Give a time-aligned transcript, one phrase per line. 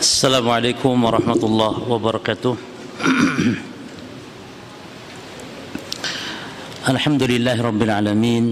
[0.00, 2.56] السلام عليكم ورحمة الله وبركاته.
[6.88, 8.44] الحمد لله رب العالمين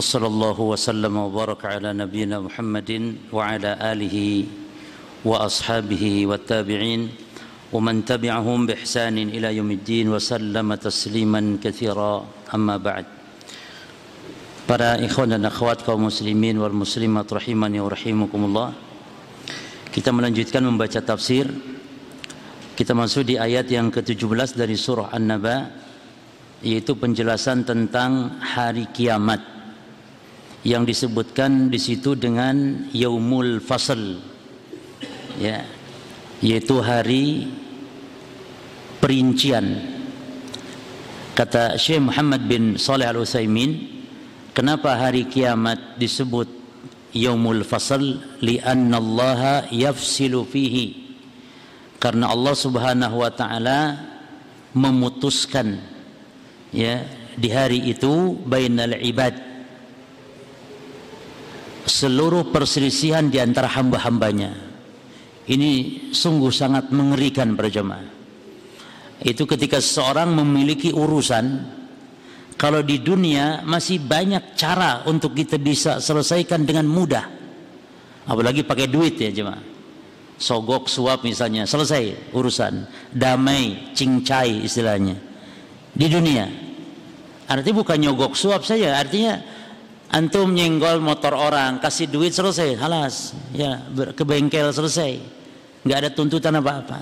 [0.00, 2.90] وصلى الله وسلم وبارك على نبينا محمد
[3.28, 4.16] وعلى آله
[5.28, 7.00] وأصحابه والتابعين
[7.68, 12.14] ومن تبعهم بإحسان إلى يوم الدين وسلم تسليما كثيرا.
[12.56, 13.04] أما بعد
[14.68, 18.87] Para ikhwan dan akhwat kaum muslimin wal muslimat rahimani wa rahimakumullah
[19.88, 21.48] Kita melanjutkan membaca tafsir.
[22.76, 25.66] Kita masuk di ayat yang ke-17 dari surah An-Naba
[26.62, 29.42] Yaitu penjelasan tentang hari kiamat
[30.62, 34.22] Yang disebutkan di situ dengan Yaumul Fasl
[35.42, 35.66] ya,
[36.38, 37.50] Yaitu hari
[39.02, 39.66] perincian.
[41.34, 43.98] Kata Syekh Muhammad bin Saleh Al-Utsaimin
[44.54, 46.57] Kenapa hari kiamat disebut
[47.14, 48.20] Yaumul Fasl?
[48.40, 51.08] Lianna Allah yafsilu fihi.
[51.98, 53.80] Karena Allah Subhanahu wa taala
[54.76, 55.80] memutuskan
[56.70, 57.02] ya
[57.34, 59.34] di hari itu bainal ibad
[61.88, 64.54] seluruh perselisihan di antara hamba-hambanya.
[65.48, 68.04] Ini sungguh sangat mengerikan para jemaah.
[69.24, 71.77] Itu ketika seseorang memiliki urusan
[72.58, 77.22] kalau di dunia masih banyak cara untuk kita bisa selesaikan dengan mudah.
[78.26, 79.62] Apalagi pakai duit ya jemaah.
[80.34, 82.82] Sogok suap misalnya selesai urusan.
[83.14, 85.14] Damai, cincai istilahnya.
[85.94, 86.50] Di dunia.
[87.46, 89.38] Artinya bukan nyogok suap saja, artinya
[90.12, 93.38] antum nyenggol motor orang, kasih duit selesai, halas.
[93.54, 95.38] Ya, ke bengkel selesai.
[95.86, 97.00] nggak ada tuntutan apa-apa.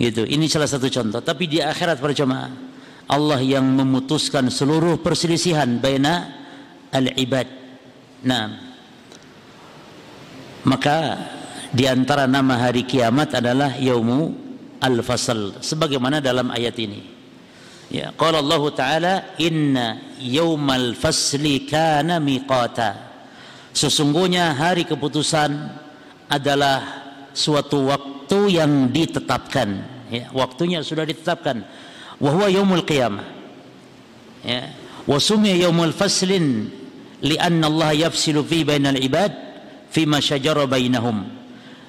[0.00, 0.24] Gitu.
[0.24, 1.20] Ini salah satu contoh.
[1.20, 2.65] Tapi di akhirat jemaah
[3.06, 6.26] Allah yang memutuskan seluruh perselisihan baina
[6.90, 7.46] al-ibad.
[8.26, 8.50] Nah,
[10.66, 10.98] maka
[11.70, 14.34] di antara nama hari kiamat adalah yaumu
[14.82, 17.00] al-fasl sebagaimana dalam ayat ini.
[17.86, 23.06] Ya, qala Allah Ta'ala inna yaumal fasli kana miqata.
[23.70, 25.54] Sesungguhnya hari keputusan
[26.26, 26.82] adalah
[27.30, 29.94] suatu waktu yang ditetapkan.
[30.10, 31.62] Ya, waktunya sudah ditetapkan
[32.20, 33.24] wa huwa yaumul qiyamah.
[34.46, 34.72] Ya.
[35.06, 36.70] Wa sumiya yaumul faslin
[37.22, 39.32] lianna Allah yafsilu fi bainal ibad
[39.90, 40.66] fi ma syajara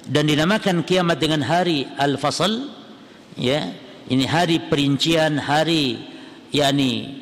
[0.08, 2.72] dan dinamakan kiamat dengan hari al-fasl
[3.36, 3.68] ya.
[4.08, 6.00] Ini hari perincian hari
[6.48, 7.20] yakni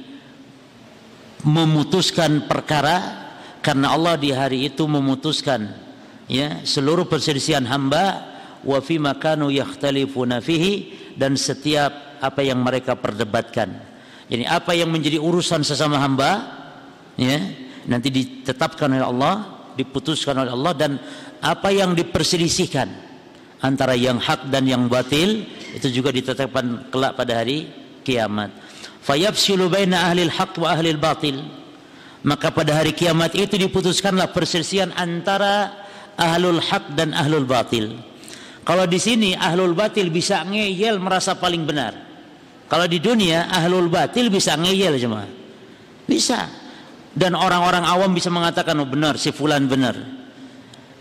[1.43, 3.27] memutuskan perkara
[3.59, 5.67] karena Allah di hari itu memutuskan
[6.31, 8.23] ya seluruh perselisihan hamba
[8.63, 13.69] wa fi makanu yakhtalifuna fihi dan setiap apa yang mereka perdebatkan.
[14.27, 16.43] Jadi apa yang menjadi urusan sesama hamba
[17.15, 17.39] ya
[17.87, 19.35] nanti ditetapkan oleh Allah,
[19.79, 20.93] diputuskan oleh Allah dan
[21.39, 22.89] apa yang diperselisihkan
[23.63, 27.71] antara yang hak dan yang batil itu juga ditetapkan kelak pada hari
[28.03, 28.51] kiamat.
[29.07, 31.39] Fayafsilu baina ahli haq wa ahli batil.
[32.27, 35.87] Maka pada hari kiamat itu diputuskanlah perselisihan antara
[36.19, 38.03] ahlul haq dan ahlul batil.
[38.67, 42.06] Kalau di sini ahlul batil bisa ngeyel merasa paling benar.
[42.67, 45.27] Kalau di dunia ahlul batil bisa ngeyel cuma.
[46.07, 46.51] Bisa.
[47.17, 49.97] Dan orang-orang awam bisa mengatakan oh benar si fulan benar.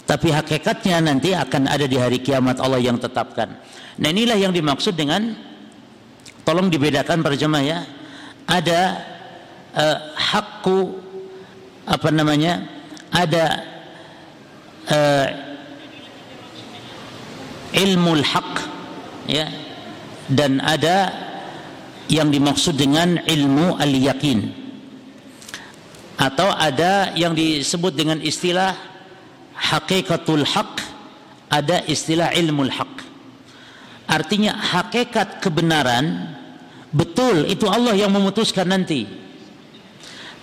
[0.05, 3.57] Tapi hakikatnya nanti akan ada di hari kiamat Allah yang tetapkan.
[3.97, 5.33] Nah inilah yang dimaksud dengan
[6.45, 7.79] tolong dibedakan para ya.
[8.45, 8.81] Ada
[9.73, 11.01] uh, hakku
[11.89, 12.61] apa namanya?
[13.09, 13.45] Ada
[14.85, 15.27] uh,
[17.73, 18.51] ilmu hak
[19.25, 19.49] ya
[20.29, 21.25] dan ada
[22.11, 24.66] yang dimaksud dengan ilmu al-yakin
[26.16, 28.71] atau ada yang disebut dengan istilah
[29.55, 30.95] hakikatul haq
[31.51, 32.94] ada istilah ilmu haq.
[34.05, 36.35] Artinya hakikat kebenaran
[36.94, 39.07] betul itu Allah yang memutuskan nanti.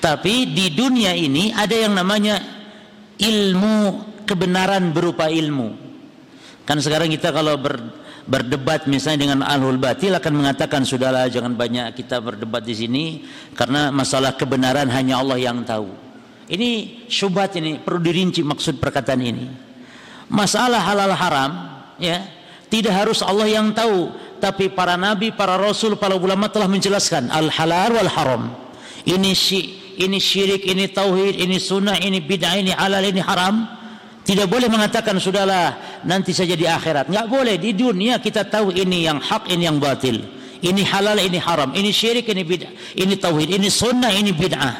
[0.02, 2.42] Tapi di dunia ini ada yang namanya
[3.22, 5.78] ilmu kebenaran berupa ilmu.
[6.66, 11.90] Kan sekarang kita kalau ber berdebat misalnya dengan ahlul batil akan mengatakan sudahlah jangan banyak
[11.98, 13.04] kita berdebat di sini
[13.58, 15.90] karena masalah kebenaran hanya Allah yang tahu.
[16.46, 19.46] Ini syubhat ini perlu dirinci maksud perkataan ini.
[20.30, 21.52] Masalah halal haram
[21.98, 22.22] ya
[22.68, 24.10] tidak harus Allah yang tahu
[24.42, 28.42] tapi para nabi, para rasul, para ulama telah menjelaskan al halal wal haram.
[29.06, 33.81] Ini syi, ini syirik, ini tauhid, ini sunnah, ini bid'ah, ini halal, ini haram
[34.22, 37.10] tidak boleh mengatakan sudahlah nanti saja di akhirat.
[37.10, 40.22] Enggak boleh di dunia kita tahu ini yang hak, ini yang batil.
[40.62, 41.74] Ini halal, ini haram.
[41.74, 42.70] Ini syirik, ini bid'ah.
[42.94, 44.74] Ini tauhid, ini sunnah, ini bid'ah.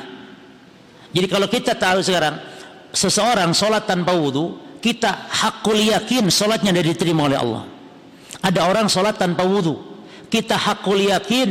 [1.11, 2.39] Jadi kalau kita tahu sekarang
[2.95, 7.63] seseorang sholat tanpa wudhu kita hakul yakin solatnya dari diterima oleh Allah.
[8.43, 9.79] Ada orang solat tanpa wudhu.
[10.27, 11.51] Kita hakul yakin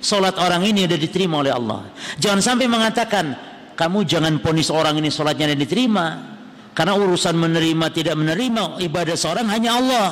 [0.00, 1.92] solat orang ini sudah diterima oleh Allah.
[2.16, 3.36] Jangan sampai mengatakan
[3.76, 6.31] kamu jangan ponis orang ini solatnya dan diterima.
[6.72, 10.08] Karena urusan menerima tidak menerima ibadah seorang hanya Allah.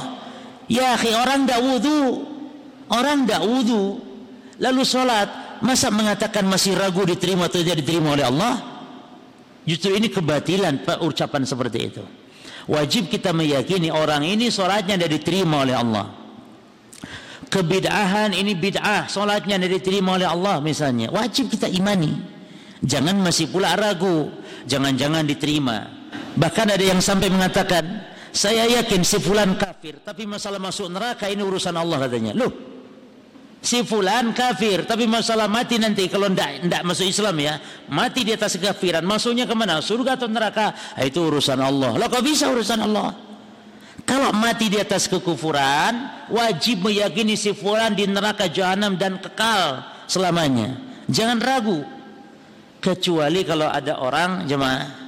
[0.68, 2.00] Ya akhi orang tidak wudhu.
[2.92, 3.84] Orang tidak wudhu.
[4.60, 5.28] Lalu solat.
[5.60, 8.54] Masa mengatakan masih ragu diterima atau tidak diterima oleh Allah?
[9.68, 12.04] Justru ini kebatilan ucapan seperti itu.
[12.64, 16.06] Wajib kita meyakini orang ini solatnya tidak diterima oleh Allah.
[17.50, 21.12] Kebid'ahan ini bid'ah, solatnya tidak diterima oleh Allah misalnya.
[21.12, 22.14] Wajib kita imani.
[22.80, 24.32] Jangan masih pula ragu.
[24.64, 25.99] Jangan-jangan diterima.
[26.36, 27.82] Bahkan ada yang sampai mengatakan,
[28.30, 32.32] saya yakin si fulan kafir, tapi masalah masuk neraka ini urusan Allah katanya.
[32.38, 32.52] Loh,
[33.58, 37.58] si fulan kafir, tapi masalah mati nanti kalau ndak ndak masuk Islam ya,
[37.90, 39.82] mati di atas kekafiran, masuknya ke mana?
[39.82, 40.94] Surga atau neraka?
[40.94, 41.98] Ah, itu urusan Allah.
[41.98, 43.10] Lah kok bisa urusan Allah?
[44.06, 50.78] Kalau mati di atas kekufuran, wajib meyakini si fulan di neraka jahanam dan kekal selamanya.
[51.10, 51.80] Jangan ragu.
[52.80, 54.99] Kecuali kalau ada orang jemaah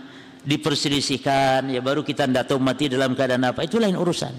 [0.42, 3.62] diperselisihkan ya baru kita tidak tahu mati dalam keadaan apa.
[3.62, 4.34] Itu lain urusan.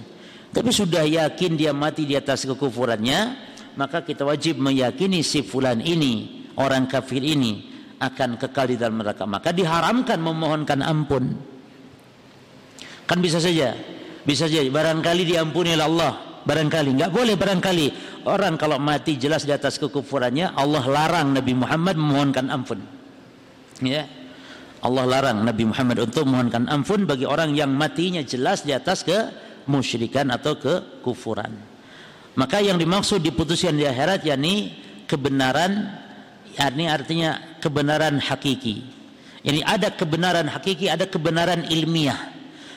[0.53, 6.45] Tapi sudah yakin dia mati di atas kekufurannya maka kita wajib meyakini si fulan ini
[6.61, 9.25] orang kafir ini akan kekal di dalam neraka.
[9.25, 11.33] Maka diharamkan memohonkan ampun.
[13.09, 13.73] Kan bisa saja
[14.27, 14.63] bisa saja.
[14.67, 16.13] Barangkali diampuni oleh Allah.
[16.43, 16.99] Barangkali.
[16.99, 17.87] Nggak boleh barangkali.
[18.27, 22.79] Orang kalau mati jelas di atas kekufurannya Allah larang Nabi Muhammad memohonkan ampun.
[23.83, 24.07] Ya
[24.83, 29.31] Allah larang Nabi Muhammad untuk mohonkan ampun bagi orang yang matinya jelas di atas ke
[29.71, 31.55] musyrikan atau ke kufuran.
[32.35, 34.75] Maka yang dimaksud diputuskan di akhirat yakni
[35.07, 35.87] kebenaran
[36.59, 38.83] yakni artinya kebenaran hakiki.
[39.43, 42.31] Yani ada kebenaran hakiki, ada kebenaran ilmiah.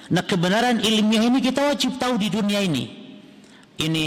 [0.07, 2.87] Nah, kebenaran ilmiah ini kita wajib tahu di dunia ini.
[3.77, 4.05] Ini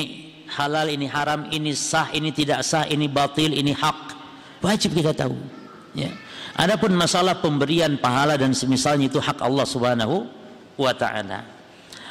[0.56, 4.16] halal, ini haram, ini sah, ini tidak sah, ini batil, ini hak.
[4.64, 5.36] Wajib kita tahu.
[5.96, 6.12] Ya.
[6.60, 10.28] Adapun masalah pemberian pahala dan semisalnya itu hak Allah Subhanahu
[10.76, 11.48] wa taala.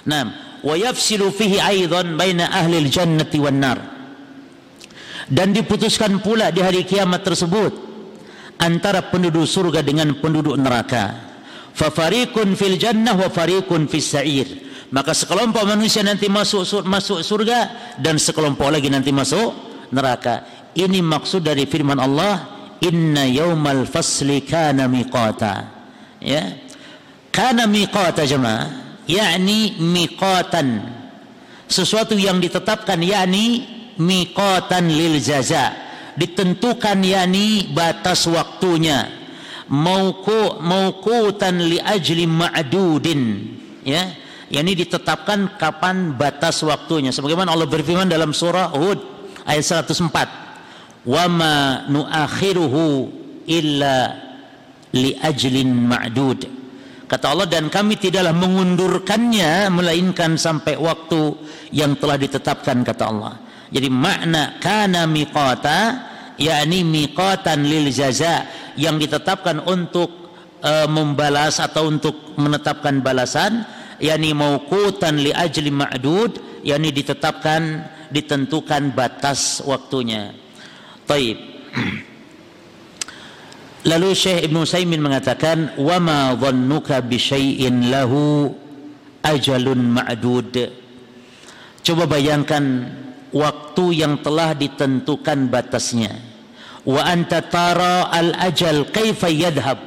[0.09, 0.33] Naam,
[0.65, 3.79] wa yafsilu fihi aidan baina ahli jannati wan nar.
[5.29, 7.77] Dan diputuskan pula di hari kiamat tersebut
[8.57, 11.29] antara penduduk surga dengan penduduk neraka.
[11.77, 14.49] Fa fariqun fil jannah wa fariqun fis sa'ir.
[14.89, 19.53] Maka sekelompok manusia nanti masuk masuk surga dan sekelompok lagi nanti masuk
[19.93, 20.49] neraka.
[20.73, 25.67] Ini maksud dari firman Allah inna yaumal fasli kana miqata.
[26.23, 26.59] Ya.
[27.31, 28.67] Kana miqata jemaah.
[29.09, 30.99] Yakni miqatan.
[31.69, 33.65] Sesuatu yang ditetapkan yakni
[34.01, 35.75] miqatan lil jaza.
[36.19, 39.07] Ditentukan yakni batas waktunya.
[39.69, 43.23] Mauku mauqutan li ajli ma'dudin.
[43.85, 44.13] Ya.
[44.49, 47.13] Yakni ditetapkan kapan batas waktunya.
[47.13, 49.01] Sebagaimana Allah berfirman dalam surah Hud
[49.45, 50.48] ayat 104
[51.07, 53.11] wama nuakhiruhu
[53.47, 54.15] illa
[54.95, 56.41] li ajlin ma'dud.
[57.09, 61.37] Kata Allah dan kami tidaklah mengundurkannya melainkan sampai waktu
[61.73, 63.35] yang telah ditetapkan kata Allah.
[63.73, 68.45] Jadi makna kana miqata yakni miqatan lil jaza
[68.77, 70.31] yang ditetapkan untuk
[70.61, 73.65] uh, membalas atau untuk menetapkan balasan
[73.99, 80.33] yakni mauqutan li ajli ma'dud yakni ditetapkan ditentukan batas waktunya
[81.09, 81.39] Taib.
[83.89, 88.53] Lalu Syekh Ibn Saimin mengatakan, "Wa ma dhannuka bi syai'in lahu
[89.25, 90.55] ma'dud."
[91.81, 92.65] Coba bayangkan
[93.33, 96.13] waktu yang telah ditentukan batasnya.
[96.85, 99.81] Wa anta tara al-ajal kaifa yadhhab.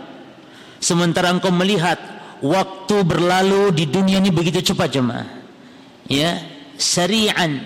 [0.81, 2.01] Sementara engkau melihat
[2.41, 5.29] waktu berlalu di dunia ini begitu cepat jemaah.
[6.09, 6.41] Ya,
[6.81, 7.61] sari'an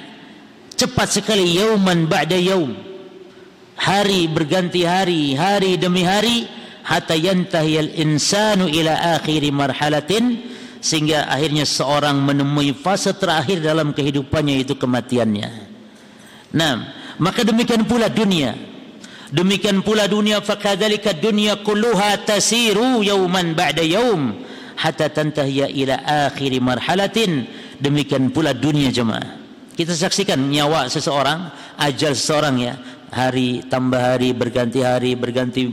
[0.76, 2.95] cepat sekali yauman ba'da yaum
[3.76, 6.48] hari berganti hari hari demi hari
[6.86, 14.78] hatta yantahiyal insanu ila akhiri marhalatin sehingga akhirnya seorang menemui fase terakhir dalam kehidupannya itu
[14.78, 15.50] kematiannya.
[16.54, 16.74] Nah,
[17.18, 18.54] maka demikian pula dunia.
[19.34, 24.46] Demikian pula dunia fakadzalika dunya kulluha tasiru yauman ba'da yaum
[24.78, 27.50] hatta tantahiya ila akhiri marhalatin.
[27.82, 29.42] Demikian pula dunia jemaah.
[29.76, 32.74] Kita saksikan nyawa seseorang, ajal seseorang ya
[33.12, 35.70] hari tambah hari berganti hari berganti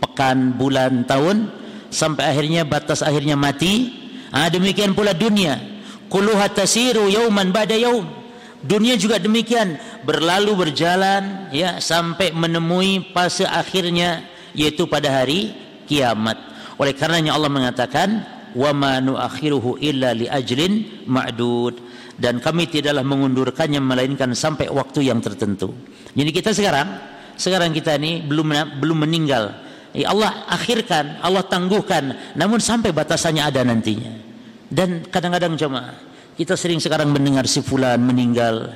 [0.00, 1.48] pekan bulan tahun
[1.88, 4.02] sampai akhirnya batas akhirnya mati.
[4.34, 5.60] Ah demikian pula dunia.
[6.10, 8.06] Kulluha tasiru yauman ba'da yaum.
[8.64, 9.76] Dunia juga demikian.
[10.02, 14.26] Berlalu berjalan ya sampai menemui fase akhirnya
[14.56, 15.52] yaitu pada hari
[15.86, 16.36] kiamat.
[16.80, 18.08] Oleh karenanya Allah mengatakan
[18.54, 21.83] wa ma nuakhiruhu illa li ajlin ma'dud
[22.18, 25.74] dan kami tidaklah mengundurkannya melainkan sampai waktu yang tertentu.
[26.14, 26.88] Jadi kita sekarang
[27.34, 29.62] sekarang kita ini belum belum meninggal.
[29.94, 34.10] Ya Allah akhirkan, Allah tangguhkan, namun sampai batasannya ada nantinya.
[34.66, 35.94] Dan kadang-kadang cuma
[36.34, 38.74] kita sering sekarang mendengar si fulan meninggal,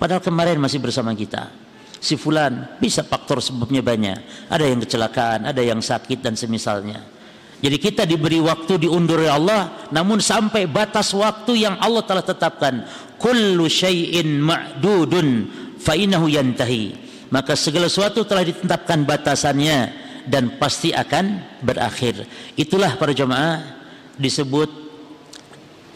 [0.00, 1.52] padahal kemarin masih bersama kita.
[2.00, 4.48] Si fulan bisa faktor sebabnya banyak.
[4.48, 7.13] Ada yang kecelakaan, ada yang sakit dan semisalnya.
[7.64, 12.84] Jadi kita diberi waktu diundur oleh Allah, namun sampai batas waktu yang Allah telah tetapkan.
[13.16, 15.48] Kullu syai'in ma'dudun
[15.80, 16.92] fa innahu yantahi.
[17.32, 19.78] Maka segala sesuatu telah ditetapkan batasannya
[20.28, 22.28] dan pasti akan berakhir.
[22.52, 23.64] Itulah para jemaah
[24.20, 24.70] disebut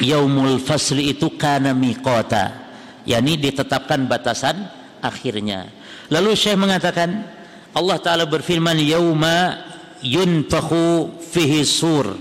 [0.02, 2.70] yaumul fasli itu kana miqata
[3.06, 4.66] yakni ditetapkan batasan
[5.02, 5.70] akhirnya
[6.10, 7.26] lalu Syekh mengatakan
[7.74, 9.67] Allah taala berfirman yauma
[10.02, 12.14] yunfakhu fihi sur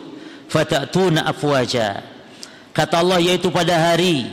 [0.47, 2.01] fatatuna afwaja
[2.71, 4.25] kata Allah yaitu pada hari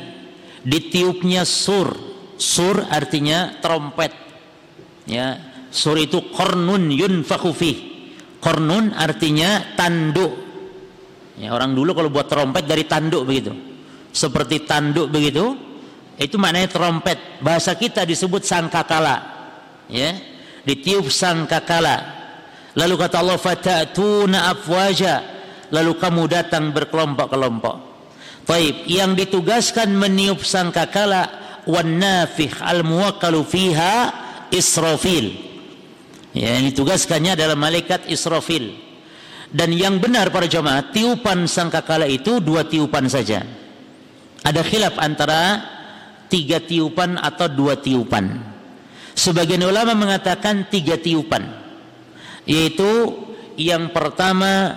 [0.64, 1.92] ditiupnya sur
[2.40, 4.12] sur artinya trompet
[5.08, 7.76] ya sur itu kornun yunfakhu fih
[8.40, 10.44] kornun artinya tanduk
[11.34, 13.50] Ya, orang dulu kalau buat trompet dari tanduk begitu.
[14.14, 15.58] Seperti tanduk begitu,
[16.14, 17.42] itu maknanya trompet.
[17.42, 19.18] Bahasa kita disebut sangkakala.
[19.90, 20.14] Ya,
[20.62, 22.13] ditiup sangkakala.
[22.74, 25.14] Lalu kata Allah fatatuna afwaja.
[25.70, 27.76] Lalu kamu datang berkelompok-kelompok.
[28.44, 31.30] Taib, yang ditugaskan meniup sangkakala
[31.64, 33.96] wan nafih al muwakkalu fiha
[34.52, 35.32] Israfil.
[36.34, 38.84] Ya, yang ditugaskannya adalah malaikat Israfil
[39.54, 43.46] dan yang benar para jemaah tiupan sangkakala itu dua tiupan saja
[44.42, 45.62] ada khilaf antara
[46.26, 48.42] tiga tiupan atau dua tiupan
[49.14, 51.46] sebagian ulama mengatakan tiga tiupan
[52.44, 53.12] yaitu
[53.56, 54.76] yang pertama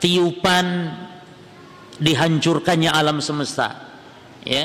[0.00, 0.92] tiupan
[1.96, 3.88] dihancurkannya alam semesta
[4.44, 4.64] ya.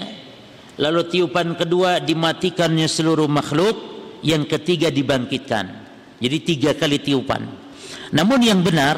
[0.82, 3.76] Lalu tiupan kedua dimatikannya seluruh makhluk
[4.26, 5.66] yang ketiga dibangkitkan.
[6.22, 7.44] Jadi tiga kali tiupan.
[8.14, 8.98] Namun yang benar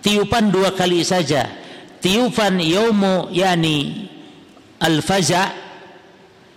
[0.00, 1.48] tiupan dua kali saja.
[2.02, 4.08] Tiupan yaumu yani
[4.82, 5.54] al-faza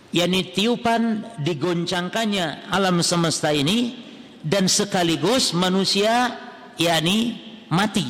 [0.10, 4.05] yani tiupan digoncangkannya alam semesta ini
[4.46, 6.38] dan sekaligus manusia
[6.78, 7.42] yani
[7.74, 8.06] mati.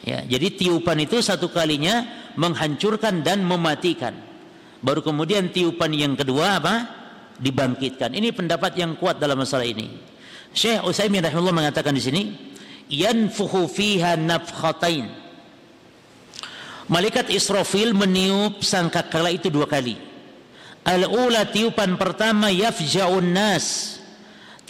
[0.00, 2.08] Ya jadi tiupan itu satu kalinya
[2.40, 4.16] menghancurkan dan mematikan.
[4.80, 6.74] Baru kemudian tiupan yang kedua apa?
[7.36, 8.16] Dibangkitkan.
[8.16, 9.92] Ini pendapat yang kuat dalam masalah ini.
[10.56, 12.22] Syekh Utsaimin rahimahullah mengatakan di sini
[12.88, 15.20] yanfuhu fiha nafkhatain.
[16.90, 19.94] Malaikat Israfil meniup sangkakala itu dua kali.
[20.80, 23.99] Al-ula tiupan pertama yafja'un nas.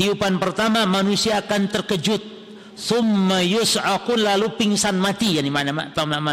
[0.00, 2.24] Tiupan pertama manusia akan terkejut.
[2.72, 5.36] Thumma yus'aqun lalu pingsan mati.
[5.36, 5.76] Yani mana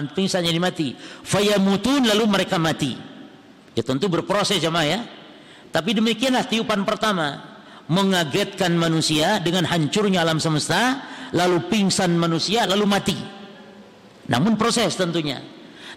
[0.08, 0.96] pingsan jadi mati.
[1.28, 2.96] Fayamutun lalu mereka mati.
[3.76, 5.00] Ya tentu berproses jemaah ya.
[5.68, 7.44] Tapi demikianlah tiupan pertama
[7.92, 11.04] mengagetkan manusia dengan hancurnya alam semesta
[11.36, 13.20] lalu pingsan manusia, lalu mati.
[14.32, 15.44] Namun proses tentunya.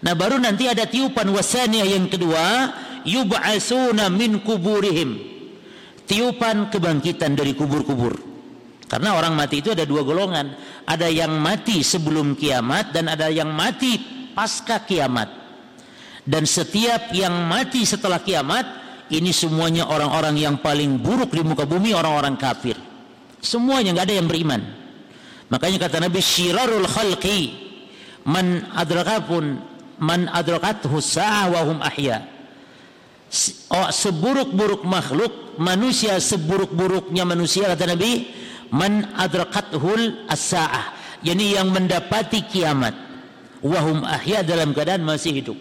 [0.03, 2.67] Nah baru nanti ada tiupan wasaniyah yang kedua,
[3.07, 5.30] yub'asuna min kuburihim.
[6.11, 8.19] Tiupan kebangkitan dari kubur-kubur.
[8.91, 10.51] Karena orang mati itu ada dua golongan.
[10.83, 13.95] Ada yang mati sebelum kiamat dan ada yang mati
[14.35, 15.31] pasca kiamat.
[16.27, 18.67] Dan setiap yang mati setelah kiamat,
[19.07, 22.75] ini semuanya orang-orang yang paling buruk di muka bumi, orang-orang kafir.
[23.39, 24.61] Semuanya nggak ada yang beriman.
[25.47, 27.55] Makanya kata Nabi syirarul khalqi
[28.27, 29.63] man adrakapun
[30.03, 32.40] man adrakathu sa'ah wa ahya.
[33.71, 38.27] Oh, seburuk-buruk makhluk manusia seburuk-buruknya manusia kata Nabi
[38.75, 40.91] man adrakathul as-sa'ah
[41.23, 42.91] yani yang mendapati kiamat
[43.63, 45.55] wahum ahya dalam keadaan masih hidup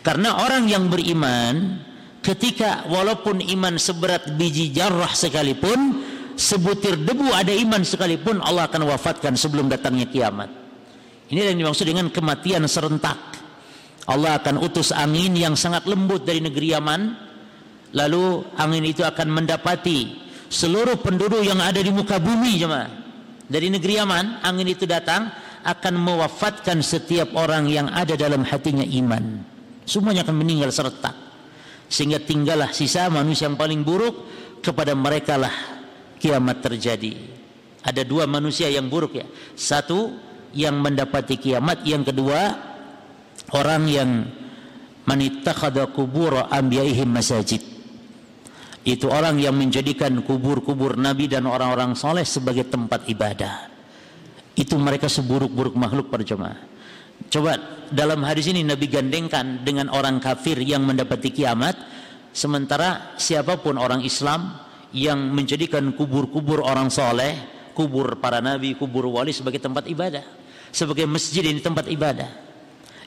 [0.00, 1.84] karena orang yang beriman
[2.24, 6.00] ketika walaupun iman seberat biji jarrah sekalipun
[6.40, 10.48] sebutir debu ada iman sekalipun Allah akan wafatkan sebelum datangnya kiamat.
[11.28, 13.29] Ini yang dimaksud dengan kematian serentak.
[14.08, 17.02] Allah akan utus angin yang sangat lembut dari negeri Yaman.
[17.90, 20.14] Lalu angin itu akan mendapati
[20.46, 22.90] seluruh penduduk yang ada di muka bumi jemaah.
[23.50, 25.26] Dari negeri Yaman, angin itu datang
[25.66, 29.42] akan mewafatkan setiap orang yang ada dalam hatinya iman.
[29.84, 31.18] Semuanya akan meninggal serentak.
[31.90, 34.14] Sehingga tinggallah sisa manusia yang paling buruk
[34.62, 35.52] kepada mereka lah
[36.22, 37.18] kiamat terjadi.
[37.82, 39.26] Ada dua manusia yang buruk ya.
[39.58, 40.14] Satu
[40.54, 42.69] yang mendapati kiamat, yang kedua
[43.54, 44.10] orang yang
[45.06, 47.62] manittakhadha kubur anbiya'ihim masajid.
[48.80, 53.68] Itu orang yang menjadikan kubur-kubur nabi dan orang-orang soleh sebagai tempat ibadah.
[54.56, 56.58] Itu mereka seburuk-buruk makhluk pada jemaah.
[57.28, 57.60] Coba
[57.92, 61.76] dalam hadis ini Nabi gandengkan dengan orang kafir yang mendapati kiamat
[62.32, 64.56] sementara siapa pun orang Islam
[64.96, 67.36] yang menjadikan kubur-kubur orang soleh
[67.74, 70.22] kubur para nabi, kubur wali sebagai tempat ibadah
[70.74, 72.49] sebagai masjid ini tempat ibadah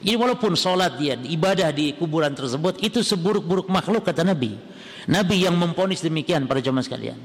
[0.02, 4.58] jadi walaupun sholat dia ibadah di kuburan tersebut itu seburuk-buruk makhluk kata Nabi.
[5.06, 7.18] Nabi yang memponis demikian para jemaah sekalian.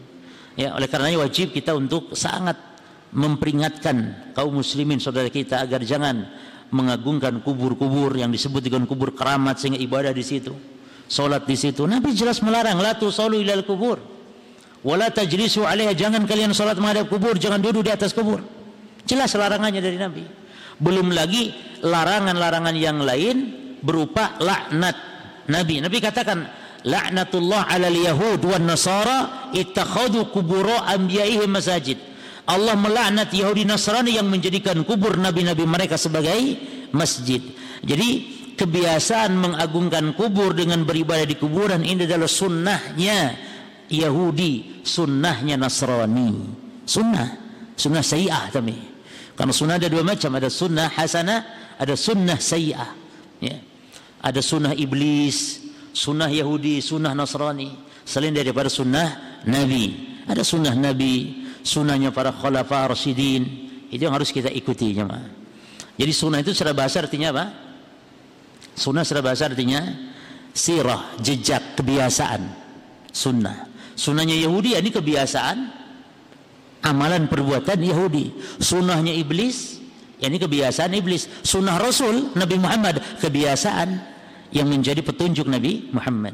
[0.54, 2.60] Ya oleh karenanya wajib kita untuk sangat
[3.16, 6.30] memperingatkan kaum muslimin saudara kita agar jangan
[6.70, 10.54] mengagungkan kubur-kubur yang disebut dengan kubur keramat sehingga ibadah di situ
[11.10, 11.90] solat di situ.
[11.90, 13.98] Nabi jelas melarang la tusallu ilal kubur.
[14.86, 15.92] Wala tajlisu alaiha.
[15.98, 18.46] Jangan kalian solat menghadap kubur jangan duduk di atas kubur.
[19.10, 20.24] Jelas larangannya dari Nabi
[20.80, 23.38] belum lagi larangan-larangan yang lain
[23.80, 24.96] berupa laknat
[25.48, 26.48] Nabi Nabi katakan
[26.84, 32.00] laknatullah alal yahud wan nasara ittakhadhu kuburo anbiya'ihim masajid
[32.50, 36.58] Allah melaknat Yahudi Nasrani yang menjadikan kubur nabi-nabi mereka sebagai
[36.90, 37.38] masjid.
[37.86, 38.10] Jadi
[38.58, 43.38] kebiasaan mengagungkan kubur dengan beribadah di kuburan ini adalah sunnahnya
[43.86, 46.58] Yahudi, sunnahnya Nasrani.
[46.90, 47.30] Sunnah,
[47.78, 48.89] sunnah sayyah tapi.
[49.40, 51.40] Karena sunnah ada dua macam, ada sunnah hasanah,
[51.80, 52.92] ada sunnah sayyah.
[53.40, 53.64] Ya.
[54.20, 55.64] Ada sunnah iblis,
[55.96, 57.72] sunnah Yahudi, sunnah Nasrani.
[58.04, 60.20] Selain daripada sunnah Nabi.
[60.28, 63.44] Ada sunnah Nabi, sunnahnya para khulafa rasyidin
[63.90, 65.28] itu yang harus kita ikuti jemaah
[66.00, 67.46] jadi sunnah itu secara bahasa artinya apa
[68.78, 69.82] sunnah secara bahasa artinya
[70.56, 72.42] sirah jejak kebiasaan
[73.12, 73.68] sunnah
[73.98, 75.58] sunnahnya Yahudi ini kebiasaan
[76.90, 79.78] amalan perbuatan Yahudi sunnahnya iblis
[80.20, 83.90] ini kebiasaan iblis sunnah Rasul Nabi Muhammad kebiasaan
[84.50, 86.34] yang menjadi petunjuk Nabi Muhammad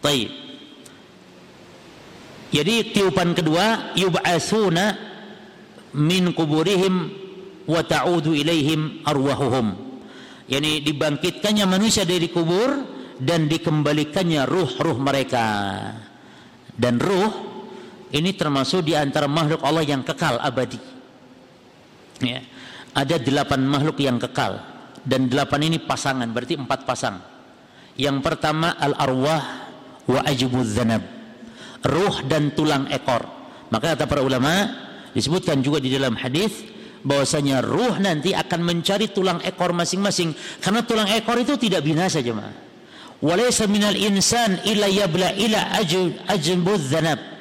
[0.00, 0.48] Taib
[2.48, 4.96] jadi tiupan kedua yub'atsuna
[6.00, 7.12] min kuburihim
[7.68, 9.76] wa ta'udu ilaihim arwahuhum.
[10.48, 12.88] Yani dibangkitkannya manusia dari kubur
[13.20, 15.44] dan dikembalikannya ruh-ruh mereka.
[16.72, 17.47] Dan ruh
[18.12, 20.80] ini termasuk di antara makhluk Allah yang kekal abadi.
[22.24, 22.42] Ya.
[22.96, 24.58] Ada delapan makhluk yang kekal
[25.06, 27.20] dan delapan ini pasangan berarti empat pasang.
[27.94, 29.42] Yang pertama al arwah
[30.08, 31.18] wa ajbudz dzanab
[31.84, 33.22] ruh dan tulang ekor.
[33.68, 34.66] Maka kata para ulama
[35.12, 36.64] disebutkan juga di dalam hadis
[37.04, 42.66] bahwasanya ruh nanti akan mencari tulang ekor masing-masing karena tulang ekor itu tidak binasa jemaah.
[43.18, 45.60] Walaysa minal insan illa yabla ila
[46.30, 47.37] ajbudz dzanab.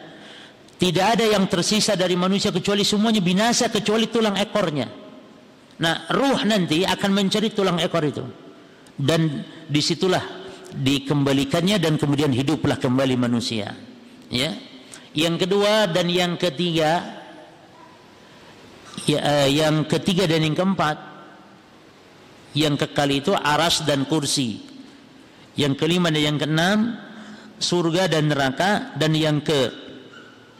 [0.77, 4.85] Tidak ada yang tersisa dari manusia kecuali semuanya binasa kecuali tulang ekornya.
[5.77, 8.21] Nah, ruh nanti akan mencari tulang ekor itu.
[8.97, 10.37] Dan di situlah
[10.73, 13.71] dikembalikannya dan kemudian hiduplah kembali manusia
[14.27, 14.51] ya
[15.15, 17.23] yang kedua dan yang ketiga
[19.07, 20.97] ya, uh, yang ketiga dan yang keempat
[22.57, 24.59] yang kekal itu aras dan kursi
[25.55, 26.79] yang kelima dan yang keenam
[27.57, 29.86] surga dan neraka dan yang ke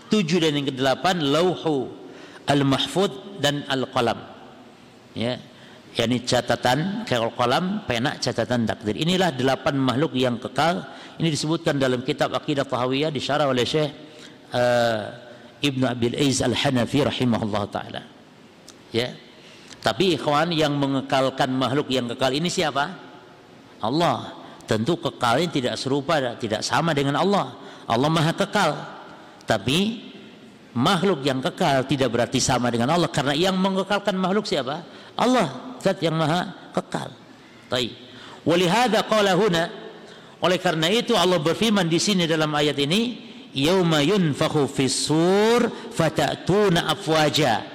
[0.08, 1.92] tujuh dan yang kedelapan lauhu
[2.48, 4.20] al mahfud dan al qalam
[5.14, 5.36] ya
[5.98, 10.86] yakni catatan kalau kolam pena catatan takdir inilah delapan makhluk yang kekal
[11.18, 13.90] ini disebutkan dalam kitab Aqidah Tahawiyah disyarah oleh Syekh
[14.54, 18.02] uh, Ibnu Abil Aiz Al-Hanafi rahimahullah taala.
[18.94, 19.18] Ya.
[19.82, 22.94] Tapi ikhwan yang mengekalkan makhluk yang kekal ini siapa?
[23.82, 24.38] Allah.
[24.68, 27.56] Tentu kekalnya tidak serupa tidak sama dengan Allah.
[27.88, 28.72] Allah Maha kekal.
[29.48, 30.04] Tapi
[30.76, 34.84] makhluk yang kekal tidak berarti sama dengan Allah karena yang mengekalkan makhluk siapa?
[35.16, 37.10] Allah, zat yang Maha kekal.
[37.72, 37.96] Baik.
[38.44, 39.88] Walihada qala huna
[40.38, 43.18] oleh karena itu Allah berfirman di sini dalam ayat ini,
[43.58, 47.66] "Yauma yunfakhu fis-sur fatatuna afwaja."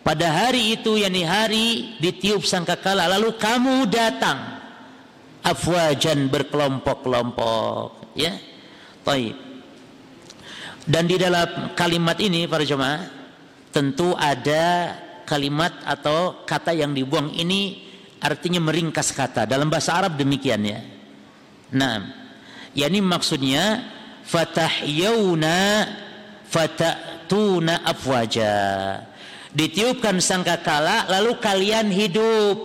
[0.00, 4.38] Pada hari itu yakni hari ditiup sangkakala lalu kamu datang
[5.44, 8.32] afwajan berkelompok-kelompok, ya.
[9.04, 9.49] Baik.
[10.90, 13.06] Dan di dalam kalimat ini para jemaah
[13.70, 17.86] tentu ada kalimat atau kata yang dibuang ini
[18.18, 20.82] artinya meringkas kata dalam bahasa Arab demikian ya
[21.70, 22.02] Nah,
[22.74, 23.86] yakni maksudnya
[24.26, 25.86] fatahyuna
[26.50, 28.54] fatatuna afwaja.
[29.54, 32.58] Ditiupkan sangkakala lalu kalian hidup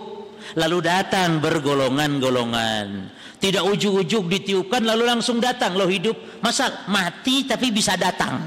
[0.58, 3.14] lalu datang bergolongan-golongan.
[3.36, 6.40] Tidak ujuk-ujuk ditiupkan lalu langsung datang lo hidup.
[6.40, 8.40] Masa mati tapi bisa datang.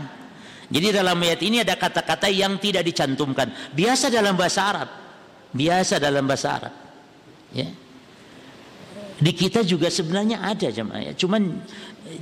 [0.69, 3.49] Jadi dalam ayat ini ada kata-kata yang tidak dicantumkan.
[3.73, 4.89] Biasa dalam bahasa Arab.
[5.49, 6.73] Biasa dalam bahasa Arab.
[7.54, 7.69] Ya.
[9.19, 11.60] Di kita juga sebenarnya ada jemaah ya, cuman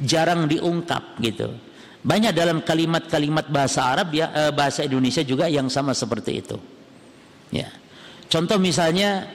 [0.01, 1.53] jarang diungkap gitu.
[2.01, 6.57] Banyak dalam kalimat-kalimat bahasa Arab ya eh, bahasa Indonesia juga yang sama seperti itu.
[7.53, 7.69] Ya.
[8.31, 9.27] Contoh misalnya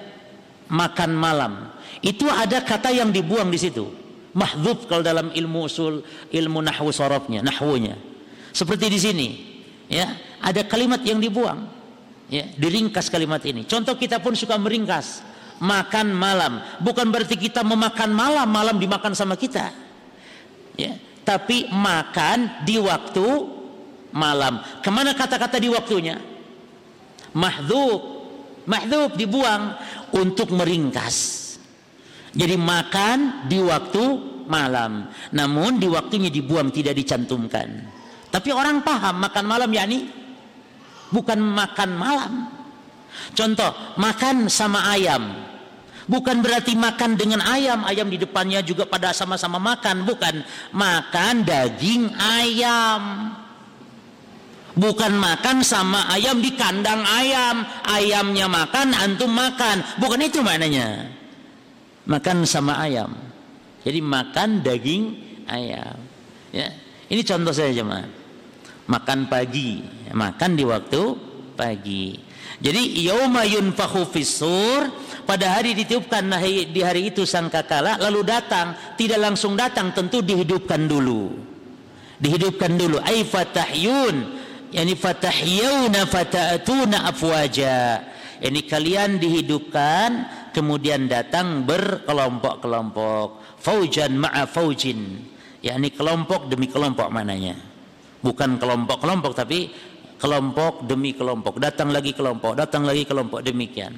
[0.72, 1.52] makan malam.
[2.02, 3.86] Itu ada kata yang dibuang di situ.
[4.34, 6.02] Mahdzub kalau dalam ilmu usul,
[6.34, 7.94] ilmu nahwu sorofnya, nahwunya.
[8.50, 9.28] Seperti di sini,
[9.86, 10.10] ya,
[10.42, 11.70] ada kalimat yang dibuang.
[12.32, 13.68] Ya, diringkas kalimat ini.
[13.68, 15.20] Contoh kita pun suka meringkas
[15.60, 16.64] makan malam.
[16.80, 19.68] Bukan berarti kita memakan malam, malam dimakan sama kita.
[20.80, 23.26] Ya, tapi makan di waktu
[24.16, 24.64] malam.
[24.80, 26.16] Ke mana kata-kata di waktunya?
[27.36, 28.00] Mahdzub,
[28.64, 29.76] mahdzub dibuang
[30.16, 31.41] untuk meringkas.
[32.32, 34.04] Jadi makan di waktu
[34.48, 35.08] malam.
[35.36, 37.68] Namun di waktunya dibuang tidak dicantumkan.
[38.32, 40.08] Tapi orang paham makan malam yakni
[41.12, 42.32] bukan makan malam.
[43.36, 45.44] Contoh, makan sama ayam.
[46.08, 50.40] Bukan berarti makan dengan ayam, ayam di depannya juga pada sama-sama makan, bukan.
[50.72, 53.02] Makan daging ayam.
[54.72, 59.84] Bukan makan sama ayam di kandang ayam, ayamnya makan, antum makan.
[60.00, 61.20] Bukan itu maknanya
[62.06, 63.12] makan sama ayam.
[63.82, 65.04] Jadi makan daging
[65.50, 65.98] ayam.
[66.54, 66.70] Ya.
[67.10, 68.06] Ini contoh saya jemaah.
[68.86, 71.02] Makan pagi, makan di waktu
[71.54, 72.18] pagi.
[72.62, 74.86] Jadi yauma yunfakhu fisur
[75.26, 76.30] pada hari ditiupkan
[76.70, 81.34] di hari itu sangkakala lalu datang tidak langsung datang tentu dihidupkan dulu.
[82.22, 84.16] Dihidupkan dulu ai fatahyun
[84.70, 88.02] yani fatahyuna fatatuna afwaja.
[88.42, 90.10] Ini kalian dihidupkan
[90.52, 93.58] kemudian datang berkelompok-kelompok.
[93.58, 95.32] Faujan ma'a faujin.
[95.62, 97.54] Yakni kelompok demi kelompok mananya
[98.22, 99.70] bukan kelompok-kelompok tapi
[100.18, 101.58] kelompok demi kelompok.
[101.58, 103.42] Datang lagi kelompok datang lagi kelompok.
[103.42, 103.94] Demikian.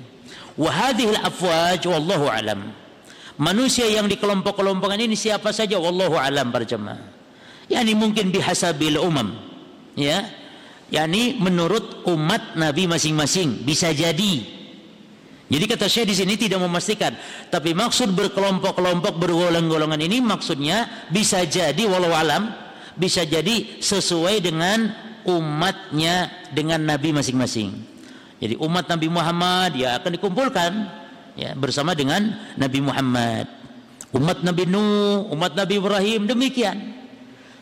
[0.57, 2.73] Wa afwaj wallahu alam.
[3.37, 5.75] Manusia yang di kelompok-kelompokan ini siapa saja?
[5.77, 7.15] Wallahu alam berjemaah
[7.69, 9.37] yakni mungkin bihasabil umam.
[9.95, 10.25] Ya.
[10.93, 13.65] Yakni menurut umat nabi masing-masing.
[13.65, 14.45] Bisa jadi
[15.45, 17.13] jadi kata saya di sini tidak memastikan,
[17.53, 22.49] tapi maksud berkelompok-kelompok bergolongan-golongan ini maksudnya bisa jadi walau alam
[22.97, 24.89] bisa jadi sesuai dengan
[25.29, 27.95] umatnya dengan nabi masing-masing.
[28.45, 30.73] Jadi umat Nabi Muhammad ya akan dikumpulkan
[31.33, 33.47] ya bersama dengan Nabi Muhammad.
[34.13, 36.93] Umat Nabi Nuh, umat Nabi Ibrahim demikian.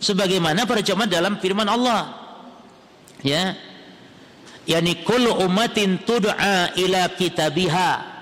[0.03, 2.19] Sebagaimana para jemaah dalam firman Allah.
[3.23, 3.55] Ya,
[4.67, 8.13] yani kullu ummatin tud'a ila kitabiha.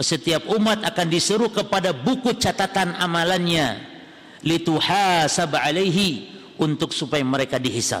[0.00, 3.84] Setiap umat akan diseru kepada buku catatan amalannya.
[4.40, 8.00] Lituhasab alaihi untuk supaya mereka dihisab.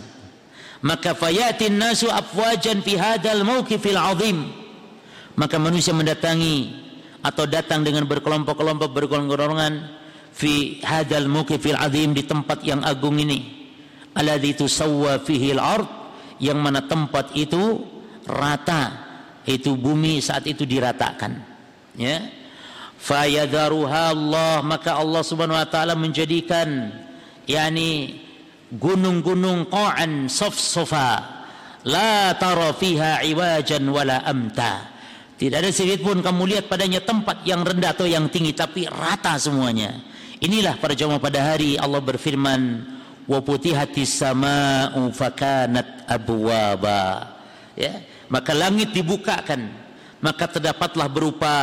[0.80, 4.48] Maka fayatin nasu afwajan fi hadzal mauqifil azim.
[5.36, 6.72] Maka manusia mendatangi
[7.20, 9.92] atau datang dengan berkelompok-kelompok bergolongan-golongan
[10.32, 13.60] fi hadzal mauqifil azim di tempat yang agung ini.
[14.16, 15.99] Alladzi tusawwa fihi al-ard
[16.40, 17.84] yang mana tempat itu
[18.26, 19.08] rata.
[19.44, 21.32] Itu bumi saat itu diratakan.
[21.96, 22.28] Ya.
[23.00, 24.64] Fayadharuha Allah.
[24.64, 26.92] Maka Allah Subhanahu wa taala menjadikan
[27.44, 28.20] yakni
[28.72, 31.40] gunung-gunung qa'an saf-safa.
[31.88, 34.92] La tara fiha iwajan wala amta.
[35.40, 39.40] Tidak ada sedikit pun kamu lihat padanya tempat yang rendah atau yang tinggi tapi rata
[39.40, 39.96] semuanya.
[40.36, 42.84] Inilah para jemaah pada hari Allah berfirman
[43.30, 43.38] wa
[44.02, 47.30] sama'u fakanat abwaba
[47.78, 49.90] ya maka langit dibukakan.
[50.22, 51.54] Maka terdapatlah berupa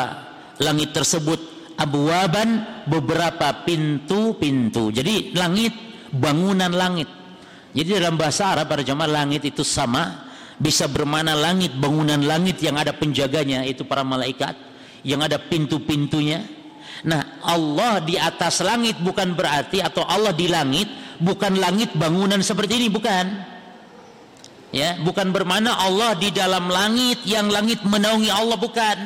[0.60, 1.40] langit tersebut
[1.80, 4.92] abwaban beberapa pintu-pintu.
[4.92, 5.74] Jadi langit
[6.12, 7.08] bangunan langit.
[7.72, 10.28] Jadi dalam bahasa Arab pada zaman langit itu sama.
[10.58, 14.58] Bisa bermana langit bangunan langit yang ada penjaganya itu para malaikat.
[15.06, 16.44] Yang ada pintu-pintunya.
[17.06, 20.90] Nah Allah di atas langit bukan berarti atau Allah di langit
[21.22, 23.26] bukan langit bangunan seperti ini bukan.
[24.76, 28.98] Ya bukan bermakna Allah di dalam langit yang langit menaungi Allah bukan.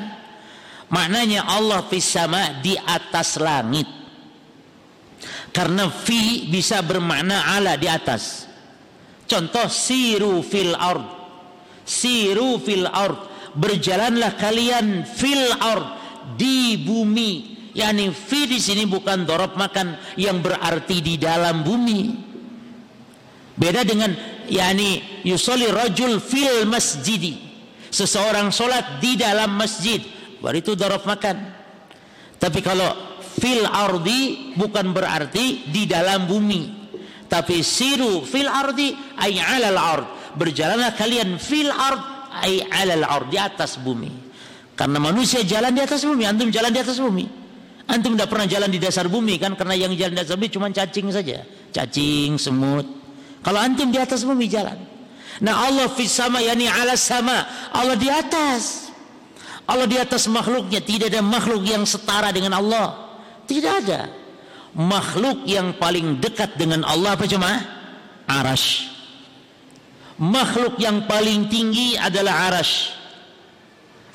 [0.91, 3.87] Maknanya Allah fis sama di atas langit.
[5.51, 8.47] Karena fi bisa bermakna ala di atas.
[9.27, 11.07] Contoh siru fil ard.
[11.87, 13.31] Siru fil ard.
[13.55, 15.87] Berjalanlah kalian fil ard
[16.35, 22.01] di bumi yakni fi di sini bukan dorob makan yang berarti di dalam bumi.
[23.55, 24.11] Beda dengan
[24.47, 27.51] yakni yusoli rajul fil masjidi.
[27.91, 29.99] Seseorang solat di dalam masjid
[30.39, 31.37] baru itu dorob makan.
[32.39, 36.79] Tapi kalau fil ardi bukan berarti di dalam bumi.
[37.27, 40.07] Tapi siru fil ardi ay alal ard.
[40.35, 44.31] Berjalanlah kalian fil ard ay alal ard di atas bumi.
[44.71, 47.40] Karena manusia jalan di atas bumi antum jalan di atas bumi
[47.91, 50.71] Antum tidak pernah jalan di dasar bumi kan karena yang jalan di dasar bumi cuma
[50.71, 51.43] cacing saja.
[51.75, 52.87] Cacing, semut.
[53.43, 54.79] Kalau antum di atas bumi jalan.
[55.43, 57.43] Nah Allah fis sama yani ala sama.
[57.75, 58.91] Allah di atas.
[59.71, 63.11] Allah di atas makhluknya tidak ada makhluk yang setara dengan Allah
[63.47, 64.01] tidak ada
[64.75, 67.61] makhluk yang paling dekat dengan Allah apa jemaah
[68.27, 68.91] arash
[70.19, 72.95] makhluk yang paling tinggi adalah arash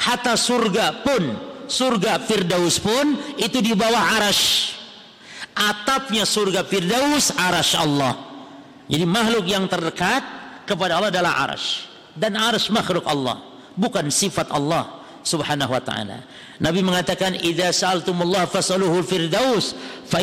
[0.01, 1.23] hatta surga pun
[1.67, 4.75] surga Firdaus pun itu di bawah arash
[5.55, 8.15] atapnya surga Firdaus arash Allah.
[8.87, 10.23] Jadi makhluk yang terdekat
[10.67, 13.43] kepada Allah adalah arash dan arash makhluk Allah
[13.75, 16.23] bukan sifat Allah subhanahu wa ta'ala.
[16.63, 19.75] Nabi mengatakan idza sa'altumullah fas'aluhu firdaus
[20.07, 20.23] fa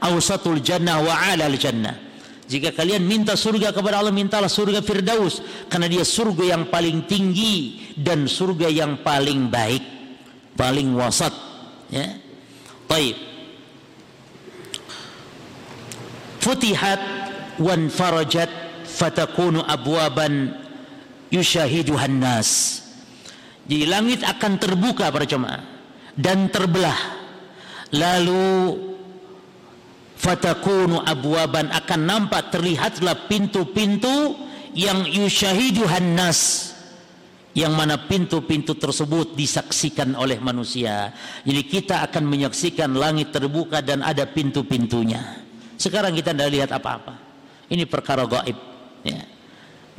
[0.00, 2.10] awsatul jannah wa 'alal jannah.
[2.50, 5.38] Jika kalian minta surga kepada Allah mintalah surga firdaus.
[5.70, 9.99] Karena dia surga yang paling tinggi dan surga yang paling baik,
[10.54, 11.34] paling wasat,
[11.90, 12.18] ya.
[12.90, 13.16] Baik.
[16.40, 17.00] Futihat
[17.60, 18.48] wan farajat
[18.88, 20.56] fatakunu abwaban
[21.28, 22.80] yushahiduhan nas
[23.70, 25.62] jadi langit akan terbuka para jemaah
[26.18, 26.98] dan terbelah.
[27.94, 28.74] Lalu
[30.18, 34.34] fatakunu abwaban akan nampak terlihatlah pintu-pintu
[34.74, 36.69] yang yushahiduhan nas
[37.50, 41.10] yang mana pintu-pintu tersebut disaksikan oleh manusia.
[41.42, 45.42] Jadi kita akan menyaksikan langit terbuka dan ada pintu-pintunya.
[45.74, 47.18] Sekarang kita tidak lihat apa-apa.
[47.70, 48.58] Ini perkara gaib.
[49.02, 49.26] Ya.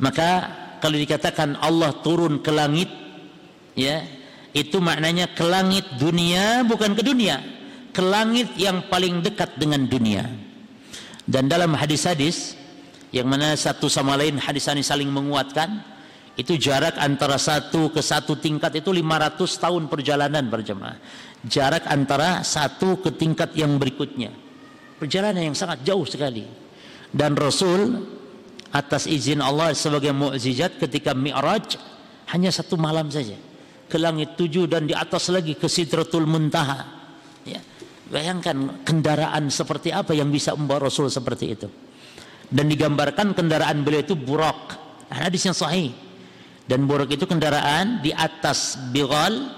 [0.00, 0.30] Maka
[0.82, 2.90] kalau dikatakan Allah turun ke langit
[3.78, 4.02] ya
[4.52, 7.38] itu maknanya ke langit dunia bukan ke dunia
[7.94, 10.26] ke langit yang paling dekat dengan dunia
[11.24, 12.58] dan dalam hadis-hadis
[13.14, 15.80] yang mana satu sama lain hadis ini saling menguatkan
[16.38, 20.96] itu jarak antara satu ke satu tingkat itu 500 tahun perjalanan berjemaah
[21.44, 24.32] jarak antara satu ke tingkat yang berikutnya
[24.96, 26.48] perjalanan yang sangat jauh sekali
[27.12, 28.00] dan Rasul
[28.72, 31.76] atas izin Allah sebagai mukjizat ketika Mi'raj
[32.32, 33.36] hanya satu malam saja
[33.92, 36.80] ke langit tujuh dan di atas lagi ke Sidratul Muntaha.
[37.44, 37.60] Ya.
[38.08, 41.68] Bayangkan kendaraan seperti apa yang bisa membawa Rasul seperti itu.
[42.48, 44.80] Dan digambarkan kendaraan beliau itu burak.
[45.12, 45.92] Hadis yang sahih.
[46.72, 49.52] Dan burak itu kendaraan di atas bigal,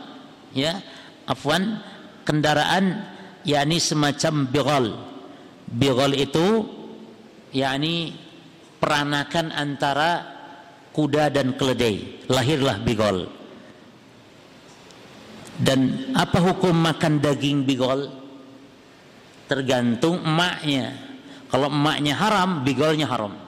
[0.51, 0.83] ya,
[1.31, 1.79] afwan,
[2.27, 3.07] kendaraan
[3.47, 4.85] yakni semacam bigal.
[5.71, 6.67] Bigal itu
[7.55, 8.19] yakni
[8.83, 10.27] peranakan antara
[10.91, 12.27] kuda dan keledai.
[12.27, 13.31] Lahirlah bigal
[15.61, 18.11] dan apa hukum makan daging bigol?
[19.47, 20.99] Tergantung emaknya.
[21.47, 23.39] Kalau emaknya haram, bigolnya haram.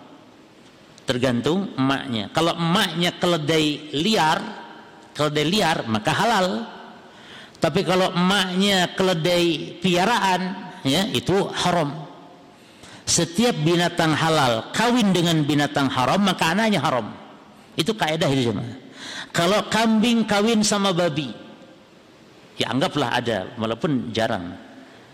[1.06, 2.28] Tergantung emaknya.
[2.34, 4.38] Kalau emaknya keledai liar,
[5.14, 6.46] keledai liar maka halal.
[7.56, 10.40] Tapi kalau emaknya keledai piaraan,
[10.82, 12.04] ya itu haram.
[13.06, 17.06] Setiap binatang halal kawin dengan binatang haram maka anaknya haram.
[17.78, 18.66] Itu kaidah itu cuma.
[19.30, 21.30] Kalau kambing kawin sama babi,
[22.56, 24.56] ya anggaplah ada walaupun jarang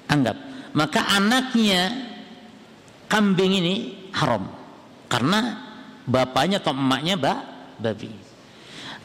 [0.06, 0.36] anggap
[0.72, 1.90] maka anaknya
[3.10, 3.74] kambing ini
[4.14, 4.46] haram
[5.10, 5.71] karena
[6.06, 7.34] bapaknya atau emaknya ba,
[7.78, 8.10] babi.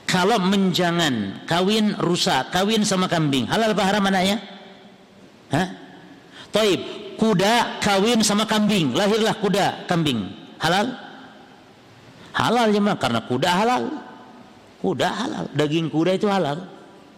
[0.08, 4.40] Kalau menjangan kawin rusak kawin sama kambing halal apa haram anaknya?
[5.52, 5.68] Hah?
[6.48, 6.80] Taib
[7.20, 10.32] kuda kawin sama kambing lahirlah kuda kambing.
[10.64, 10.96] Halal?
[12.32, 13.84] Halal ya karena kuda halal.
[14.80, 16.64] Kuda halal daging kuda itu halal.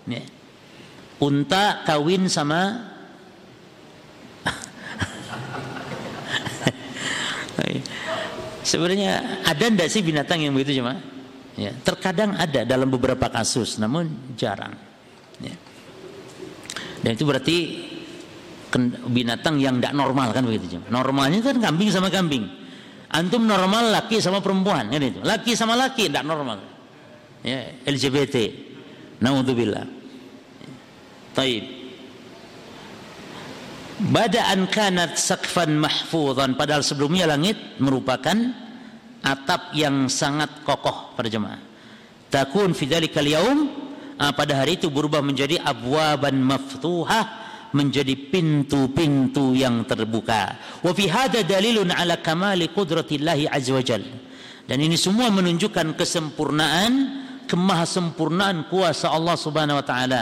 [0.10, 0.26] Ya.
[1.22, 2.90] Unta kawin sama
[8.70, 11.02] sebenarnya ada ndak sih binatang yang begitu cuma
[11.58, 14.78] ya terkadang ada dalam beberapa kasus namun jarang.
[15.40, 15.56] Ya.
[17.00, 17.58] dan itu berarti
[19.08, 22.46] binatang yang tidak normal kan begitu cuma normalnya kan kambing sama kambing.
[23.10, 25.18] Antum normal laki sama perempuan kan itu.
[25.26, 26.62] Laki sama laki tidak normal.
[27.42, 28.54] Ya LGBT
[29.18, 29.88] naudzubillah
[31.34, 31.79] Taib.
[34.00, 38.36] Badaan kanat sakfan mahfuzan padahal sebelumnya langit merupakan
[39.20, 41.60] atap yang sangat kokoh para jemaah.
[42.32, 43.68] Takun fi dzalikal yaum
[44.16, 47.28] ah, pada hari itu berubah menjadi abwaban maftuhah
[47.76, 50.56] menjadi pintu-pintu yang terbuka.
[50.80, 54.04] Wa fi hadha dalilun ala kamali qudratillahi azza wajal.
[54.64, 56.92] Dan ini semua menunjukkan kesempurnaan,
[57.52, 60.22] kemahasempurnaan kuasa Allah Subhanahu wa taala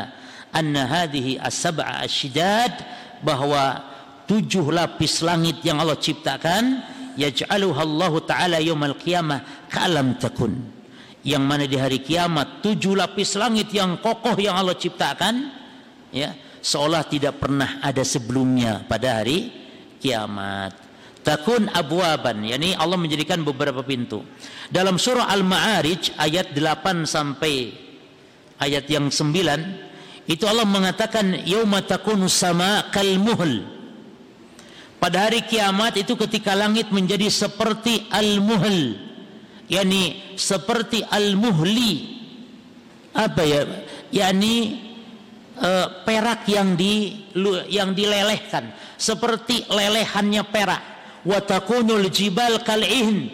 [0.55, 2.71] anna hadhihi as-sab'a asyidad
[3.23, 3.81] bahwa
[4.27, 6.83] tujuh lapis langit yang Allah ciptakan
[7.17, 10.53] yaj'aluha Allah taala yaumal qiyamah ka'lam takun.
[11.27, 15.51] Yang mana di hari kiamat tujuh lapis langit yang kokoh yang Allah ciptakan
[16.13, 16.31] ya
[16.63, 19.51] seolah tidak pernah ada sebelumnya pada hari
[19.99, 20.87] kiamat.
[21.27, 24.23] Takun abwaban yakni Allah menjadikan beberapa pintu.
[24.71, 27.75] Dalam surah al-ma'arij ayat 8 sampai
[28.63, 29.86] ayat yang 9
[30.27, 33.63] itu Allah mengatakan yauma takunu sama kal muhl.
[34.99, 38.97] Pada hari kiamat itu ketika langit menjadi seperti al-muhl
[39.71, 42.19] yakni seperti al-muhli
[43.15, 43.61] apa ya?
[44.11, 44.55] Yakni
[45.63, 47.23] uh, perak yang di
[47.71, 48.75] yang dilelehkan.
[48.99, 50.83] Seperti lelehannya perak.
[51.23, 53.31] Wa takunul jibal kal'ihin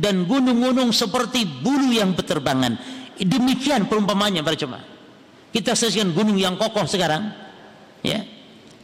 [0.00, 2.80] dan gunung-gunung seperti bulu yang berterbangan.
[3.20, 4.91] Demikian perumpamannya para jemaah
[5.52, 7.28] kita saksikan gunung yang kokoh sekarang.
[8.00, 8.24] Ya.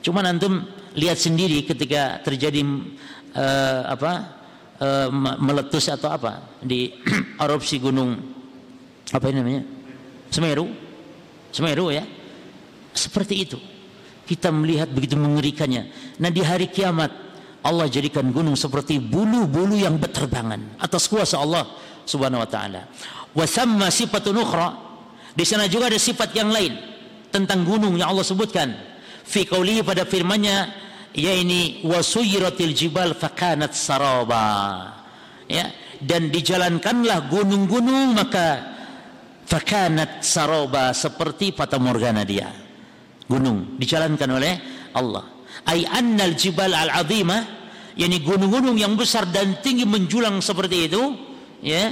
[0.05, 0.63] Cuman antum
[0.95, 2.63] lihat sendiri ketika terjadi
[3.35, 4.37] uh, apa?
[4.79, 5.11] Uh,
[5.43, 6.95] meletus atau apa di
[7.43, 8.15] erupsi gunung
[9.11, 9.63] apa ini namanya?
[10.31, 10.71] Semeru.
[11.51, 12.05] Semeru ya.
[12.95, 13.59] Seperti itu.
[14.29, 16.15] Kita melihat begitu mengerikannya.
[16.21, 17.11] Nah, di hari kiamat
[17.65, 21.67] Allah jadikan gunung seperti bulu-bulu yang berterbangan atas kuasa Allah
[22.07, 22.87] Subhanahu wa taala.
[23.35, 23.45] Wa
[23.91, 24.88] sifatun ukhra
[25.39, 26.75] di sana juga ada sifat yang lain
[27.31, 28.75] tentang gunung yang Allah sebutkan.
[29.23, 30.67] Fi qawlihi pada firman-Nya
[31.15, 34.99] ini wasuyratil jibal fakanat saraba.
[35.47, 35.71] Ya,
[36.03, 38.75] dan dijalankanlah gunung-gunung maka
[39.47, 42.51] fakanat saraba seperti fata morgana dia.
[43.31, 44.55] Gunung dijalankan oleh
[44.91, 45.23] Allah.
[45.71, 47.47] Ai annal jibal al-azimah
[47.95, 51.03] yakni gunung-gunung yang besar dan tinggi menjulang seperti itu
[51.63, 51.91] ya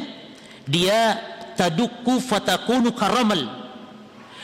[0.67, 1.19] dia
[1.57, 3.67] tadukku fatakunu karamal.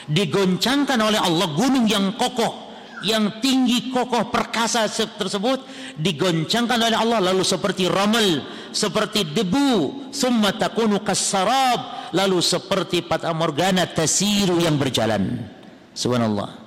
[0.08, 2.72] Digoncangkan oleh Allah gunung yang kokoh
[3.02, 5.62] yang tinggi kokoh perkasa tersebut
[5.98, 13.84] digoncangkan oleh Allah lalu seperti ramal seperti debu summa takunu kasarab lalu seperti fata morgana
[13.86, 15.42] tasiru yang berjalan.
[15.92, 16.62] Subhanallah.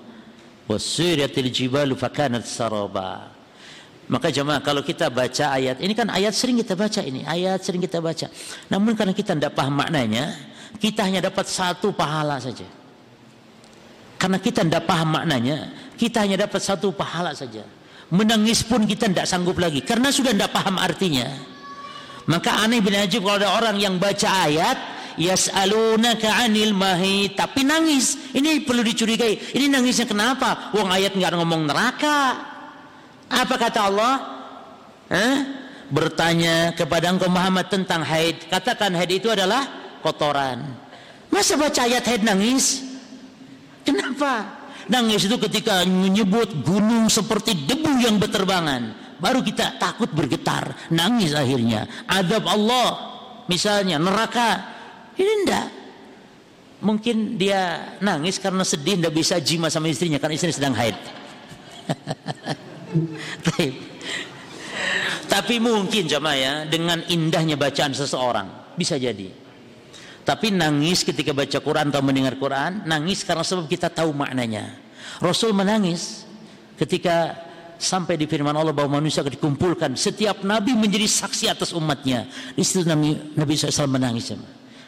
[0.65, 3.34] Wasiratil jibalu fakanat saraba
[4.05, 7.81] maka jemaah kalau kita baca ayat ini kan ayat sering kita baca ini ayat sering
[7.81, 8.29] kita baca.
[8.69, 10.29] Namun karena kita tidak paham maknanya,
[10.77, 12.69] kita hanya dapat satu pahala saja.
[14.21, 17.65] Karena kita tidak paham maknanya, kita hanya dapat satu pahala saja.
[18.13, 21.25] Menangis pun kita tidak sanggup lagi karena sudah tidak paham artinya.
[22.29, 24.77] Maka aneh bin Ajib kalau ada orang yang baca ayat
[25.17, 28.33] yas'alunaka 'anil mahi tapi nangis.
[28.37, 29.57] Ini perlu dicurigai.
[29.57, 30.69] Ini nangisnya kenapa?
[30.77, 32.53] Wong ayat nggak ngomong neraka.
[33.29, 34.13] Apa kata Allah?
[35.09, 35.37] Eh?
[35.89, 38.49] Bertanya kepada engkau Muhammad tentang haid.
[38.49, 39.65] Katakan haid itu adalah
[40.01, 40.65] kotoran.
[41.29, 42.81] Masa baca ayat haid nangis?
[43.85, 44.65] Kenapa?
[44.85, 49.17] Nangis itu ketika menyebut gunung seperti debu yang berterbangan.
[49.17, 50.73] Baru kita takut bergetar.
[50.93, 51.85] Nangis akhirnya.
[52.09, 52.89] Adab Allah.
[53.45, 54.61] Misalnya neraka.
[55.17, 55.67] Ini enggak.
[56.85, 60.21] Mungkin dia nangis karena sedih tidak bisa jima sama istrinya.
[60.21, 60.97] Karena istrinya sedang haid.
[65.33, 69.31] Tapi mungkin jemaah ya dengan indahnya bacaan seseorang bisa jadi.
[70.25, 74.73] Tapi nangis ketika baca Quran atau mendengar Quran, nangis karena sebab kita tahu maknanya.
[75.21, 76.25] Rasul menangis
[76.81, 77.45] ketika
[77.77, 79.93] sampai di firman Allah bahwa manusia akan dikumpulkan.
[79.93, 82.25] Setiap nabi menjadi saksi atas umatnya.
[82.55, 84.33] Di situ Nabi, nabi SAW menangis.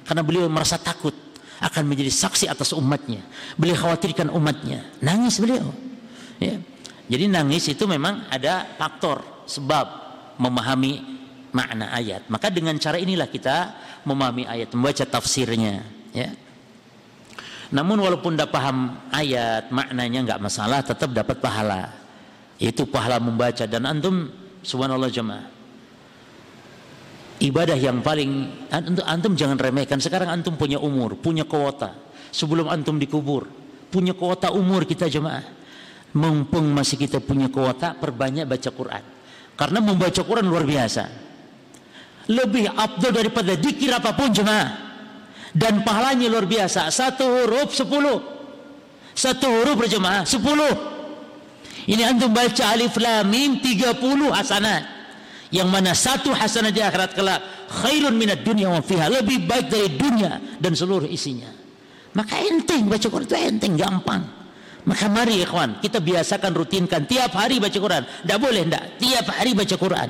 [0.07, 1.13] Karena beliau merasa takut
[1.61, 3.21] akan menjadi saksi atas umatnya.
[3.59, 4.87] Beliau khawatirkan umatnya.
[5.03, 5.69] Nangis beliau.
[6.41, 6.57] Ya.
[7.07, 9.85] Jadi nangis itu memang ada faktor sebab
[10.35, 10.99] memahami
[11.55, 12.27] makna ayat.
[12.27, 16.35] Maka dengan cara inilah kita memahami ayat, membaca tafsirnya, ya.
[17.71, 21.95] Namun walaupun tidak paham ayat, maknanya nggak masalah, tetap dapat pahala.
[22.59, 24.31] Itu pahala membaca dan antum
[24.63, 25.47] subhanallah jemaah.
[27.37, 29.99] Ibadah yang paling antum, antum jangan remehkan.
[30.03, 31.95] Sekarang antum punya umur, punya kuota.
[32.31, 33.47] Sebelum antum dikubur,
[33.87, 35.56] punya kuota umur kita jemaah
[36.15, 39.03] mumpung masih kita punya kuota perbanyak baca Quran.
[39.57, 41.03] Karena membaca Quran luar biasa.
[42.29, 44.85] Lebih abdul daripada dikir apa pun jemaah.
[45.55, 46.93] Dan pahalanya luar biasa.
[46.93, 48.21] Satu huruf sepuluh.
[49.17, 50.93] Satu huruf berjemaah sepuluh.
[51.89, 54.85] Ini antum baca alif lam mim tiga puluh hasanat.
[55.49, 57.41] Yang mana satu hasanah di akhirat kelak
[57.81, 59.09] khairun minat dunia wa fiha.
[59.09, 61.49] Lebih baik dari dunia dan seluruh isinya.
[62.13, 64.36] Maka enteng baca Quran itu enteng gampang
[64.87, 68.07] maka mari ikhwan, kita biasakan rutinkan tiap hari baca Quran.
[68.07, 70.09] Tidak boleh tidak, tiap hari baca Quran.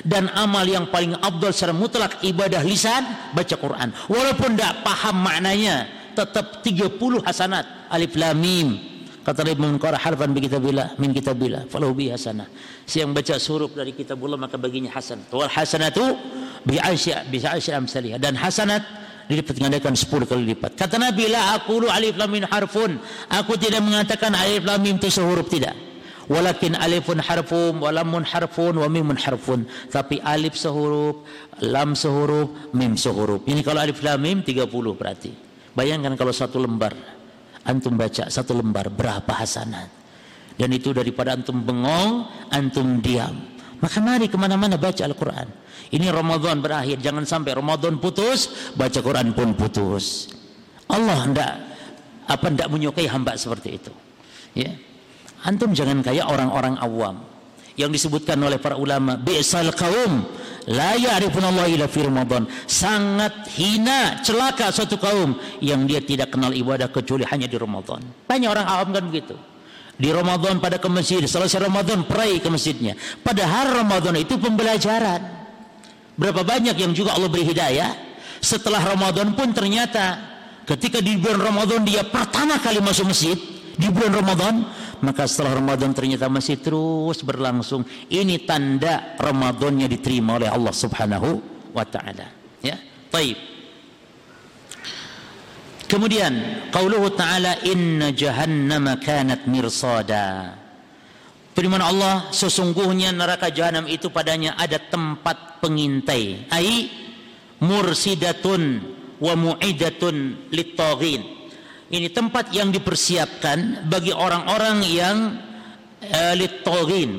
[0.00, 3.04] Dan amal yang paling abdul secara mutlak ibadah lisan
[3.36, 3.92] baca Quran.
[4.08, 5.84] Walaupun tidak paham maknanya,
[6.16, 6.96] tetap 30
[7.28, 7.92] hasanat.
[7.92, 8.68] Alif lam mim.
[9.20, 12.46] Kata Ibnu Munqara harfan bi kitabillah min kitabillah falahu bi hasanah.
[12.86, 15.28] Siang baca huruf dari kitabullah maka baginya hasan.
[15.28, 16.14] Wal hasanatu
[16.64, 18.16] bi asya bi asya amsalih.
[18.22, 20.78] Dan hasanat dilipat gandakan 10 kali lipat.
[20.78, 22.98] Kata Nabi, la aqulu alif lam mim harfun.
[23.30, 25.74] Aku tidak mengatakan alif lam mim itu sehuruf tidak.
[26.26, 29.62] Walakin alifun harfun, walamun harfun, wa mimun harfun.
[29.90, 31.22] Tapi alif sehuruf,
[31.62, 33.46] lam sehuruf, mim sehuruf.
[33.46, 34.66] Ini kalau alif lam mim 30
[34.98, 35.30] berarti.
[35.76, 36.96] Bayangkan kalau satu lembar
[37.66, 39.90] antum baca satu lembar berapa hasanat.
[40.56, 43.36] Dan itu daripada antum bengong, antum diam.
[43.76, 45.65] Maka mari ke mana-mana baca Al-Quran.
[45.92, 50.34] Ini Ramadan berakhir, jangan sampai Ramadan putus, baca Quran pun putus.
[50.90, 51.52] Allah hendak
[52.26, 53.92] apa hendak menyukai hamba seperti itu.
[54.54, 54.74] Ya.
[55.46, 57.22] Antum jangan kayak orang-orang awam
[57.78, 60.26] yang disebutkan oleh para ulama, bi'sal kaum
[60.66, 62.48] la ya'rifunallaha illa fi Ramadan.
[62.66, 68.02] Sangat hina, celaka suatu kaum yang dia tidak kenal ibadah kecuali hanya di Ramadan.
[68.26, 69.36] Banyak orang awam kan begitu.
[69.96, 72.98] Di Ramadan pada ke masjid, selesai Ramadan perai ke masjidnya.
[73.24, 75.45] Padahal Ramadan itu pembelajaran.
[76.16, 77.92] Berapa banyak yang juga Allah beri hidayah?
[78.40, 80.16] Setelah Ramadan pun ternyata
[80.64, 83.36] ketika di bulan Ramadan dia pertama kali masuk masjid
[83.76, 84.54] di bulan Ramadan
[85.04, 87.84] maka setelah Ramadan ternyata masih terus berlangsung.
[88.08, 91.28] Ini tanda Ramadannya diterima oleh Allah Subhanahu
[91.76, 92.32] wa taala.
[92.64, 92.80] Ya
[93.12, 93.36] baik.
[95.86, 96.32] Kemudian
[96.72, 100.56] qauluhu taala inna jahannama kanat mirsada
[101.56, 106.92] firman Allah sesungguhnya neraka jahanam itu padanya ada tempat pengintai ai
[107.64, 108.84] mursidatun
[109.16, 111.24] wa mu'idatun lit-taghin
[111.86, 115.16] ini tempat yang dipersiapkan bagi orang-orang yang
[116.02, 116.66] elit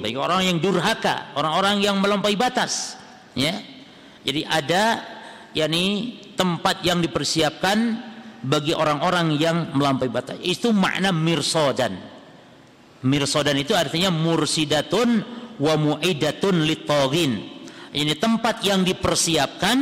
[0.04, 3.00] bagi orang yang durhaka, orang-orang yang melampaui batas.
[3.34, 3.58] Ya.
[4.28, 5.02] Jadi ada
[5.56, 7.78] yakni tempat yang dipersiapkan
[8.44, 10.36] bagi orang-orang yang melampaui batas.
[10.44, 11.96] Itu makna mirsodan.
[13.06, 15.10] Mirsodan itu artinya mursidatun
[15.62, 17.62] wa mu'idatun litogin.
[17.94, 19.78] Ini tempat yang dipersiapkan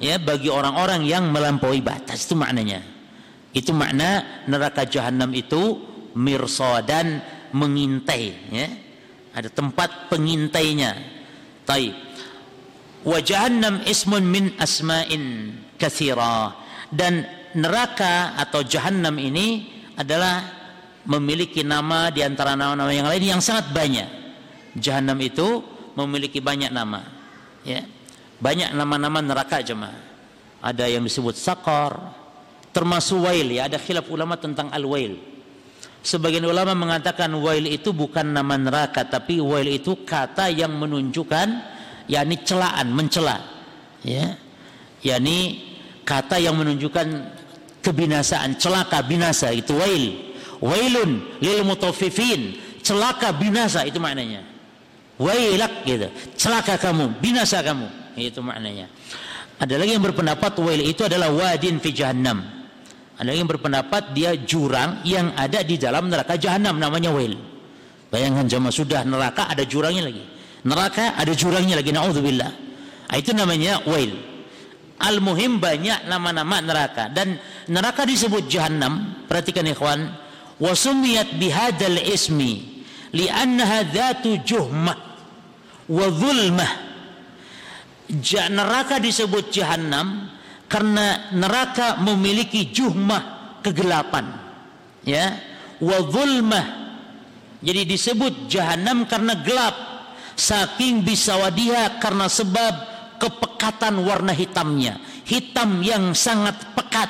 [0.00, 2.80] ya bagi orang-orang yang melampaui batas itu maknanya.
[3.52, 5.80] Itu makna neraka jahanam itu
[6.16, 7.20] mirsadan
[7.52, 8.68] mengintai ya.
[9.36, 10.96] Ada tempat pengintainya.
[11.68, 11.92] Taib.
[13.04, 16.56] Wa jahannam ismun min asma'in katsira
[16.88, 20.55] dan neraka atau jahanam ini adalah
[21.06, 24.08] memiliki nama di antara nama-nama yang lain yang sangat banyak.
[24.76, 25.62] Jahanam itu
[25.96, 27.06] memiliki banyak nama.
[27.64, 27.86] Ya.
[28.42, 29.96] Banyak nama-nama neraka jemaah.
[30.60, 31.96] Ada yang disebut sakar,
[32.76, 35.16] termasuk wail ya ada khilaf ulama tentang al-wail
[36.04, 41.48] sebagian ulama mengatakan wail itu bukan nama neraka tapi wail itu kata yang menunjukkan
[42.04, 43.40] yakni celaan mencela
[44.04, 44.36] ya
[45.00, 45.64] yakni
[46.04, 47.32] kata yang menunjukkan
[47.80, 50.25] kebinasaan celaka binasa itu wail
[50.62, 54.44] wailun lil mutaffifin celaka binasa itu maknanya
[55.20, 58.88] wailak gitu celaka kamu binasa kamu itu maknanya
[59.56, 62.56] ada lagi yang berpendapat wail itu adalah wadin fi jahannam
[63.16, 67.32] ada yang berpendapat dia jurang yang ada di dalam neraka jahanam namanya wail.
[68.12, 70.24] Bayangkan jemaah sudah neraka ada jurangnya lagi.
[70.68, 71.96] Neraka ada jurangnya lagi.
[71.96, 72.52] Nauzubillah.
[73.08, 74.12] Ah, itu namanya wail.
[75.00, 77.40] Al-muhim banyak nama-nama neraka dan
[77.72, 79.24] neraka disebut jahanam.
[79.24, 80.12] Perhatikan ikhwan.
[80.56, 84.98] Wasumiyat bihadal ismi li'annaha dhatu juhmah
[85.88, 86.72] wa dhulmah.
[88.52, 90.30] Neraka disebut jahanam
[90.70, 94.30] karena neraka memiliki juhmah kegelapan.
[95.06, 95.38] Ya
[95.82, 96.86] wa zulmah
[97.66, 99.76] jadi disebut jahanam karena gelap.
[100.36, 102.74] Saking bisawadiha karena sebab
[103.16, 105.00] kepekatan warna hitamnya.
[105.24, 107.08] Hitam yang sangat pekat.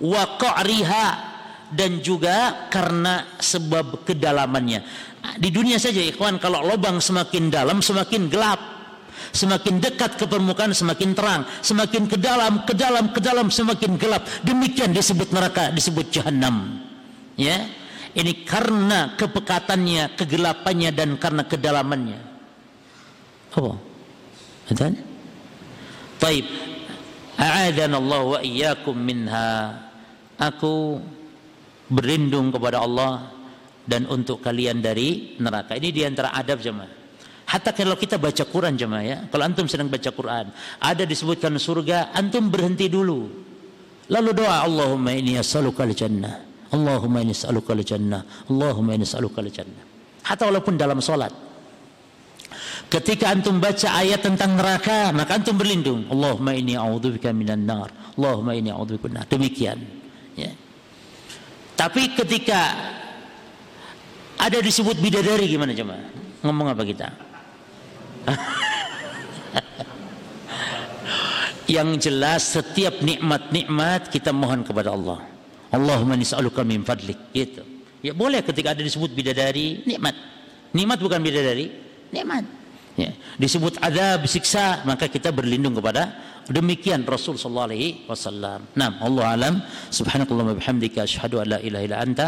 [0.00, 1.31] Wa qa'riha
[1.72, 4.84] dan juga karena sebab kedalamannya
[5.38, 8.72] di dunia saja ikhwan kalau lubang semakin dalam semakin gelap
[9.32, 14.28] Semakin dekat ke permukaan semakin terang, semakin ke dalam, ke dalam, ke dalam semakin gelap.
[14.44, 16.84] Demikian disebut neraka, disebut jahanam.
[17.40, 17.64] Ya.
[18.12, 22.20] Ini karena kepekatannya, kegelapannya dan karena kedalamannya.
[23.56, 23.72] Apa?
[24.68, 25.00] Betul?
[26.20, 26.44] Baik.
[27.40, 29.80] A'adana Allah wa iyyakum minha.
[30.36, 31.00] Aku
[31.92, 33.28] berlindung kepada Allah
[33.84, 35.76] dan untuk kalian dari neraka.
[35.76, 37.02] Ini di antara adab jemaah.
[37.52, 40.48] Hatta kalau kita baca Quran jemaah ya, kalau antum sedang baca Quran,
[40.80, 43.28] ada disebutkan surga, antum berhenti dulu.
[44.08, 46.48] Lalu doa Allahumma inni as'aluka al-jannah.
[46.72, 48.48] Allahumma inni as'aluka al-jannah.
[48.48, 49.84] Allahumma inni as'aluka al-jannah.
[50.24, 51.34] Hatta walaupun dalam solat.
[52.88, 56.08] Ketika antum baca ayat tentang neraka, maka antum berlindung.
[56.08, 57.92] Allahumma inni a'udzubika minan nar.
[58.16, 60.01] Allahumma inni a'udzubika minan Demikian.
[61.82, 62.78] Tapi ketika
[64.38, 66.06] ada disebut bidadari gimana jemaah?
[66.46, 67.10] Ngomong apa kita?
[71.74, 75.26] yang jelas setiap nikmat-nikmat kita mohon kepada Allah.
[75.74, 77.18] Allahumma nis'aluka min fadlik.
[77.34, 77.66] Gitu.
[77.98, 80.14] Ya boleh ketika ada disebut bidadari, nikmat.
[80.70, 81.66] Nikmat bukan bidadari,
[82.14, 82.46] nikmat.
[82.94, 83.10] Ya,
[83.42, 86.14] disebut azab siksa maka kita berlindung kepada
[86.50, 88.66] demikian Rasul sallallahu alaihi wasallam.
[88.74, 89.54] Naam, Allah alam.
[89.90, 92.26] Subhanakallahumma bihamdika asyhadu an la ilaha illa anta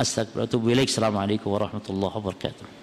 [0.00, 0.88] astaghfiruka wa atubu ilaik.
[0.88, 2.79] Assalamualaikum warahmatullahi wabarakatuh.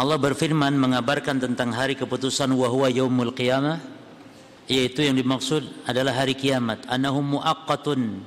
[0.00, 3.84] Allah berfirman mengabarkan tentang hari keputusan wahwa yaumul qiyamah
[4.64, 6.88] yaitu yang dimaksud adalah hari kiamat.
[6.88, 8.24] Annahum muaqqatun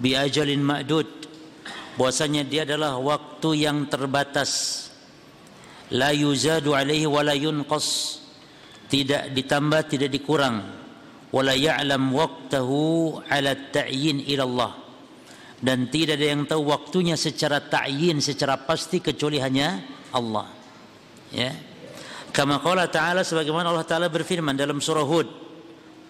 [0.00, 1.28] bi ajalin ma'dud.
[2.00, 4.80] Bahwasanya dia adalah waktu yang terbatas.
[5.92, 8.16] La yuzadu alaihi wa la yunqas.
[8.88, 10.64] Tidak ditambah tidak dikurang.
[11.36, 14.72] Wala ya'lam waqtahu ala ta'yin ila Allah
[15.58, 19.80] dan tidak ada yang tahu waktunya secara ta'yin secara pasti kecuali hanya
[20.14, 20.53] Allah
[21.34, 21.52] ya.
[22.34, 25.28] Kama qala ta'ala sebagaimana Allah taala berfirman dalam surah Hud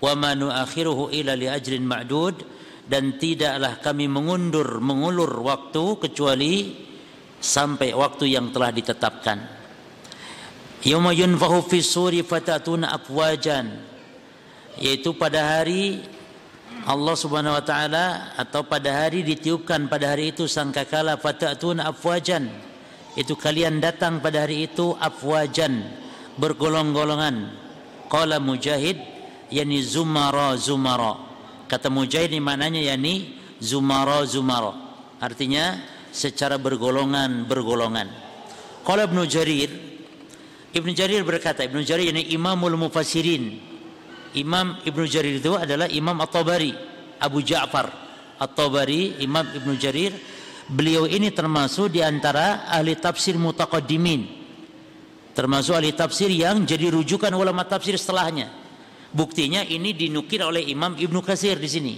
[0.00, 2.36] wa ma nuakhiruhu ila li ajrin ma'dud
[2.84, 6.52] dan tidaklah kami mengundur mengulur waktu kecuali
[7.40, 9.38] sampai waktu yang telah ditetapkan.
[10.84, 13.72] Yauma yunfahu fi suri fatatuna afwajan
[14.80, 16.04] yaitu pada hari
[16.84, 22.48] Allah Subhanahu wa taala atau pada hari ditiupkan pada hari itu sangkakala fatatuna afwajan
[23.14, 25.86] itu kalian datang pada hari itu afwajan
[26.38, 27.62] bergolong-golongan.
[28.10, 28.98] Qala mujahid
[29.54, 31.14] yani zumara zumara.
[31.70, 34.74] Kata mujahid ini maknanya yani zumara zumara.
[35.22, 35.78] Artinya
[36.10, 38.10] secara bergolongan bergolongan.
[38.82, 39.70] Qala ibnu jarir
[40.74, 43.72] ibnu jarir berkata ibnu jarir ini imamul mufassirin.
[44.34, 46.74] Imam ibnu jarir itu adalah imam at-tabari
[47.22, 47.94] abu ja'far.
[48.42, 50.10] At-tabari imam ibnu jarir
[50.68, 54.44] beliau ini termasuk di antara ahli tafsir mutaqaddimin.
[55.34, 58.48] Termasuk ahli tafsir yang jadi rujukan ulama tafsir setelahnya.
[59.14, 61.94] Buktinya ini dinukil oleh Imam Ibnu Katsir di sini.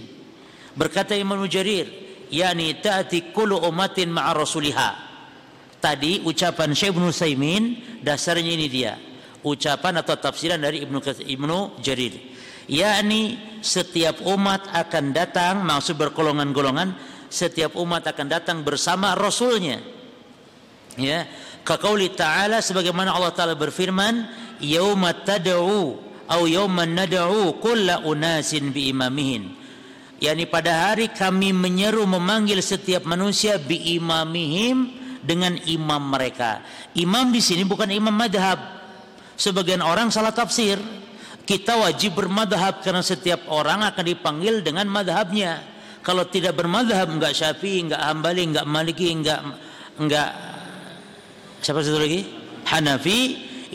[0.77, 1.89] Berkata Imam Mujarir
[2.29, 4.89] yakni ta'ti kullu ummatin ma'a rasuliha.
[5.81, 7.63] Tadi ucapan Syekh Ibnu Saimin
[8.05, 8.93] dasarnya ini dia.
[9.41, 12.13] Ucapan atau tafsiran dari Ibnu Ibnu Jarir.
[12.67, 19.79] Yakni setiap umat akan datang maksud bergolongan-golongan setiap umat akan datang bersama rasulnya.
[20.97, 21.29] Ya
[21.61, 24.25] kaqauli ta'ala sebagaimana Allah taala berfirman
[24.63, 29.53] yauma tad'u au yauma nad'u kulla unasin bi imamihin
[30.17, 36.63] yakni pada hari kami menyeru memanggil setiap manusia bi imamihim dengan imam mereka.
[36.95, 38.57] Imam di sini bukan imam madhab.
[39.37, 40.79] Sebagian orang salah tafsir.
[41.47, 45.63] Kita wajib bermadhab karena setiap orang akan dipanggil dengan madhabnya
[46.07, 49.43] kalau tidak bermadhab enggak syafi'i enggak hambali enggak maliki enggak
[49.99, 50.31] enggak
[51.59, 52.23] siapa satu lagi?
[52.63, 53.19] Hanafi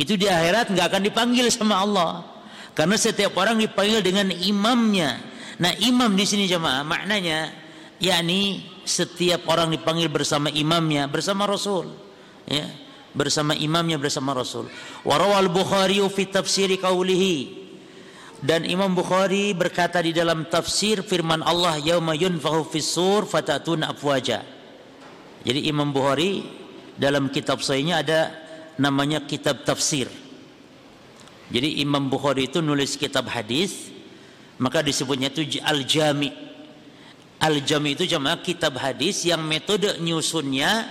[0.01, 2.25] itu di akhirat enggak akan dipanggil sama Allah.
[2.73, 5.21] Karena setiap orang dipanggil dengan imamnya.
[5.61, 7.53] Nah imam di sini jemaah maknanya
[8.01, 11.93] yakni setiap orang dipanggil bersama imamnya bersama Rasul.
[12.49, 12.65] Ya
[13.13, 14.73] bersama imamnya bersama Rasul.
[15.05, 17.62] Warawal Bukhari fi tafsiri qaulihi
[18.43, 24.43] dan Imam Bukhari berkata di dalam tafsir firman Allah yauma yunfahu fis sur fatatuna afwaja.
[25.47, 26.43] Jadi Imam Bukhari
[26.99, 28.21] dalam kitab sahihnya ada
[28.83, 30.11] namanya kitab tafsir.
[31.55, 33.95] Jadi Imam Bukhari itu nulis kitab hadis
[34.59, 36.35] maka disebutnya itu al-jami.
[37.39, 40.91] Al-jami itu jamaah kitab hadis yang metode nyusunnya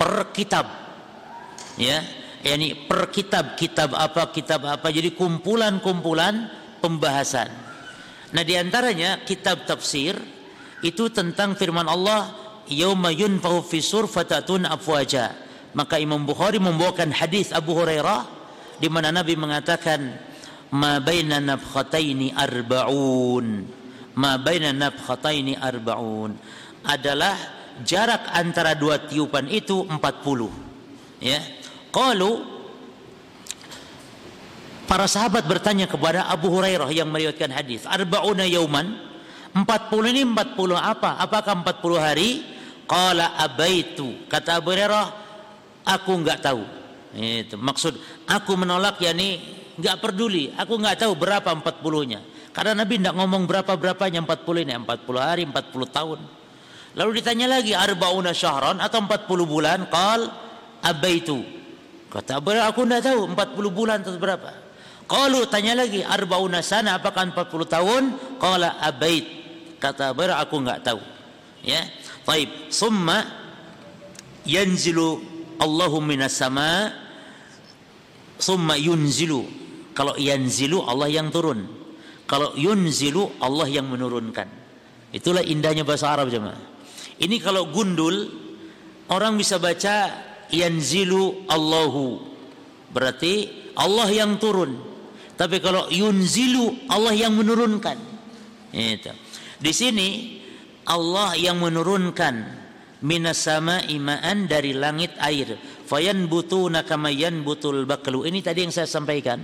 [0.00, 0.68] per kitab.
[1.76, 2.00] Ya,
[2.44, 4.88] yakni per kitab, kitab apa, kitab apa.
[4.88, 7.50] Jadi kumpulan-kumpulan pembahasan.
[8.32, 10.18] Nah di antaranya kitab tafsir
[10.84, 12.30] itu tentang firman Allah
[12.68, 15.34] yauma yunfahu fi sur fatatun afwaja.
[15.76, 18.24] Maka Imam Bukhari membawakan hadis Abu Hurairah
[18.80, 20.00] di mana Nabi mengatakan
[20.72, 23.64] ma baina nafkhataini arbaun
[24.16, 26.36] ma baina nafkhataini arbaun
[26.84, 27.36] adalah
[27.82, 31.40] jarak antara dua tiupan itu 40 ya
[31.94, 32.57] qalu
[34.88, 38.88] Para sahabat bertanya kepada Abu Hurairah yang meriwayatkan hadis, "Arba'una yauman?"
[39.52, 41.20] 40 ini 40 apa?
[41.20, 42.40] Apakah 40 hari?
[42.88, 44.24] Qala abaitu.
[44.32, 45.12] Kata Abu Hurairah,
[45.84, 46.64] aku enggak tahu.
[47.12, 49.44] Itu maksud aku menolak yakni
[49.76, 50.56] enggak peduli.
[50.56, 52.24] Aku enggak tahu berapa 40-nya.
[52.56, 56.18] Karena Nabi enggak ngomong berapa-berapanya 40 ini, 40 hari, 40 tahun.
[56.96, 59.84] Lalu ditanya lagi, arba'una syahran atau 40 bulan?
[59.92, 60.32] Qal
[60.80, 61.44] abaitu.
[62.08, 64.57] Kata Abu Hurairah, aku enggak tahu 40 bulan atau berapa.
[65.08, 68.02] Qalu tanya lagi arbauna sana apakah 40 tahun?
[68.36, 69.24] Qala abait.
[69.80, 71.00] Kata Ber aku enggak tahu.
[71.64, 71.80] Ya.
[72.28, 73.24] Baik, summa
[74.48, 75.20] yanzilu
[75.60, 76.88] Allahu minas sama
[78.40, 79.44] summa yunzilu
[79.92, 81.68] kalau yanzilu Allah yang turun
[82.24, 84.48] kalau yunzilu Allah yang menurunkan
[85.12, 86.56] itulah indahnya bahasa Arab jemaah
[87.20, 88.30] ini kalau gundul
[89.12, 90.16] orang bisa baca
[90.48, 92.24] yanzilu Allahu
[92.94, 94.87] berarti Allah yang turun
[95.38, 97.94] tapi kalau yunzilu Allah yang menurunkan.
[98.74, 99.14] Itu.
[99.62, 100.08] Di sini
[100.90, 102.58] Allah yang menurunkan.
[102.98, 105.54] Minas sama imaan dari langit air.
[105.86, 108.26] Fayan butu nakamayan butul baklu.
[108.26, 109.38] Ini tadi yang saya sampaikan.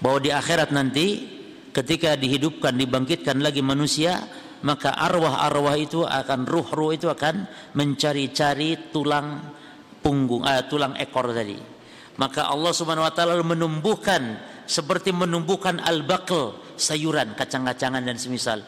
[0.00, 1.36] Bahwa di akhirat nanti
[1.76, 4.24] ketika dihidupkan dibangkitkan lagi manusia
[4.64, 7.44] maka arwah-arwah itu akan ruh-ruh itu akan
[7.76, 9.52] mencari-cari tulang
[10.00, 11.75] punggung uh, tulang ekor tadi
[12.16, 18.60] maka Allah Subhanahu wa taala menumbuhkan seperti menumbuhkan al-baql sayuran kacang-kacangan dan semisal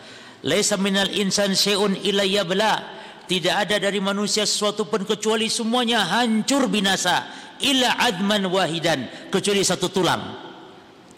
[0.46, 2.96] laisa minal insan syai'un illa yabla
[3.28, 7.28] tidak ada dari manusia sesuatu pun kecuali semuanya hancur binasa
[7.60, 10.48] illa adman wahidan kecuali satu tulang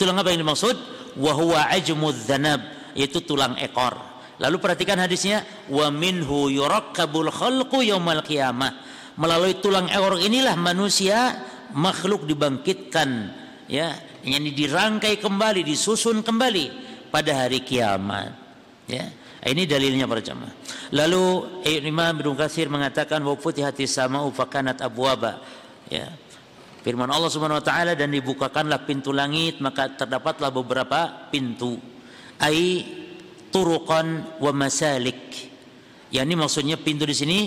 [0.01, 0.77] Tulang apa yang dimaksud?
[1.21, 2.61] Ajmud dhanab
[2.97, 3.93] yaitu tulang ekor.
[4.41, 8.81] Lalu perhatikan hadisnya wa minhu yurakkabul khalqu yaumal qiyamah.
[9.21, 11.37] Melalui tulang ekor inilah manusia
[11.75, 13.09] makhluk dibangkitkan
[13.71, 13.95] ya,
[14.27, 16.67] yang dirangkai kembali, disusun kembali
[17.11, 18.33] pada hari kiamat.
[18.87, 19.07] Ya.
[19.41, 20.53] Ini dalilnya para jemaah.
[20.93, 21.25] Lalu
[21.81, 25.41] Imam Ibnu Katsir mengatakan wa futihatis sama'u fakanat abwaba.
[25.89, 26.13] Ya.
[26.85, 31.81] Firman Allah Subhanahu wa taala dan dibukakanlah pintu langit maka terdapatlah beberapa pintu.
[32.37, 32.85] Ai
[33.49, 35.49] turuqan wa masalik.
[36.13, 37.39] Ya ini maksudnya pintu di sini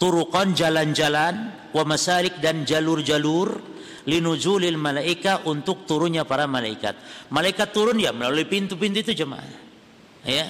[0.00, 3.60] turuqan jalan-jalan wa masalik dan jalur-jalur
[4.08, 6.96] linuzulil malaika untuk turunnya para malaikat.
[7.28, 9.44] Malaikat turun ya melalui pintu-pintu itu jemaah.
[10.24, 10.48] Ya.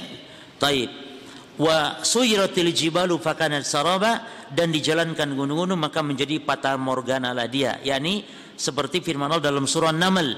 [0.60, 0.88] Taib
[1.60, 8.24] wa suyratil jibalu fakanat saraba dan dijalankan gunung-gunung maka menjadi patah morgana lah dia yakni
[8.56, 10.28] seperti firman Allah dalam surah Naml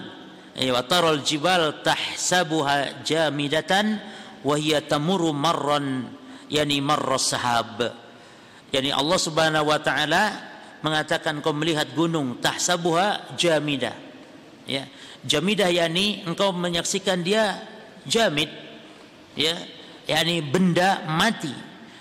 [0.58, 4.02] wa taral jibal tahsabuha jamidatan
[4.42, 6.10] wa hiya tamuru marran
[6.50, 8.01] yani marras sahab
[8.72, 10.32] yani Allah Subhanahu wa taala
[10.82, 13.94] mengatakan kau melihat gunung tahsabuha jamidah.
[14.66, 14.88] Ya
[15.22, 17.62] jamidah yakni engkau menyaksikan dia
[18.08, 18.50] jamid.
[19.38, 19.54] Ya
[20.08, 21.52] yakni benda mati.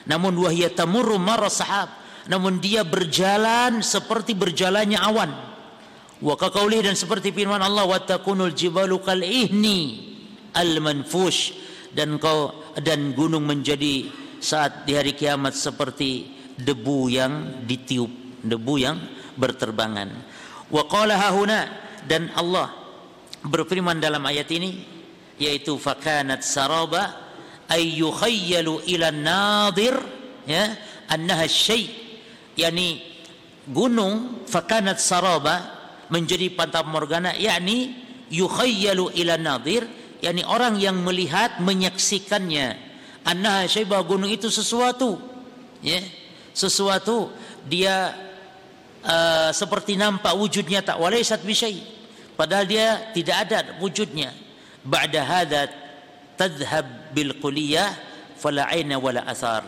[0.10, 1.94] Namun wahya tamurru sahab.
[2.26, 5.32] Namun dia berjalan seperti berjalannya awan.
[6.22, 10.10] Wa kaqaulih dan seperti firman Allah wa takunul jibalu kal ihni
[10.54, 11.54] al manfush.
[11.92, 14.08] Dan kau dan gunung menjadi
[14.42, 18.98] saat di hari kiamat seperti debu yang ditiup debu yang
[19.38, 20.10] berterbangan.
[20.72, 21.68] Wa qala hahuna
[22.06, 22.74] dan Allah
[23.46, 24.82] berfirman dalam ayat ini
[25.42, 27.18] yaitu fakanat saraba
[27.70, 29.96] ay yukhayyalu ila nadir
[30.46, 30.76] ya
[31.10, 31.90] annaha syai.
[32.58, 33.00] Yani
[33.70, 35.80] gunung fakanat saraba
[36.12, 37.96] menjadi fata morgana yakni
[38.30, 39.88] yukhayyalu ila nadir
[40.20, 42.92] yakni orang yang melihat menyaksikannya.
[43.22, 45.22] Annaha bahwa gunung itu sesuatu
[45.86, 46.02] ya
[46.54, 47.32] sesuatu
[47.66, 48.14] dia
[49.04, 51.82] uh, seperti nampak wujudnya tak walaysat bisyai.
[52.36, 54.34] Padahal dia tidak ada wujudnya.
[54.82, 55.70] Ba'da hadat
[56.40, 57.94] tadhhab bil quliyah
[58.34, 59.62] fala aina wala athar.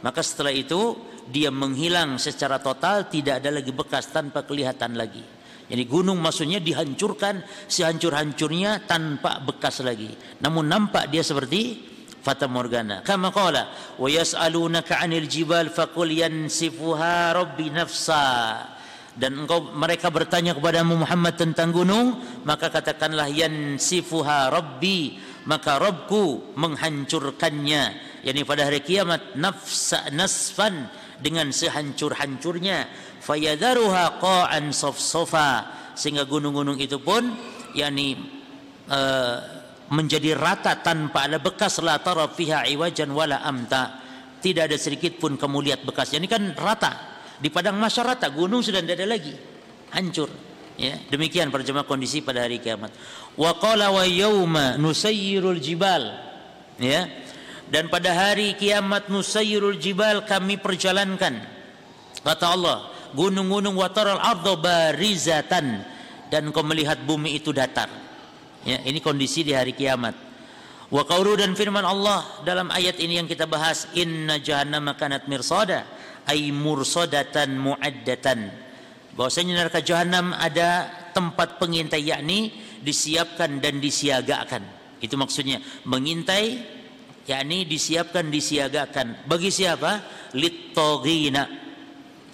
[0.00, 0.94] Maka setelah itu
[1.26, 5.22] dia menghilang secara total tidak ada lagi bekas tanpa kelihatan lagi.
[5.70, 10.10] Jadi gunung maksudnya dihancurkan sehancur-hancurnya tanpa bekas lagi.
[10.42, 11.89] Namun nampak dia seperti
[12.20, 13.00] fata morgana.
[13.02, 17.72] Kama qala wa yas'alunaka 'anil jibal faqul yansifuha rabbi
[19.20, 22.16] dan engkau mereka bertanya kepada Muhammad tentang gunung?
[22.46, 25.20] Maka katakanlah yansifuha rabbi.
[25.44, 27.82] Maka Robku menghancurkannya.
[28.24, 30.88] Yakni pada hari kiamat nafsa nasfan
[31.20, 32.88] dengan sehancur-hancurnya.
[33.20, 35.68] Fayadaruha qa'an safsafa.
[35.98, 37.34] Sehingga gunung-gunung itu pun
[37.76, 38.16] yakni
[38.88, 39.59] uh,
[39.90, 43.98] menjadi rata tanpa ada bekas la tara fiha iwajan wala amta
[44.38, 48.80] tidak ada sedikit pun kamu lihat bekasnya ini kan rata di padang masyarakat gunung sudah
[48.80, 49.34] tidak ada lagi
[49.90, 50.30] hancur
[50.80, 52.88] Ya, demikian perjemaah kondisi pada hari kiamat.
[53.36, 56.08] Wa qala wa yauma nusayyirul jibal.
[56.80, 57.04] Ya.
[57.68, 61.36] Dan pada hari kiamat nusayyirul jibal kami perjalankan.
[62.24, 65.84] Kata Allah, gunung-gunung wataral ardo barizatan
[66.32, 68.09] dan kau melihat bumi itu datar.
[68.64, 70.12] Ya, ini kondisi di hari kiamat.
[70.90, 75.86] Wa qawlu dan firman Allah dalam ayat ini yang kita bahas, inna jahannama kanat mirsada
[76.28, 78.50] ay mursadatan muaddatan.
[79.14, 82.52] Bahwasanya neraka jahanam ada tempat pengintai yakni
[82.82, 84.62] disiapkan dan disiagakan.
[85.00, 86.60] Itu maksudnya mengintai
[87.24, 89.24] yakni disiapkan disiagakan.
[89.24, 90.04] Bagi siapa?
[90.36, 91.60] Littogina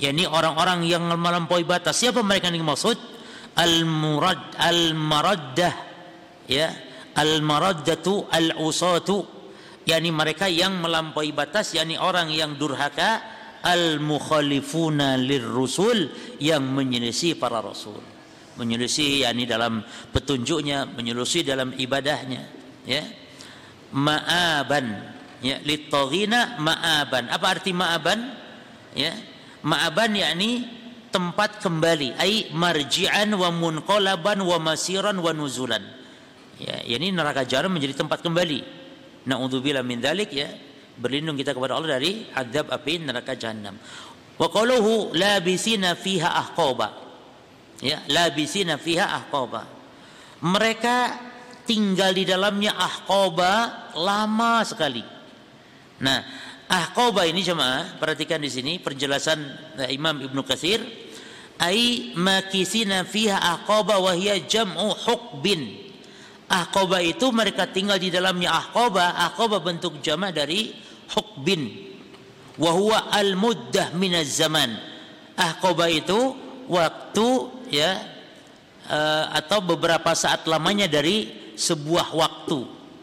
[0.01, 1.97] yakni orang-orang yang melampaui batas.
[1.97, 2.97] Siapa mereka yang dimaksud?
[3.57, 5.95] Al-murad al-maraddah
[6.47, 6.70] ya
[7.16, 9.24] al-maraddatu al-usatu
[9.86, 13.22] yakni mereka yang melampaui batas yakni orang yang durhaka
[13.62, 16.11] al-mukhalifuna lirrusul
[16.42, 17.99] yang menyelisih para rasul.
[18.57, 19.84] Menyelisih yakni dalam
[20.14, 22.42] petunjuknya menyelisih dalam ibadahnya
[22.88, 23.05] ya.
[23.92, 24.86] Ma'aban
[25.40, 27.30] ya litaghina ma'aban.
[27.30, 28.18] Apa arti ma'aban?
[28.97, 29.12] Ya
[29.66, 30.66] ma'aban yakni
[31.11, 35.95] tempat kembali ai marji'an wa munqalaban wa masiran wa nuzulan
[36.57, 38.61] ya ini neraka jahanam menjadi tempat kembali.
[39.27, 40.49] Naudzubillah min dzalik ya
[40.97, 43.77] berlindung kita kepada Allah dari azab api neraka jahanam.
[44.37, 46.89] Wa qaluhu labisina fiha ahqaba.
[47.85, 49.69] Ya labisina fiha ahqaba.
[50.41, 50.97] Mereka
[51.69, 53.53] tinggal di dalamnya ahqaba
[53.97, 55.05] lama sekali.
[56.01, 56.21] Nah
[56.69, 59.39] ahqaba ini jemaah perhatikan di sini penjelasan
[59.93, 60.81] Imam Ibnu Katsir.
[61.57, 65.86] Ai makisina fiha aqaba wa hiya jam'u hukbin
[66.47, 70.70] Aqaba itu mereka tinggal di dalamnya aqaba aqaba bentuk jama' dari
[71.11, 71.66] hukbin
[72.55, 74.78] wa huwa al muddah minaz zaman.
[75.34, 76.38] Aqaba itu
[76.70, 77.28] waktu
[77.74, 77.99] ya
[78.86, 82.59] uh, atau beberapa saat lamanya dari sebuah waktu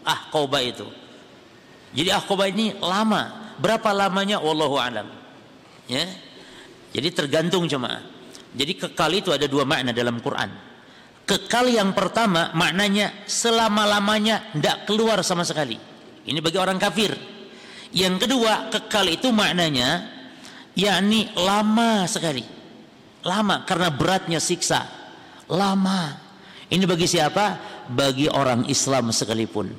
[0.08, 0.88] aqaba itu.
[1.94, 3.56] Jadi aqaba ini lama.
[3.60, 4.42] Berapa lamanya?
[4.42, 5.08] Wallahu alam.
[5.86, 6.10] Ya.
[6.96, 8.02] Jadi tergantung jemaah.
[8.54, 10.73] Jadi kekal itu ada dua makna dalam Quran.
[11.24, 15.80] Kekal yang pertama maknanya selama-lamanya tidak keluar sama sekali.
[16.28, 17.16] Ini bagi orang kafir.
[17.94, 20.04] Yang kedua, kekal itu maknanya
[20.76, 22.44] yakni lama sekali.
[23.24, 24.84] Lama karena beratnya siksa.
[25.48, 26.20] Lama.
[26.68, 27.60] Ini bagi siapa?
[27.88, 29.72] Bagi orang Islam sekalipun.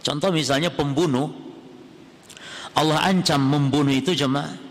[0.00, 1.28] Contoh misalnya pembunuh
[2.76, 4.70] Allah ancam membunuh itu jemaah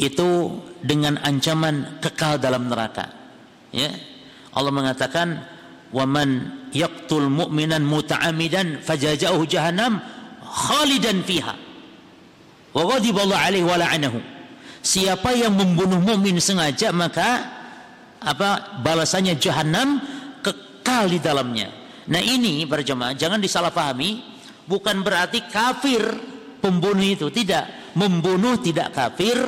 [0.00, 3.06] itu dengan ancaman kekal dalam neraka.
[3.70, 4.11] Ya.
[4.52, 5.40] Allah mengatakan,
[5.92, 10.00] "Waman yaqtul mu'minan muta'ammidan fajaza'uhu jahannam
[10.44, 11.54] khalidan fiha."
[12.72, 14.20] Wa ghadiballahu alaihi wa la'anahu.
[14.82, 17.46] Siapa yang membunuh mukmin sengaja maka
[18.18, 20.02] apa balasannya jahanam
[20.42, 21.70] kekal di dalamnya.
[22.10, 24.24] Nah ini para jemaah jangan disalahpahami
[24.66, 26.02] bukan berarti kafir
[26.58, 29.38] pembunuh itu tidak membunuh tidak kafir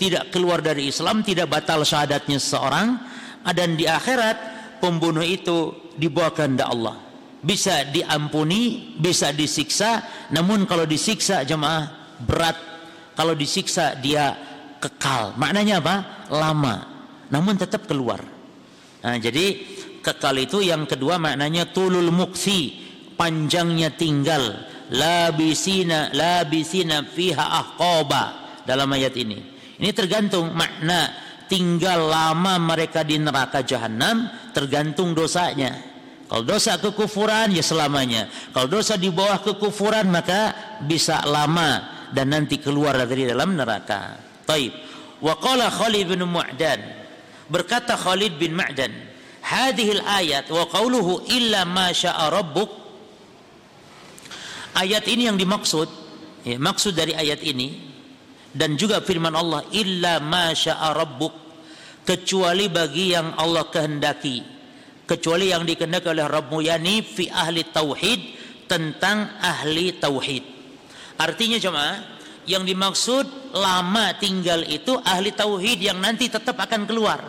[0.00, 2.96] tidak keluar dari Islam, tidak batal syahadatnya seseorang,
[3.44, 4.36] dan di akhirat
[4.80, 6.96] pembunuh itu dibawa kehendak Allah.
[7.40, 11.88] Bisa diampuni, bisa disiksa, namun kalau disiksa jemaah
[12.20, 12.56] berat,
[13.16, 14.36] kalau disiksa dia
[14.76, 15.32] kekal.
[15.40, 15.96] Maknanya apa?
[16.28, 16.84] Lama,
[17.32, 18.20] namun tetap keluar.
[19.00, 19.56] Nah, jadi
[20.04, 22.76] kekal itu yang kedua maknanya tulul muksi,
[23.16, 28.24] panjangnya tinggal, labisina labisina fiha ahqaba
[28.68, 29.38] dalam ayat ini.
[29.80, 35.74] Ini tergantung makna tinggal lama mereka di neraka jahanam tergantung dosanya.
[36.30, 38.30] Kalau dosa kekufuran ya selamanya.
[38.54, 40.54] Kalau dosa di bawah kekufuran maka
[40.86, 44.14] bisa lama dan nanti keluar dari dalam neraka.
[44.46, 44.70] Taib.
[45.18, 47.00] Wa qala Khalid bin Mu'dan.
[47.50, 48.94] Berkata Khalid bin Ma'dan,
[49.42, 52.70] "Hadhil ayat wa qawluhu illa ma syaa rabbuk."
[54.78, 55.90] Ayat ini yang dimaksud,
[56.46, 57.89] ya, maksud dari ayat ini
[58.50, 61.34] dan juga firman Allah illa masya'a rabbuk.
[62.00, 64.42] Kecuali bagi yang Allah kehendaki.
[65.06, 68.20] Kecuali yang dikehendaki oleh Rabbmu yani fi ahli tauhid
[68.66, 70.44] tentang ahli tauhid.
[71.18, 72.00] Artinya cuma
[72.48, 77.20] yang dimaksud lama tinggal itu ahli tauhid yang nanti tetap akan keluar.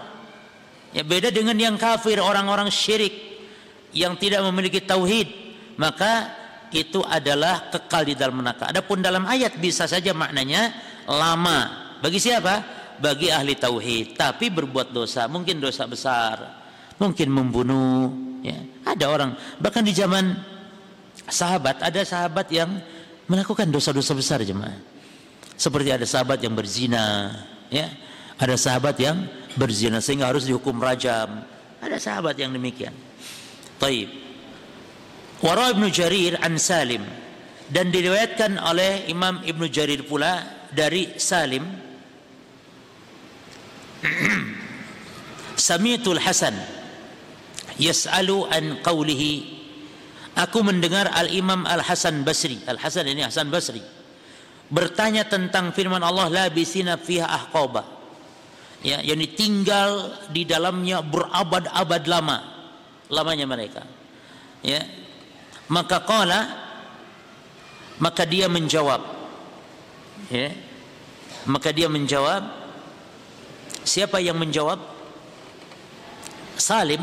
[0.95, 3.13] Ya beda dengan yang kafir orang-orang syirik
[3.91, 5.27] yang tidak memiliki tauhid
[5.75, 6.40] maka
[6.71, 8.71] itu adalah kekal di dalam neraka.
[8.71, 10.71] Adapun dalam ayat bisa saja maknanya
[11.05, 11.91] lama.
[11.99, 12.79] Bagi siapa?
[13.01, 16.37] Bagi ahli tauhid, tapi berbuat dosa, mungkin dosa besar,
[17.01, 18.13] mungkin membunuh,
[18.45, 18.61] ya.
[18.85, 20.37] Ada orang bahkan di zaman
[21.25, 22.69] sahabat ada sahabat yang
[23.25, 24.77] melakukan dosa-dosa besar jemaah.
[25.57, 27.33] Seperti ada sahabat yang berzina,
[27.73, 27.89] ya.
[28.37, 29.25] Ada sahabat yang
[29.57, 31.41] berzina sehingga harus dihukum rajam.
[31.81, 32.93] Ada sahabat yang demikian.
[33.81, 34.20] Taib.
[35.41, 37.01] Wara Ibnu Jarir an Salim.
[37.71, 41.65] Dan diriwayatkan oleh Imam Ibnu Jarir pula dari Salim.
[45.57, 46.53] Samitul Hasan.
[47.81, 49.61] Yas'alu an qawlihi.
[50.37, 52.61] Aku mendengar Al-Imam Al-Hasan Basri.
[52.69, 53.81] Al-Hasan ini Hasan Basri.
[54.71, 57.83] Bertanya tentang firman Allah la bisina fiha ahqaba.
[58.81, 62.37] Ya yakni tinggal di dalamnya berabad-abad lama.
[63.11, 63.83] Lamanya mereka.
[64.63, 64.81] Ya
[65.71, 66.39] maka qala
[68.01, 68.99] maka dia menjawab.
[70.27, 70.51] Ya.
[71.47, 72.43] Maka dia menjawab
[73.87, 74.77] siapa yang menjawab?
[76.59, 77.01] Salim.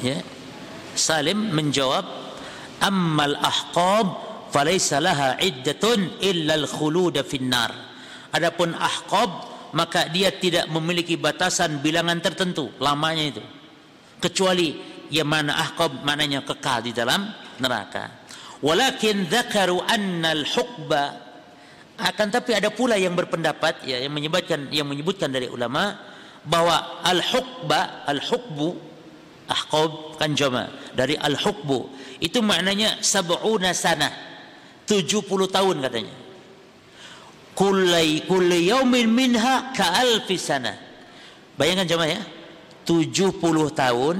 [0.00, 0.22] Ya.
[0.94, 2.06] Salim menjawab
[2.80, 4.06] ammal ahqab
[4.54, 7.72] falaysa laha iddatun illa al-khulud finnar.
[8.30, 13.44] Adapun ahqab maka dia tidak memiliki batasan bilangan tertentu lamanya itu.
[14.20, 14.76] Kecuali
[15.08, 18.28] yang mana ahqab maknanya kekal di dalam neraka.
[18.64, 21.04] Walakin dzakaru anna al-huqba
[21.96, 25.96] akan tapi ada pula yang berpendapat ya yang menyebutkan yang menyebutkan dari ulama
[26.44, 28.68] bahwa al-huqba al-huqbu
[29.48, 31.88] ahqab kan jama dari al-hukbu
[32.20, 34.08] itu maknanya sab'una sana
[34.86, 36.14] 70 tahun katanya.
[37.56, 40.76] Kulli kulli yaumin minha ka alfi sana.
[41.56, 42.20] Bayangkan jama ya
[42.84, 43.34] 70
[43.72, 44.16] tahun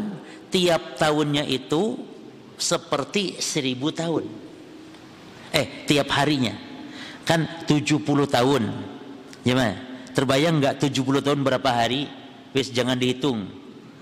[0.50, 2.00] tiap tahunnya itu
[2.56, 4.24] seperti seribu tahun.
[5.52, 6.56] Eh tiap harinya.
[7.22, 8.62] Kan 70 tahun.
[9.46, 9.68] Jama
[10.16, 12.08] terbayang nggak 70 tahun berapa hari?
[12.56, 13.46] Wis jangan dihitung.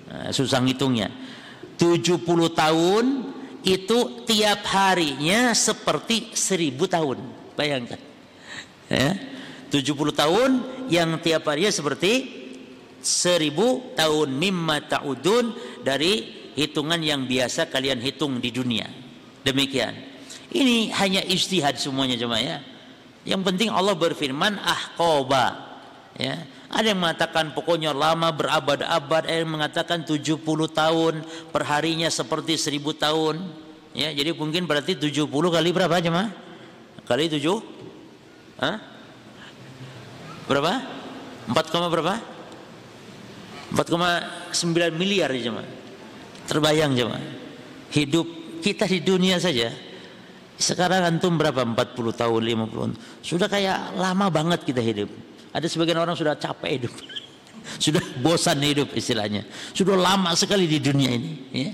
[0.09, 1.11] Eh, susah ngitungnya.
[1.75, 2.23] 70
[2.55, 3.05] tahun
[3.65, 3.99] itu
[4.29, 7.19] tiap harinya seperti seribu tahun.
[7.59, 7.99] Bayangkan.
[8.87, 9.17] Ya.
[9.73, 10.51] 70 tahun
[10.87, 12.31] yang tiap harinya seperti
[13.03, 14.31] seribu tahun.
[14.37, 15.51] Mimma ta'udun
[15.83, 18.87] dari hitungan yang biasa kalian hitung di dunia
[19.47, 19.95] demikian
[20.55, 22.63] ini hanya istihad semuanya cuma ya
[23.27, 25.75] yang penting Allah berfirman ahqoba
[26.19, 30.43] ya ada yang mengatakan pokoknya lama berabad-abad, ada yang mengatakan 70
[30.75, 31.23] tahun,
[31.55, 33.47] perharinya seperti 1000 tahun.
[33.95, 36.35] Ya, jadi mungkin berarti 70 kali berapa aja mah?
[37.07, 37.47] Kali 7?
[38.59, 38.83] Hah?
[40.51, 40.83] Berapa?
[41.47, 42.15] 4, berapa?
[43.71, 45.55] 4,9 miliar aja.
[46.47, 47.25] Terbayang mah.
[47.95, 48.27] Hidup
[48.61, 49.71] kita di dunia saja
[50.55, 51.75] sekarang antum berapa 40
[52.15, 52.93] tahun 50 tahun
[53.27, 55.11] sudah kayak lama banget kita hidup
[55.55, 56.95] ada sebagian orang sudah capek hidup.
[57.85, 59.47] sudah bosan hidup istilahnya.
[59.71, 61.33] Sudah lama sekali di dunia ini.
[61.55, 61.71] Ya.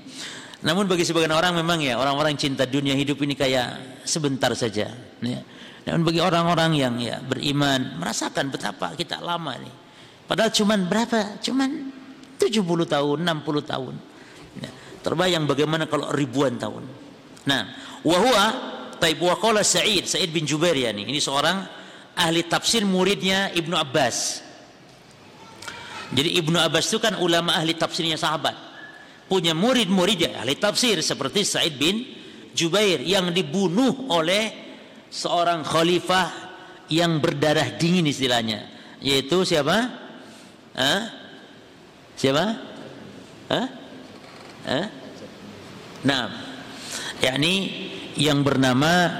[0.60, 4.92] Namun bagi sebagian orang memang ya orang-orang cinta dunia hidup ini kayak sebentar saja.
[5.24, 5.40] Ya.
[5.88, 9.72] Namun bagi orang-orang yang ya beriman merasakan betapa kita lama nih.
[10.28, 11.40] Padahal cuman berapa?
[11.40, 11.70] Cuman
[12.36, 13.94] 70 tahun, 60 tahun.
[15.00, 15.06] Ya.
[15.08, 16.84] Terbayang bagaimana kalau ribuan tahun.
[17.48, 17.62] Nah,
[18.04, 18.44] wahwa
[19.00, 19.24] taib
[19.64, 21.08] Sa'id, Sa'id bin Jubair ya nih.
[21.08, 21.64] Ini seorang
[22.20, 24.44] ahli tafsir muridnya Ibnu Abbas.
[26.12, 28.52] Jadi Ibnu Abbas itu kan ulama ahli tafsirnya sahabat.
[29.30, 32.02] Punya murid-murid ahli tafsir seperti Said bin
[32.52, 34.52] Jubair yang dibunuh oleh
[35.08, 36.28] seorang khalifah
[36.90, 38.66] yang berdarah dingin istilahnya.
[39.00, 39.76] Yaitu siapa?
[40.76, 41.00] Hah?
[42.18, 42.44] Siapa?
[43.48, 43.79] Hah?
[44.70, 44.86] Hah?
[46.06, 46.30] Nah,
[47.18, 47.54] yakni
[48.14, 49.10] yang bernama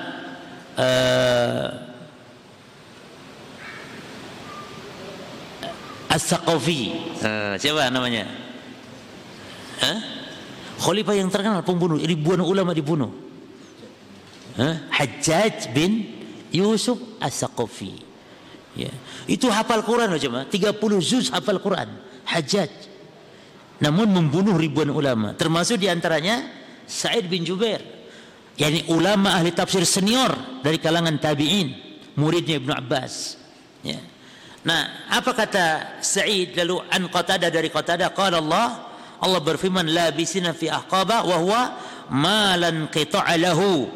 [0.78, 1.68] uh,
[6.10, 6.82] As-Saqafi.
[7.18, 8.30] Uh, siapa namanya?
[9.82, 9.98] Hah?
[10.78, 13.10] Khalifah yang terkenal pembunuh, ribuan ulama dibunuh.
[14.54, 14.86] Hah?
[14.90, 16.06] Hajjaj bin
[16.54, 18.06] Yusuf As-Saqafi.
[18.78, 18.90] Ya.
[19.26, 21.90] Itu hafal Quran aja mah, 30 juz hafal Quran.
[22.22, 22.89] Hajjaj.
[23.80, 26.44] Namun membunuh ribuan ulama, termasuk di antaranya
[26.84, 27.80] Sa'id bin Jubair.
[28.60, 31.72] Yani ulama ahli tafsir senior dari kalangan tabi'in,
[32.20, 33.40] muridnya Ibnu Abbas.
[33.80, 33.96] Ya.
[34.60, 35.64] Nah, apa kata
[36.04, 41.62] Sa'id lalu an Qatada dari Qatada qala Allah Allah berfirman labisina fi ahqaba wa huwa
[42.12, 43.88] malan qita'a lahu.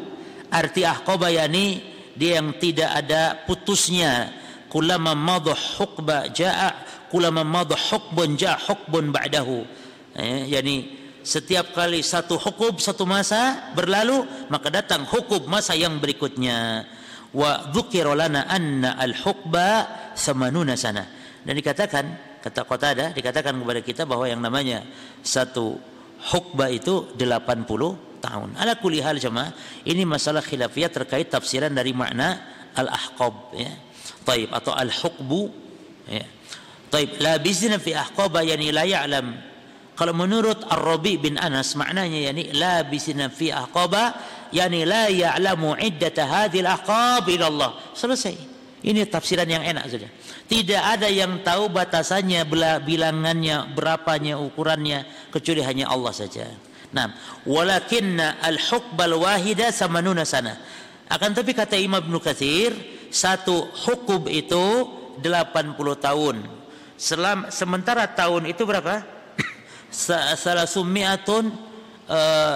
[0.53, 1.81] Arti ahqaba yani
[2.13, 4.33] dia yang tidak ada putusnya.
[4.69, 9.65] Kulama madha hukba jaa kulama madha hukbun jaa hukbun ba'dahu.
[10.15, 10.95] Eh, yani
[11.25, 16.85] setiap kali satu hukum satu masa berlalu maka datang hukum masa yang berikutnya.
[17.35, 21.03] Wa dzukira lana anna al-hukba samanuna sana.
[21.43, 22.05] Dan dikatakan
[22.39, 24.85] kata Qatada dikatakan kepada kita bahwa yang namanya
[25.25, 25.75] satu
[26.31, 28.49] hukba itu 80 tahun.
[28.55, 29.51] Ala kulli hal jemaah
[29.83, 32.39] ini masalah khilafiyah terkait tafsiran dari makna
[32.77, 33.73] al-ahqab ya.
[34.25, 35.41] Taib atau al-hukbu
[36.09, 36.34] ya
[36.95, 37.35] taib la
[37.75, 39.35] fi ahqaba yani la ya'lam
[39.95, 42.83] kalau menurut Ar-Rabi bin Anas maknanya yani la
[43.31, 44.15] fi ahqaba
[44.51, 47.71] yani la ya'lamu iddata hadhil aqab ila Allah.
[47.95, 48.35] Selesai.
[48.85, 50.05] Ini tafsiran yang enak saja.
[50.45, 52.45] Tidak ada yang tahu batasannya,
[52.85, 56.45] bilangannya, berapanya, ukurannya kecuali hanya Allah saja.
[56.93, 57.09] Nah,
[57.49, 60.53] walakinna al-hukbal wahida samanuna sana.
[61.09, 62.77] Akan tapi kata Imam Ibnu Katsir,
[63.09, 64.85] satu hukum itu
[65.17, 65.25] 80
[65.97, 66.35] tahun.
[66.95, 69.03] Selam, sementara tahun itu berapa?
[70.35, 71.75] Salasumi'atun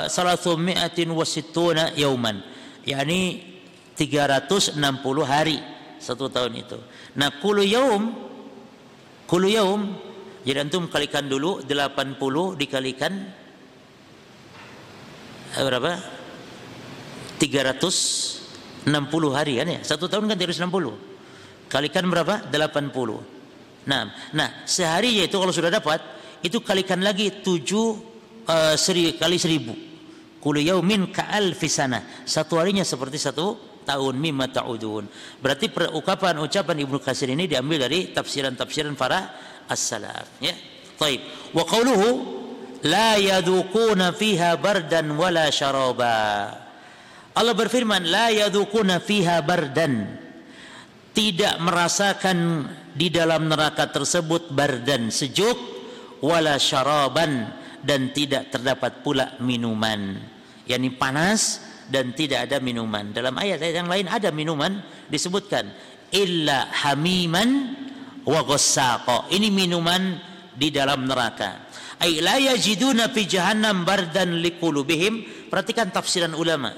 [0.10, 2.42] salasumi'atin wasittuna yauman
[2.86, 3.42] yakni
[3.98, 4.78] 360
[5.26, 5.58] hari
[5.98, 6.78] satu tahun itu
[7.18, 8.14] nah kulu yaum
[9.26, 9.82] kulu yaum
[10.40, 12.16] Jadi antum kalikan dulu 80
[12.56, 13.12] dikalikan
[15.52, 16.00] eh, berapa?
[17.38, 18.88] 360
[19.36, 19.80] hari kan ya?
[19.84, 20.72] Satu tahun kan 360.
[21.68, 22.48] Kalikan berapa?
[22.50, 23.39] 80.
[23.88, 26.02] Nah, nah sehari itu kalau sudah dapat
[26.44, 29.74] itu kalikan lagi 7 uh, seri, kali seribu.
[30.40, 32.24] Kullu yaumin ka'al fisana.
[32.24, 35.04] Satu harinya seperti satu tahun mimma ta'udun.
[35.44, 39.36] Berarti ucapan ucapan Ibnu Katsir ini diambil dari tafsiran-tafsiran para
[39.68, 40.56] as-salaf ya.
[40.96, 41.52] Baik.
[41.56, 42.10] Wa qawluhu
[42.88, 46.20] la yadukuna fiha bardan wala syaraba.
[47.36, 50.19] Allah berfirman la yadukuna fiha bardan.
[51.10, 55.58] Tidak merasakan di dalam neraka tersebut bardan sejuk
[56.22, 57.50] wala syaraban
[57.84, 60.20] dan tidak terdapat pula minuman.
[60.68, 63.10] Yakni panas dan tidak ada minuman.
[63.10, 65.66] Dalam ayat-ayat yang lain ada minuman disebutkan.
[66.10, 67.50] Illa hamiman
[68.26, 70.18] wa ghassaqa ini minuman
[70.54, 71.70] di dalam neraka.
[72.00, 76.74] Ay la yajiduna fi jahannam bardan liqulubihim perhatikan tafsiran ulama.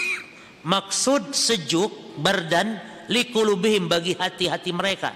[0.72, 5.12] Maksud sejuk bardan liqulubihim bagi hati-hati mereka.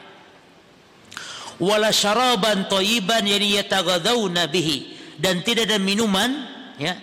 [1.59, 4.99] Wala syaraban thayyiban yani yataghadawna bihi.
[5.19, 6.31] Dan tidak ada minuman
[6.79, 6.95] ya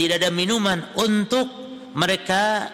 [0.00, 1.44] tidak ada minuman untuk
[1.92, 2.72] mereka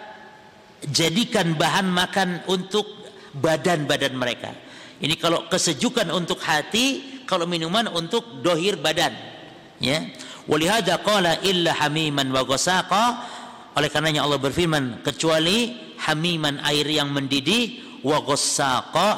[0.86, 2.86] jadikan bahan makan untuk
[3.34, 4.54] badan-badan mereka.
[5.02, 9.10] Ini kalau kesejukan untuk hati kalau minuman untuk dohir badan
[9.82, 10.06] ya.
[10.46, 12.46] Walihada qala illa hamiman wa
[13.76, 19.10] oleh karenanya Allah berfirman kecuali hamiman air yang mendidih wa ghasaqa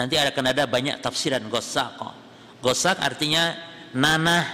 [0.00, 2.10] nanti akan ada banyak tafsiran ghasaqa
[2.64, 3.52] ghasak artinya
[3.92, 4.44] nanah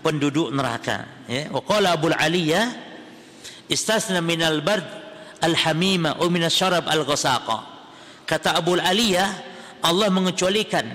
[0.00, 1.52] penduduk neraka ya.
[1.52, 2.72] Wa qala abul aliyah
[3.68, 4.84] istasna minal bard
[5.44, 7.58] al hamima wa min syarab al ghasaqa
[8.24, 9.28] kata abul aliyah
[9.84, 10.88] Allah mengecualikan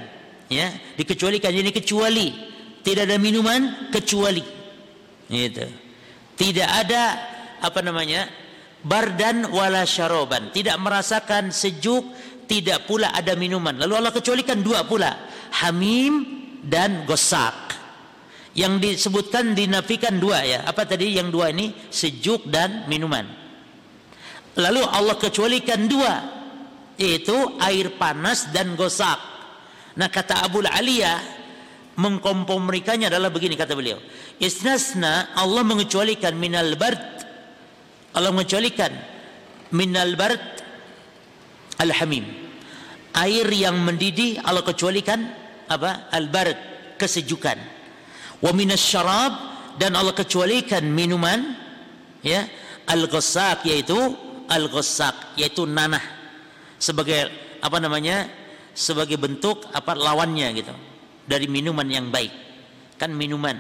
[0.50, 0.74] ya.
[0.98, 2.50] Dikecualikan ini kecuali.
[2.80, 4.42] Tidak ada minuman kecuali.
[5.30, 5.90] Itu
[6.40, 7.04] tidak ada
[7.62, 8.28] apa namanya
[8.84, 12.04] bardan wala syaroban tidak merasakan sejuk
[12.50, 15.12] tidak pula ada minuman lalu Allah kecualikan dua pula
[15.64, 17.70] hamim dan gosak
[18.58, 20.60] yang disebutkan dinafikan dua ya.
[20.66, 21.72] Apa tadi yang dua ini?
[21.88, 23.24] Sejuk dan minuman.
[24.60, 26.14] Lalu Allah kecualikan dua
[27.00, 29.16] yaitu air panas dan gosak.
[29.96, 31.40] Nah kata Abu Aliyah
[31.96, 34.04] mengkompromikannya adalah begini kata beliau.
[34.36, 37.00] Isnasna Allah mengecualikan minal bard
[38.20, 38.92] Allah mengecualikan
[39.72, 40.44] minal bard
[41.80, 42.28] al-hamim.
[43.16, 45.24] Air yang mendidih Allah kecualikan
[45.72, 46.12] apa?
[46.12, 46.60] Al-bard
[47.00, 47.58] kesejukan.
[48.44, 49.34] Wa syarab
[49.80, 51.56] dan Allah kecualikan minuman
[52.20, 52.44] ya
[52.92, 53.96] al-ghassaq yaitu
[54.52, 56.04] al-ghassaq yaitu nanah.
[56.76, 57.32] Sebagai
[57.64, 58.28] apa namanya?
[58.76, 59.96] Sebagai bentuk apa?
[59.96, 60.76] Lawannya gitu.
[61.24, 62.32] Dari minuman yang baik.
[63.00, 63.56] Kan minuman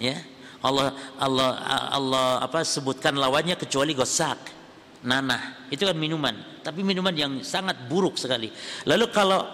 [0.00, 0.16] ya
[0.58, 0.90] Allah
[1.22, 1.50] Allah
[1.94, 4.58] Allah apa sebutkan lawannya kecuali ghassaq
[5.06, 5.70] nanah.
[5.70, 6.34] Itu kan minuman.
[6.66, 8.50] Tapi minuman yang sangat buruk sekali.
[8.88, 9.46] Lalu kalau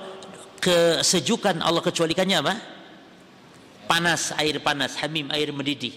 [0.56, 2.54] kesejukan Allah kecualikannya apa?
[3.84, 5.92] Panas air panas hamim air mendidih.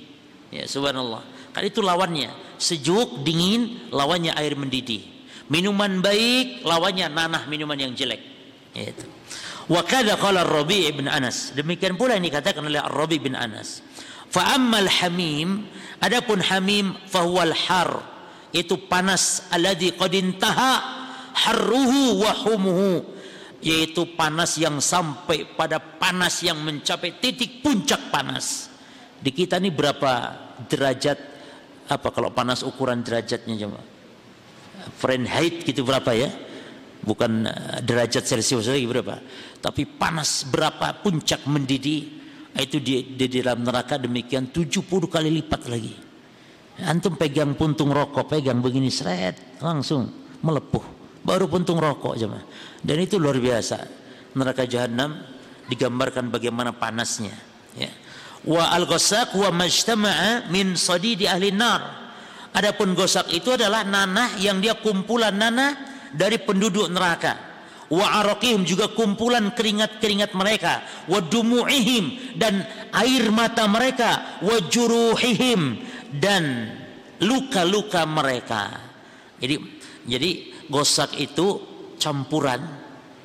[0.52, 1.24] Ya subhanallah.
[1.56, 2.60] Kan itu lawannya.
[2.60, 5.08] Sejuk dingin lawannya air mendidih.
[5.48, 8.20] Minuman baik lawannya nanah minuman yang jelek.
[8.76, 9.08] Itu.
[9.72, 11.56] Wa kada qala Rabi' bin Anas.
[11.56, 13.87] Demikian pula ini katakan oleh Rabi' bin Anas
[14.32, 15.68] fa ammal hamim
[16.04, 18.04] adapun hamim fahuwal har
[18.56, 20.74] itu panas alladhi qad intaha
[21.38, 23.18] harruhu wa humuhu
[23.62, 28.70] yaitu panas yang sampai pada panas yang mencapai titik puncak panas.
[29.18, 30.14] Di kita ini berapa
[30.70, 31.18] derajat
[31.90, 33.82] apa kalau panas ukuran derajatnya coba?
[34.94, 36.30] Fahrenheit gitu berapa ya?
[37.02, 39.18] Bukan eh, derajat Celcius lagi berapa?
[39.58, 42.17] Tapi panas berapa puncak mendidih
[42.58, 45.96] itu di, di dalam neraka demikian 70 kali lipat lagi.
[46.86, 50.10] Antum pegang puntung rokok, pegang begini seret langsung
[50.46, 50.98] melepuh
[51.28, 52.48] baru puntung rokok jemaah.
[52.80, 53.84] Dan itu luar biasa.
[54.40, 55.20] Neraka jahanam
[55.68, 57.36] digambarkan bagaimana panasnya,
[57.76, 57.92] ya.
[58.48, 62.08] Wa al-ghasaq wa majtama'a min sadidi ahli nar.
[62.56, 65.76] Adapun gosak itu adalah nanah yang dia kumpulan nanah
[66.16, 67.47] dari penduduk neraka.
[67.88, 75.80] Wa araqihim juga kumpulan keringat-keringat mereka, wa dumu'ihim dan air mata mereka, wa juruhihim
[76.20, 76.68] dan
[77.24, 78.76] luka-luka mereka.
[79.40, 79.56] Jadi
[80.04, 80.30] jadi
[80.68, 81.64] gosak itu
[81.96, 82.60] campuran.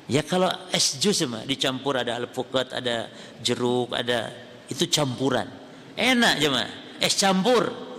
[0.07, 3.07] Ya kalau es jus mah dicampur ada alpukat ada
[3.43, 4.31] jeruk ada
[4.71, 5.47] itu campuran.
[5.95, 6.69] Enak mah
[7.03, 7.92] es campur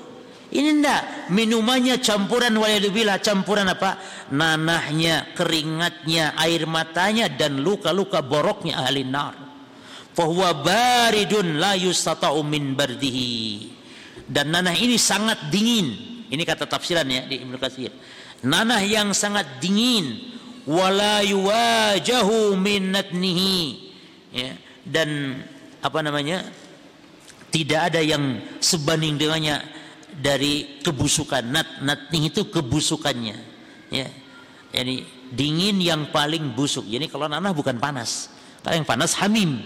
[0.55, 1.35] ini ndak?
[1.35, 3.99] Minumannya campuran waliyadzubillah campuran apa?
[4.31, 9.35] Nanahnya keringatnya air matanya dan luka-luka boroknya ahli nar.
[10.15, 13.67] Fahuwa baridun la yustata'u min bardihi.
[14.31, 16.23] Dan nanah ini sangat dingin.
[16.31, 17.91] Ini kata tafsiran ya di Ibnu Katsir.
[18.47, 20.39] Nanah yang sangat dingin.
[20.71, 23.59] Wala yuwajahu min natnihi.
[24.31, 24.55] Ya.
[24.87, 25.35] Dan
[25.83, 26.47] apa namanya?
[27.51, 29.74] Tidak ada yang sebanding dengannya
[30.19, 33.37] dari kebusukan nat natnih itu kebusukannya
[33.91, 34.09] ya
[34.75, 38.31] jadi dingin yang paling busuk jadi kalau nanah bukan panas
[38.63, 39.59] kalau yang panas hamim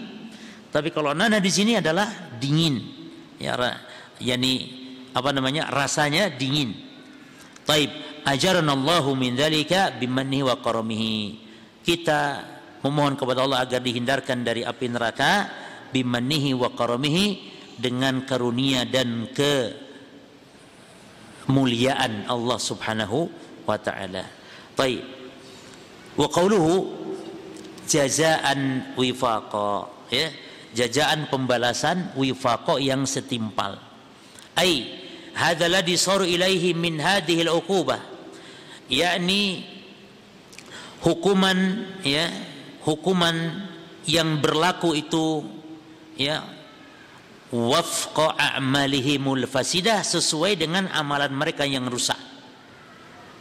[0.68, 2.84] tapi kalau nana di sini adalah dingin.
[3.40, 3.56] Ya,
[4.20, 4.54] yani
[5.16, 5.72] apa namanya?
[5.72, 6.76] rasanya dingin.
[7.64, 7.88] Taib,
[8.24, 11.16] ajaran Allahu min dzalika bimannihi wa karamihi.
[11.84, 12.20] Kita
[12.84, 15.48] memohon kepada Allah agar dihindarkan dari api neraka
[15.92, 17.26] bimannihi wa karamihi
[17.80, 19.32] dengan karunia dan
[21.48, 23.32] kemuliaan Allah Subhanahu
[23.64, 24.28] wa taala.
[24.76, 25.00] Taib.
[26.20, 26.92] Wa qawluhu
[27.88, 30.28] jazaan wifaqa ya
[30.76, 33.80] jajaan pembalasan wifaqo yang setimpal
[34.52, 34.84] ai
[35.32, 37.96] hadza ladhi saru ilaihi min hadhihi al-uqubah
[38.92, 39.64] yakni
[41.00, 42.28] hukuman ya
[42.84, 43.64] hukuman
[44.04, 45.48] yang berlaku itu
[46.20, 46.44] ya
[47.52, 52.18] wafqa a'malihimul fasidah sesuai dengan amalan mereka yang rusak.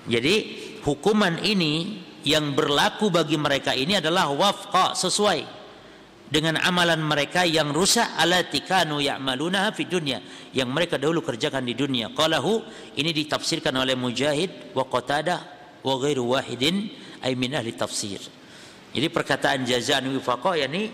[0.08, 0.36] Jadi
[0.88, 5.44] hukuman ini yang berlaku bagi mereka ini adalah wafqa sesuai
[6.28, 8.08] dengan amalan mereka yang rusak.
[8.16, 10.24] Alati kanu ya'maluna fi dunya
[10.56, 12.12] yang mereka dahulu kerjakan di dunia.
[12.16, 12.64] Qalahu
[12.96, 15.40] ini ditafsirkan oleh Mujahid wa Qatadah
[15.84, 16.92] wa ghairu wahidin
[17.24, 18.20] ay min ahli tafsir.
[18.96, 20.90] Jadi perkataan jazaan wifaqa yakni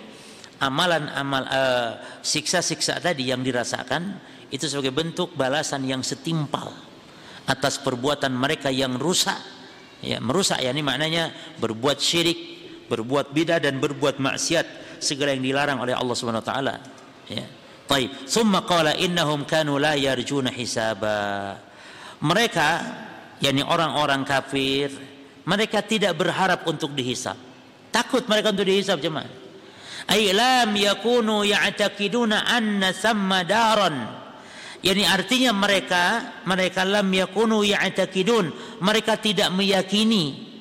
[0.61, 1.91] amalan amal uh,
[2.21, 4.19] siksa-siksa tadi yang dirasakan
[4.53, 6.69] itu sebagai bentuk balasan yang setimpal
[7.49, 9.37] atas perbuatan mereka yang rusak
[10.03, 12.39] ya merusak yakni maknanya berbuat syirik
[12.87, 16.75] berbuat bidah dan berbuat maksiat segala yang dilarang oleh Allah Subhanahu wa taala
[17.27, 17.45] ya
[17.83, 18.09] Taib.
[18.25, 21.59] Summa qala innahum kanu la yarjuna hisaba.
[22.23, 22.69] Mereka
[23.43, 24.87] yakni orang-orang kafir,
[25.43, 27.35] mereka tidak berharap untuk dihisab.
[27.91, 29.42] Takut mereka untuk dihisab jemaah.
[30.09, 33.95] Ay lam yakunu ya'taqiduna anna samma daran.
[34.83, 36.03] Yani artinya mereka
[36.43, 40.51] mereka lam yakunu ya'taqidun, mereka tidak meyakini.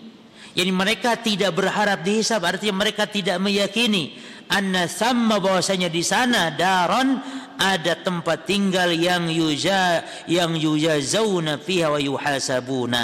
[0.53, 4.21] Yani mereka tidak berharap dihisab, artinya mereka tidak meyakini
[4.53, 7.17] anna sama bahwasanya di sana daron
[7.57, 13.03] ada tempat tinggal yang yuja yang yujazuna fiha wa yuhasabuna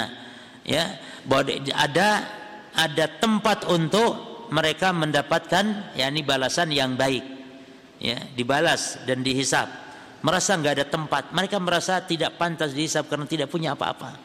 [0.61, 2.09] ya bahwa ada
[2.77, 7.21] ada tempat untuk mereka mendapatkan yakni balasan yang baik.
[7.99, 9.67] Ya dibalas dan dihisap.
[10.23, 11.23] Merasa nggak ada tempat.
[11.31, 14.19] Mereka merasa tidak pantas dihisap karena tidak punya apa-apa.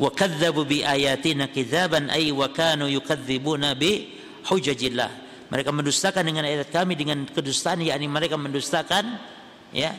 [0.00, 5.10] Wa kadzabu bi ayatina kidzaban ay wa kanu yukadzibuna bi hujajillah.
[5.52, 9.20] Mereka mendustakan dengan ayat kami dengan kedustaan yakni mereka mendustakan
[9.68, 9.92] ya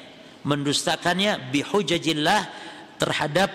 [0.43, 2.41] mendustakannya bihujajillah
[2.97, 3.53] terhadap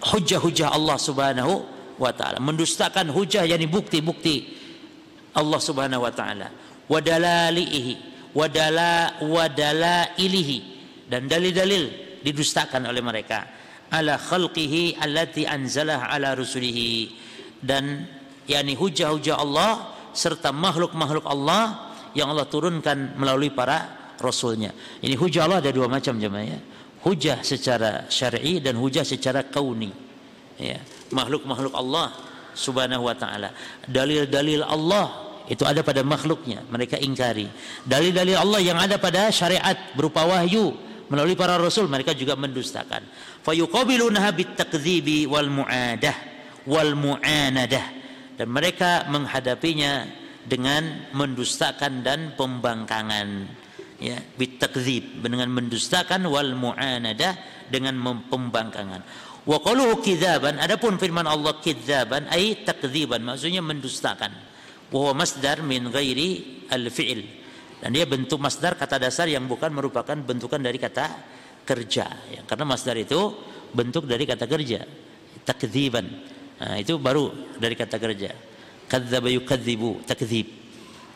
[0.00, 4.36] hujah-hujah Allah Subhanahu wa taala mendustakan hujah yakni bukti-bukti
[5.36, 6.48] Allah Subhanahu wa taala
[6.88, 7.92] wadalalihi
[8.32, 10.58] wadala wadalailihi
[11.12, 13.46] dan dalil-dalil didustakan oleh mereka
[13.92, 17.12] ala khalqihi allati anzalah ala rusulihi
[17.60, 18.06] dan
[18.48, 24.74] yakni hujah-hujah Allah serta makhluk-makhluk Allah yang Allah turunkan melalui para rasulnya.
[25.02, 26.58] Ini hujah Allah ada dua macam jemaah ya.
[27.00, 29.88] Hujah secara syar'i dan hujah secara kauni.
[30.60, 30.76] Ya,
[31.10, 32.14] makhluk-makhluk Allah
[32.54, 33.54] Subhanahu wa taala.
[33.86, 37.50] Dalil-dalil Allah itu ada pada makhluknya, mereka ingkari.
[37.82, 40.74] Dalil-dalil Allah yang ada pada syariat berupa wahyu
[41.10, 43.02] melalui para rasul mereka juga mendustakan.
[43.42, 46.16] Fayuqabilunaha bitakdzibi wal mu'adah
[46.70, 47.84] wal mu'anadah
[48.38, 50.06] dan mereka menghadapinya
[50.46, 53.50] dengan mendustakan dan pembangkangan
[54.00, 57.36] ya bitakdzib dengan mendustakan wal mu'anadah
[57.68, 59.04] dengan pembangkangan
[59.46, 64.32] wa qaluhu kidzaban adapun firman Allah kidzaban ai takdziban maksudnya mendustakan
[64.90, 67.24] wa masdar min ghairi al fi'il
[67.80, 71.08] dan dia bentuk masdar kata dasar yang bukan merupakan bentukan dari kata
[71.64, 73.32] kerja ya, karena masdar itu
[73.72, 74.84] bentuk dari kata kerja
[75.46, 76.04] takdziban
[76.60, 78.36] Nah, itu baru dari kata kerja.
[78.84, 80.60] Kadzdzaba yukadzibu, takdzib.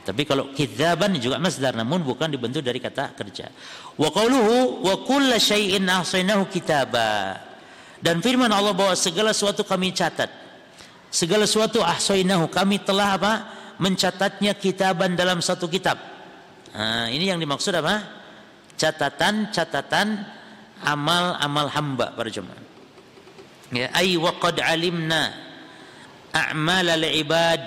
[0.04, 3.52] Tapi kalau kidzaban juga masdar namun bukan dibentuk dari kata kerja.
[3.96, 7.40] Wa qauluhu wa kullu syai'in ahsaynahu kitaba.
[8.04, 10.28] Dan firman Allah bahwa segala sesuatu kami catat.
[11.08, 13.34] Segala sesuatu ahsaynahu kami telah apa?
[13.74, 15.98] mencatatnya kitaban dalam satu kitab.
[16.70, 18.06] Nah, ini yang dimaksud apa?
[18.78, 20.22] Catatan-catatan
[20.84, 22.64] amal-amal hamba para jemaah
[23.72, 25.32] ya ay wa qad alimna
[26.30, 27.60] a'mal al ibad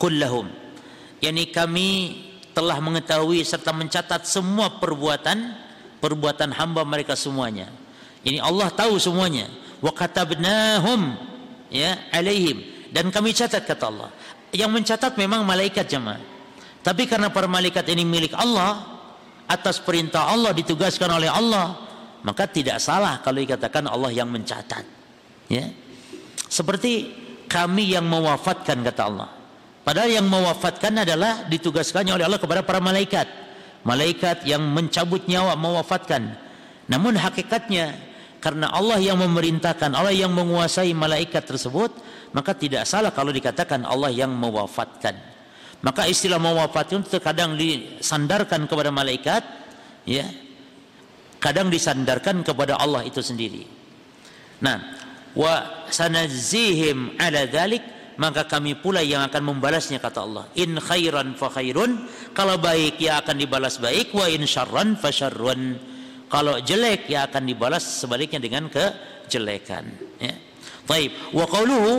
[0.00, 0.48] kullahum
[1.20, 1.88] yani kami
[2.56, 5.62] telah mengetahui serta mencatat semua perbuatan
[5.98, 7.72] perbuatan hamba mereka semuanya.
[8.24, 9.46] Ini Allah tahu semuanya.
[9.84, 11.12] Wa katabnahum
[11.68, 14.10] ya alaihim dan kami catat kata Allah.
[14.54, 16.22] Yang mencatat memang malaikat jemaah.
[16.80, 18.86] Tapi karena para malaikat ini milik Allah
[19.50, 21.74] atas perintah Allah ditugaskan oleh Allah,
[22.22, 24.86] maka tidak salah kalau dikatakan Allah yang mencatat.
[25.50, 25.74] Ya.
[26.46, 27.10] Seperti
[27.50, 29.28] kami yang mewafatkan kata Allah.
[29.82, 33.26] Padahal yang mewafatkan adalah ditugaskannya oleh Allah kepada para malaikat.
[33.84, 36.40] Malaikat yang mencabut nyawa mewafatkan.
[36.88, 37.92] Namun hakikatnya
[38.44, 41.96] karena Allah yang memerintahkan, Allah yang menguasai malaikat tersebut,
[42.36, 45.16] maka tidak salah kalau dikatakan Allah yang mewafatkan.
[45.80, 49.40] Maka istilah mewafatkan terkadang disandarkan kepada malaikat,
[50.04, 50.28] ya.
[51.40, 53.64] Kadang disandarkan kepada Allah itu sendiri.
[54.60, 54.76] Nah,
[55.32, 57.80] wa sanazihim ala dhalik
[58.20, 63.18] maka kami pula yang akan membalasnya kata Allah in khairan fa khairun kalau baik ya
[63.18, 65.93] akan dibalas baik wa in syarran fa syarrun
[66.34, 69.86] kalau jelek ya akan dibalas sebaliknya dengan kejelekan.
[70.18, 70.34] Ya.
[70.82, 71.92] Taib wa qawluhu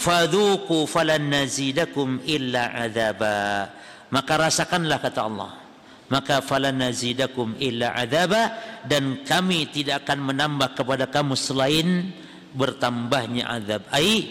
[0.00, 3.68] fadhuku falan nazidakum illa adzaba
[4.08, 5.52] maka rasakanlah kata Allah
[6.08, 8.56] maka falan nazidakum illa adzaba
[8.88, 12.16] dan kami tidak akan menambah kepada kamu selain
[12.56, 14.24] bertambahnya azab ai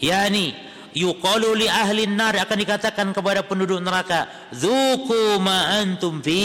[0.00, 0.56] yani
[0.96, 6.40] yuqalu li ahli nar akan dikatakan kepada penduduk neraka dzuku ma antum fi.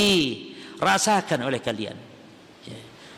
[0.77, 2.06] Rasakan oleh kalian.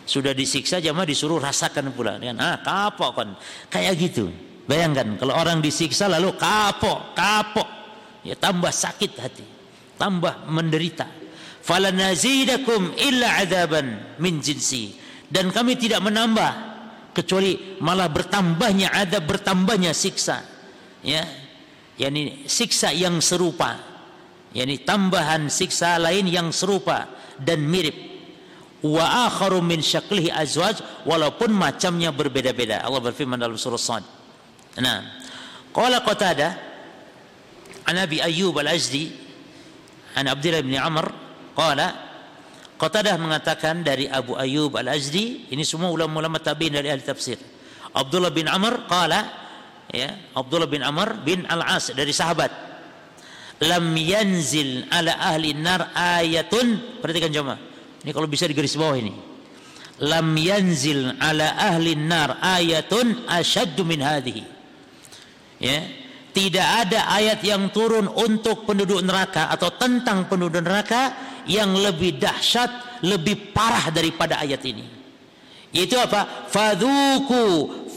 [0.09, 2.17] Sudah disiksa jamaah disuruh rasakan pula.
[2.17, 3.29] Kan ah kapok kan
[3.69, 4.33] kayak gitu.
[4.65, 7.69] Bayangkan kalau orang disiksa lalu kapok kapok.
[8.25, 9.45] Ya tambah sakit hati.
[10.01, 11.05] Tambah menderita.
[11.61, 14.97] Falanazidakum illa adaban min jinsi.
[15.29, 16.51] Dan kami tidak menambah
[17.13, 20.41] kecuali malah bertambahnya adab bertambahnya siksa.
[21.05, 21.21] Ya.
[22.01, 23.77] Yakni siksa yang serupa.
[24.57, 27.05] Yakni tambahan siksa lain yang serupa
[27.37, 28.08] dan mirip
[28.85, 32.83] wa akharu min syaklihi azwaj walaupun macamnya berbeda-beda.
[32.83, 34.03] Allah berfirman dalam surah Sad.
[34.79, 35.19] Nah
[35.75, 36.55] qala qatada
[37.83, 39.11] an Abi Ayyub al-Ajdi
[40.15, 41.05] an Abdullah bin Amr
[41.57, 42.09] qala
[42.79, 47.35] Qatadah mengatakan dari Abu Ayyub al-Ajdi ini semua ulama-ulama tabi'in dari ahli tafsir.
[47.91, 49.19] Abdullah bin Amr qala
[49.91, 52.47] ya Abdullah bin Amr bin Al-As dari sahabat
[53.67, 57.03] lam yanzil ala ahli nar ayatun.
[57.03, 57.68] Perhatikan jemaah
[58.03, 59.13] ini kalau bisa digaris bawah ini.
[59.99, 64.43] Lam yanzil ala ahli nar ayatun asyaddu min hadhihi
[65.59, 65.79] ya.
[66.29, 71.11] Tidak ada ayat yang turun untuk penduduk neraka atau tentang penduduk neraka
[71.49, 74.85] yang lebih dahsyat lebih parah daripada ayat ini.
[75.73, 76.47] Itu apa?
[76.47, 77.43] Fadhuku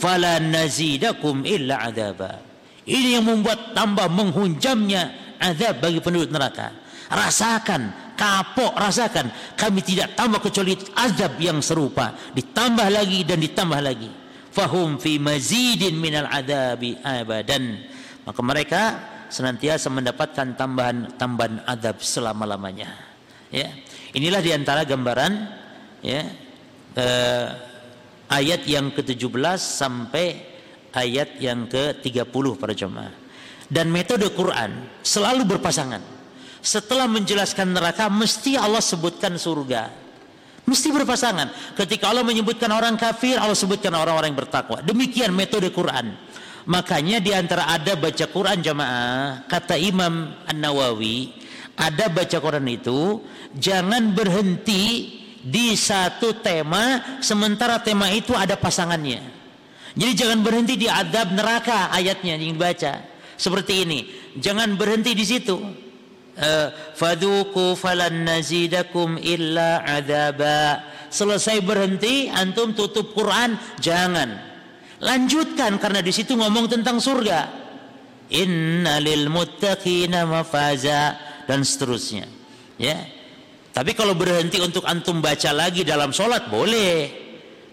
[0.01, 2.41] fala nazidakum illa adaba.
[2.83, 6.75] Ini yang membuat tambah menghunjamnya azab bagi penduduk neraka.
[7.13, 9.59] Rasakan, kapok rasakan.
[9.59, 12.15] Kami tidak tambah kecuali azab yang serupa.
[12.31, 14.11] Ditambah lagi dan ditambah lagi.
[14.55, 17.83] Fahum fi mazidin minal adabi abadan.
[18.23, 18.83] Maka mereka
[19.27, 22.95] senantiasa mendapatkan tambahan-tambahan azab selama-lamanya.
[23.51, 23.75] Ya.
[24.15, 25.33] Inilah di antara gambaran
[26.05, 26.23] ya,
[26.95, 27.47] eh,
[28.31, 30.27] ayat yang ke-17 sampai
[30.95, 33.11] ayat yang ke-30 para jemaah.
[33.73, 36.22] Dan metode Quran selalu berpasangan.
[36.63, 39.91] Setelah menjelaskan neraka mesti Allah sebutkan surga.
[40.63, 41.75] Mesti berpasangan.
[41.75, 44.79] Ketika Allah menyebutkan orang kafir, Allah sebutkan orang-orang yang bertakwa.
[44.79, 46.15] Demikian metode Quran.
[46.71, 51.35] Makanya di antara ada baca Quran jamaah, kata Imam An-Nawawi,
[51.75, 53.19] ada baca Quran itu
[53.59, 59.19] jangan berhenti di satu tema sementara tema itu ada pasangannya.
[59.99, 63.03] Jadi jangan berhenti di adab neraka ayatnya yang dibaca.
[63.37, 64.01] Seperti ini.
[64.39, 65.59] Jangan berhenti di situ.
[66.33, 70.81] Uh, faduku falan nazidakum illa adaba.
[71.13, 74.41] Selesai berhenti antum tutup Quran, jangan.
[74.97, 77.53] Lanjutkan karena di situ ngomong tentang surga.
[78.33, 82.25] Innalil muttaqina mafaza dan seterusnya.
[82.81, 82.97] Ya.
[83.77, 87.13] Tapi kalau berhenti untuk antum baca lagi dalam sholat boleh,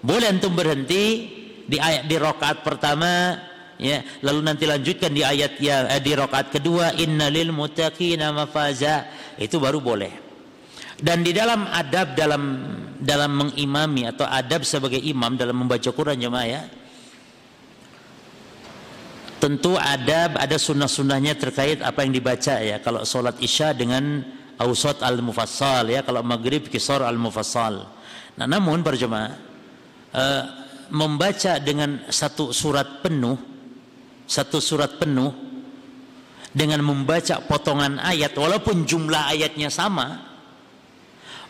[0.04, 1.04] boleh antum berhenti
[1.64, 3.40] di ayat di rokaat pertama,
[3.80, 4.04] ya.
[4.22, 9.08] Lalu nanti lanjutkan di ayat yang eh, di rokaat kedua, innalil muttaqina mafaza
[9.40, 10.14] itu baru boleh.
[11.00, 12.44] Dan di dalam adab dalam
[13.00, 16.62] dalam mengimami atau adab sebagai imam dalam membaca Quran jemaah ya.
[19.40, 22.84] Tentu adab ada sunnah-sunnahnya terkait apa yang dibaca ya.
[22.84, 27.88] Kalau sholat isya dengan Ausat al-mufassal ya kalau maghrib kisar al-mufassal.
[28.36, 29.32] Nah, namun berjemaah
[30.12, 30.44] uh,
[30.92, 33.40] membaca dengan satu surat penuh
[34.30, 35.34] satu surat penuh
[36.54, 40.22] dengan membaca potongan ayat walaupun jumlah ayatnya sama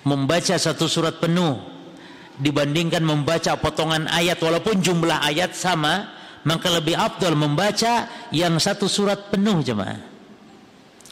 [0.07, 1.59] membaca satu surat penuh
[2.39, 6.07] dibandingkan membaca potongan ayat walaupun jumlah ayat sama
[6.47, 9.99] maka lebih afdal membaca yang satu surat penuh jemaah.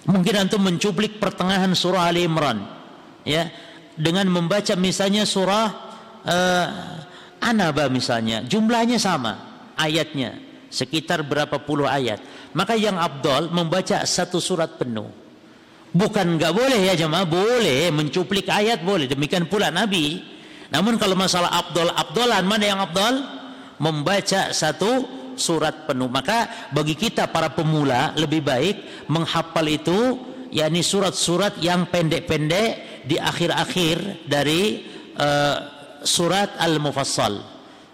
[0.08, 2.64] Mungkin antum mencuplik pertengahan surah Ali Imran
[3.28, 3.52] ya.
[3.98, 5.68] Dengan membaca misalnya surah
[6.24, 6.68] uh,
[7.44, 9.36] Anaba misalnya jumlahnya sama
[9.76, 12.20] ayatnya sekitar berapa puluh ayat.
[12.56, 15.08] Maka yang abdol membaca satu surat penuh.
[15.94, 17.90] Bukan nggak boleh ya jemaah boleh.
[17.94, 19.08] Mencuplik ayat boleh.
[19.08, 20.20] Demikian pula Nabi.
[20.68, 23.24] Namun kalau masalah abdol abdolan mana yang abdol
[23.80, 25.06] membaca satu
[25.38, 26.10] surat penuh.
[26.10, 30.18] Maka bagi kita para pemula lebih baik menghafal itu
[30.50, 34.84] yakni surat-surat yang pendek-pendek di akhir-akhir dari
[35.16, 35.56] uh,
[36.04, 37.40] surat al-mufassal.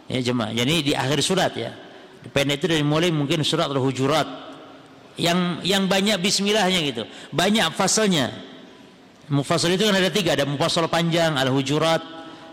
[0.08, 1.82] Ya jemaah jadi di akhir surat ya
[2.32, 4.54] pendek itu dari mulai mungkin surat al-hujurat.
[5.14, 7.04] Yang yang banyak bismillahnya gitu.
[7.30, 8.34] Banyak fasalnya.
[9.30, 10.34] Mufassal itu kan ada tiga.
[10.34, 12.02] Ada mufassal panjang al-hujurat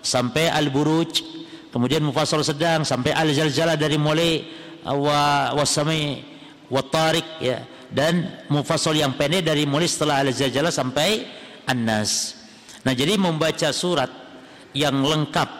[0.04, 1.22] sampai al-buruj.
[1.70, 4.44] Kemudian mufassal sedang sampai al-zalzalah dari mulai
[4.84, 6.20] wa wasami
[6.68, 7.64] wa tariq ya.
[7.90, 11.26] Dan mufassal yang pendek dari mulai setelah al-zalzalah sampai
[11.64, 12.36] an-nas.
[12.84, 14.10] Nah jadi membaca surat
[14.76, 15.50] yang lengkap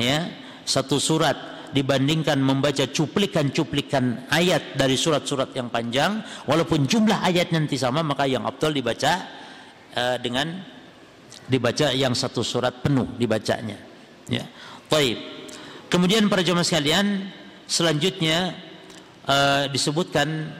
[0.00, 0.30] ya.
[0.66, 6.22] Satu surat dibandingkan membaca cuplikan-cuplikan ayat dari surat-surat yang panjang.
[6.46, 9.12] Walaupun jumlah ayat nanti sama maka yang abdul dibaca
[9.94, 10.62] uh, dengan
[11.46, 13.78] dibaca yang satu surat penuh dibacanya.
[14.26, 14.46] Ya.
[14.90, 15.18] Baik.
[15.86, 17.30] Kemudian para jemaah sekalian
[17.70, 18.54] selanjutnya
[19.26, 20.50] uh, disebutkan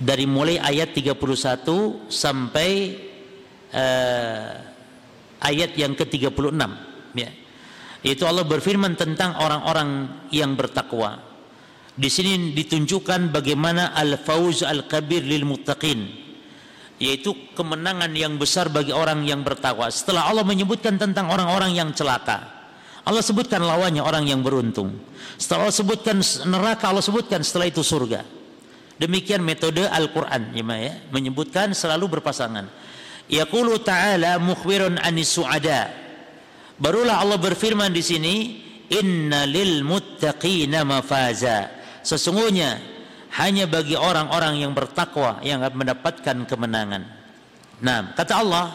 [0.00, 1.20] dari mulai ayat 31
[2.08, 2.70] sampai
[3.70, 4.50] uh,
[5.44, 6.93] ayat yang ke-36
[8.04, 11.18] ya itu Allah berfirman tentang orang-orang yang bertakwa.
[11.94, 16.22] Di sini ditunjukkan bagaimana al-fauz al-kabir lil muttaqin
[16.98, 19.90] yaitu kemenangan yang besar bagi orang yang bertakwa.
[19.90, 22.44] Setelah Allah menyebutkan tentang orang-orang yang celaka,
[23.02, 24.94] Allah sebutkan lawannya orang yang beruntung.
[25.36, 26.16] Setelah Allah sebutkan
[26.46, 28.22] neraka, Allah sebutkan setelah itu surga.
[28.94, 32.70] Demikian metode Al-Qur'an ya, ya menyebutkan selalu berpasangan.
[33.26, 36.03] Yaqulu ta'ala mukhbirun anis su'ada
[36.74, 38.34] Barulah Allah berfirman di sini,
[38.90, 41.70] "Inna lil muttaqina mafaza."
[42.02, 42.82] Sesungguhnya
[43.38, 47.02] hanya bagi orang-orang yang bertakwa yang mendapatkan kemenangan.
[47.82, 48.66] Nah, kata Allah,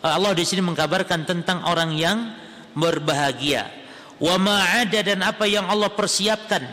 [0.00, 2.32] Allah di sini mengkabarkan tentang orang yang
[2.76, 3.68] berbahagia.
[4.16, 6.64] Wa ma'ada dan apa yang Allah persiapkan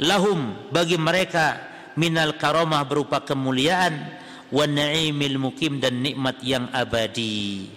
[0.00, 1.60] lahum bagi mereka
[1.96, 4.16] minal karamah berupa kemuliaan
[4.48, 7.68] wa na'imil mukim dan nikmat yang abadi.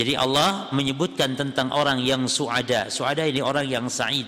[0.00, 2.88] Jadi Allah menyebutkan tentang orang yang suada.
[2.88, 4.24] Suada ini orang yang sa'id,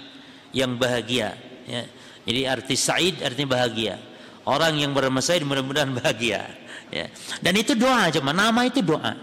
[0.53, 1.32] yang bahagia.
[1.65, 1.89] Ya.
[2.28, 3.97] Jadi arti sa'id artinya bahagia.
[4.44, 6.44] Orang yang bernama Sa'id mudah-mudahan bahagia.
[6.93, 7.09] Ya.
[7.40, 9.16] Dan itu doa cuma nama itu doa.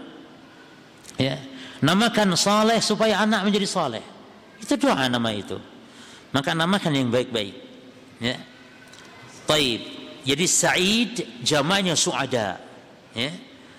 [1.14, 1.38] Ya.
[1.78, 4.02] Namakan saleh supaya anak menjadi saleh.
[4.58, 5.54] Itu doa nama itu.
[6.34, 7.54] Maka namakan yang baik-baik.
[8.18, 8.42] Ya.
[9.46, 9.80] Taib.
[10.26, 11.12] Jadi Sa'id
[11.46, 12.58] jamaknya suada.
[13.14, 13.30] Ya.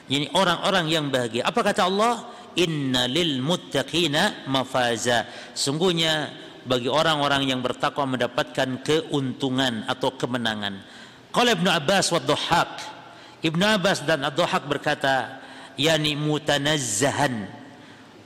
[0.08, 1.44] Jadi orang-orang yang bahagia.
[1.44, 2.32] Apa kata Allah?
[2.56, 5.28] Inna lil muttaqina mafaza.
[5.56, 6.32] Sungguhnya
[6.66, 10.84] bagi orang-orang yang bertakwa mendapatkan keuntungan atau kemenangan.
[11.32, 12.72] Qala ibnu abbas wa dhahak
[13.42, 15.42] ibnu abbas dan ad-dhahak berkata
[15.80, 17.50] yani mutanazzahan.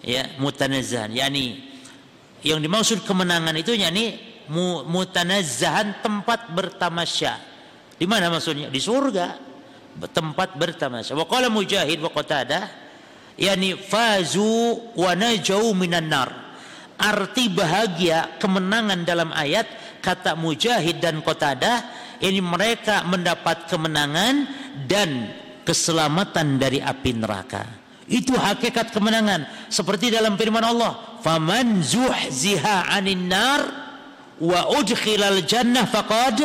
[0.06, 1.14] Ya mutanazzahan.
[1.15, 1.65] Yani
[2.45, 4.19] yang dimaksud kemenangan itu yani
[4.85, 7.41] mutanazzahan tempat bertamasya.
[7.95, 8.69] Di mana maksudnya?
[8.69, 9.41] Di surga.
[9.95, 11.15] Tempat bertamasya.
[11.15, 12.84] Wa qala mujahid wa qatadah
[13.35, 16.29] yani fazu wa najau minan nar.
[16.95, 19.67] Arti bahagia kemenangan dalam ayat
[19.99, 21.83] kata mujahid dan qatadah
[22.23, 24.47] ini mereka mendapat kemenangan
[24.87, 25.35] dan
[25.67, 27.67] keselamatan dari api neraka.
[28.05, 29.67] Itu hakikat kemenangan.
[29.67, 33.65] Seperti dalam firman Allah faman zuhziha anin nar
[34.39, 36.37] wa udkhilal jannah faqad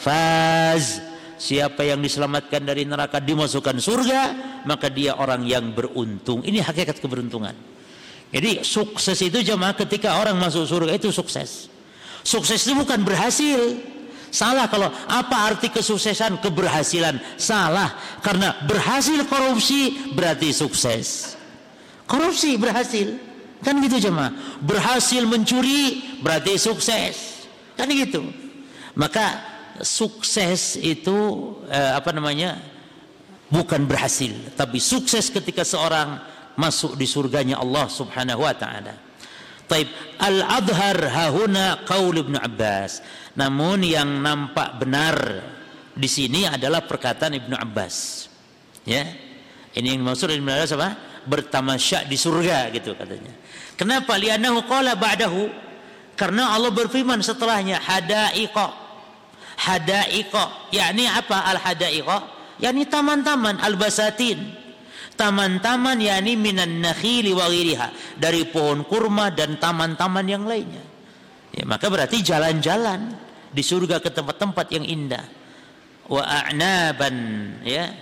[0.00, 1.07] faz
[1.38, 4.20] Siapa yang diselamatkan dari neraka dimasukkan surga,
[4.66, 6.42] maka dia orang yang beruntung.
[6.42, 7.54] Ini hakikat keberuntungan.
[8.28, 11.72] Jadi sukses itu jemaah ketika orang masuk surga itu sukses.
[12.26, 13.78] Sukses itu bukan berhasil.
[14.28, 17.16] Salah kalau apa arti kesuksesan keberhasilan?
[17.40, 21.38] Salah karena berhasil korupsi berarti sukses.
[22.04, 23.16] Korupsi berhasil.
[23.64, 24.60] Kan gitu jemaah.
[24.60, 27.48] Berhasil mencuri berarti sukses.
[27.80, 28.28] Kan gitu.
[28.92, 29.47] Maka
[29.82, 31.16] sukses itu
[31.70, 32.58] eh, apa namanya
[33.48, 36.18] bukan berhasil tapi sukses ketika seorang
[36.58, 38.98] masuk di surganya Allah Subhanahu wa taala.
[39.70, 39.86] Taib
[40.18, 42.98] al-adhar hahuna qaul Ibnu Abbas.
[43.38, 45.16] Namun yang nampak benar
[45.94, 48.26] di sini adalah perkataan Ibnu Abbas.
[48.82, 49.06] Ya.
[49.76, 50.90] Ini yang maksud Ibnu Abbas apa?
[51.28, 53.30] Bertamasya di surga gitu katanya.
[53.78, 54.18] Kenapa?
[54.18, 55.68] Li'annahu qala ba'dahu.
[56.18, 58.87] Karena Allah berfirman setelahnya hadaiqa.
[59.58, 60.70] Hadaiqa.
[60.70, 62.18] yakni apa al hadaiqa?
[62.62, 64.38] yakni taman-taman al-basatin.
[65.18, 67.50] Taman-taman yakni minan nakhili wa
[68.14, 70.82] dari pohon kurma dan taman-taman yang lainnya.
[71.50, 73.18] Ya, maka berarti jalan-jalan
[73.50, 75.24] di surga ke tempat-tempat yang indah
[76.08, 77.16] wa a'naban
[77.64, 77.92] ya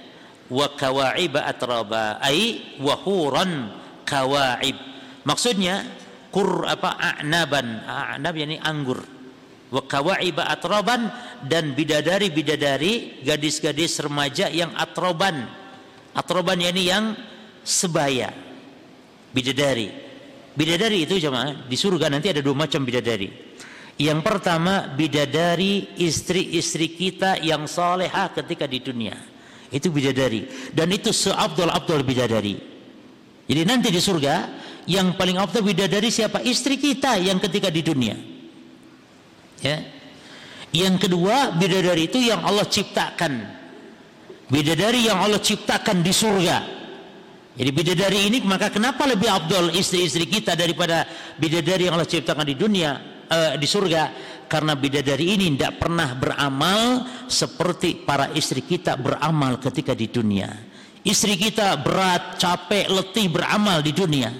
[0.46, 3.74] wa kawa'iba atraba ai wa huran
[4.06, 4.76] kawa'ib
[5.26, 5.82] maksudnya
[6.30, 9.02] kur apa a'naban a'nab yani anggur
[9.70, 11.10] wa kawa'iba atraban
[11.46, 15.50] dan bidadari-bidadari gadis-gadis remaja yang atroban
[16.14, 17.04] atroban yani yang
[17.66, 18.30] sebaya
[19.34, 19.90] bidadari
[20.54, 23.46] bidadari itu jemaah di surga nanti ada dua macam bidadari
[23.96, 29.16] yang pertama bidadari istri-istri kita yang soleha ketika di dunia.
[29.72, 32.60] Itu bidadari dan itu seabdul abdul bidadari.
[33.48, 34.34] Jadi nanti di surga
[34.84, 36.44] yang paling abdul bidadari siapa?
[36.44, 38.35] Istri kita yang ketika di dunia.
[39.66, 39.78] Ya.
[40.70, 43.32] Yang kedua bidadari itu yang Allah ciptakan.
[44.46, 46.58] Bidadari yang Allah ciptakan di surga.
[47.56, 51.08] Jadi bidadari ini maka kenapa lebih abdul istri-istri kita daripada
[51.40, 53.16] bidadari yang Allah ciptakan di dunia?
[53.30, 54.02] uh, di surga
[54.46, 60.50] karena bidadari ini tidak pernah beramal seperti para istri kita beramal ketika di dunia.
[61.06, 64.30] Istri kita berat, capek, letih beramal di dunia,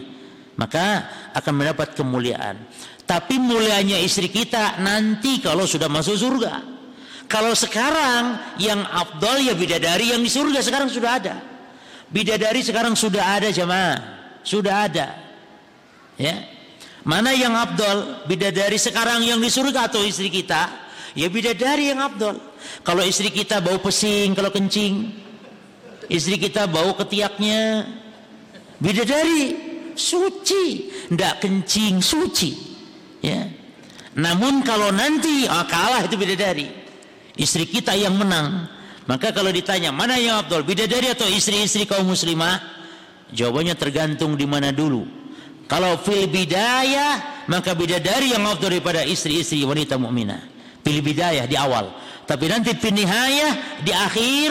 [0.59, 2.59] maka akan mendapat kemuliaan.
[3.07, 6.59] Tapi mulianya istri kita nanti kalau sudah masuk surga.
[7.27, 11.35] Kalau sekarang yang afdol ya bidadari yang di surga sekarang sudah ada.
[12.11, 13.99] Bidadari sekarang sudah ada jemaah,
[14.47, 15.11] sudah ada.
[16.19, 16.39] Ya,
[17.07, 18.27] Mana yang abdol?
[18.27, 20.67] Bidadari sekarang yang di surga atau istri kita?
[21.15, 22.35] Ya bidadari yang abdol.
[22.83, 25.15] Kalau istri kita bau pesing kalau kencing,
[26.11, 27.87] istri kita bau ketiaknya,
[28.83, 29.55] bidadari
[29.95, 32.76] suci, ndak kencing suci.
[33.27, 33.51] Ya.
[34.15, 36.71] Namun kalau nanti oh, kalah itu bidadari,
[37.35, 38.71] istri kita yang menang.
[39.11, 42.59] Maka kalau ditanya mana yang abdol, bidadari atau istri-istri kaum muslimah?
[43.35, 45.17] Jawabannya tergantung di mana dulu
[45.67, 50.43] kalau fil bidayah maka bidadari yang afdal daripada istri-istri wanita mukminah.
[50.87, 51.91] Fil bidayah di awal.
[52.27, 54.51] Tapi nanti fil nihayah di akhir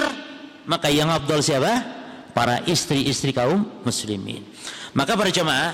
[0.68, 1.96] maka yang afdal siapa?
[2.36, 4.44] Para istri-istri kaum muslimin.
[4.92, 5.72] Maka para jemaah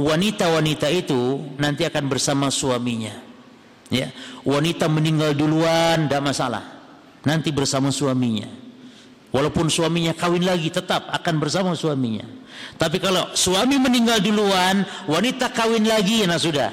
[0.00, 3.12] wanita-wanita itu nanti akan bersama suaminya.
[3.92, 4.08] Ya,
[4.46, 6.64] wanita meninggal duluan tidak masalah.
[7.20, 8.48] Nanti bersama suaminya.
[9.30, 12.24] Walaupun suaminya kawin lagi tetap akan bersama suaminya.
[12.80, 16.70] Tapi kalau suami meninggal duluan, wanita kawin lagi, nah sudah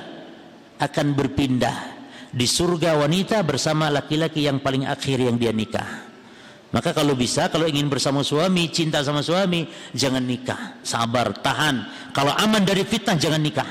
[0.79, 1.77] akan berpindah
[2.31, 6.06] di surga wanita bersama laki-laki yang paling akhir yang dia nikah.
[6.67, 9.63] Maka kalau bisa, kalau ingin bersama suami, cinta sama suami,
[9.95, 12.11] jangan nikah, sabar, tahan.
[12.11, 13.67] Kalau aman dari fitnah, jangan nikah.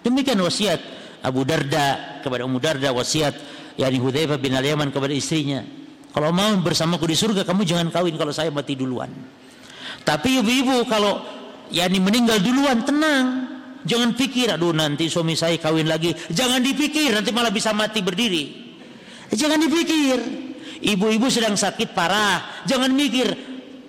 [0.00, 0.80] Demikian wasiat
[1.20, 3.36] Abu Darda kepada Ummu Darda, wasiat
[3.76, 5.60] yani Hudzaifah bin Al-Yaman kepada istrinya.
[6.08, 9.12] Kalau mau bersamaku di surga, kamu jangan kawin kalau saya mati duluan.
[10.08, 11.20] Tapi ibu-ibu kalau
[11.68, 13.44] yakni meninggal duluan tenang
[13.84, 18.44] jangan pikir aduh nanti suami saya kawin lagi jangan dipikir nanti malah bisa mati berdiri
[19.32, 20.47] jangan dipikir
[20.82, 22.64] ibu-ibu sedang sakit parah.
[22.66, 23.28] Jangan mikir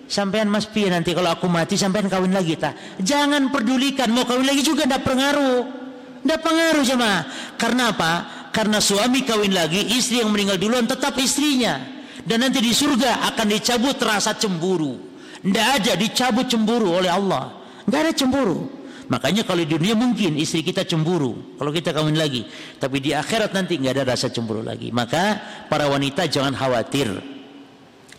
[0.09, 4.49] sampean mas Pia nanti kalau aku mati sampean kawin lagi tak jangan pedulikan mau kawin
[4.49, 5.77] lagi juga tidak pengaruh.
[6.19, 7.11] Tidak pengaruh sama
[7.55, 8.11] karena apa?
[8.51, 11.79] Karena suami kawin lagi istri yang meninggal duluan tetap istrinya.
[12.19, 14.99] Dan nanti di surga akan dicabut rasa cemburu.
[15.39, 17.55] Tidak ada dicabut cemburu oleh Allah.
[17.87, 18.78] Nggak ada cemburu.
[19.09, 22.45] Makanya kalau di dunia mungkin istri kita cemburu kalau kita kawin lagi,
[22.77, 24.93] tapi di akhirat nanti nggak ada rasa cemburu lagi.
[24.93, 27.09] Maka para wanita jangan khawatir.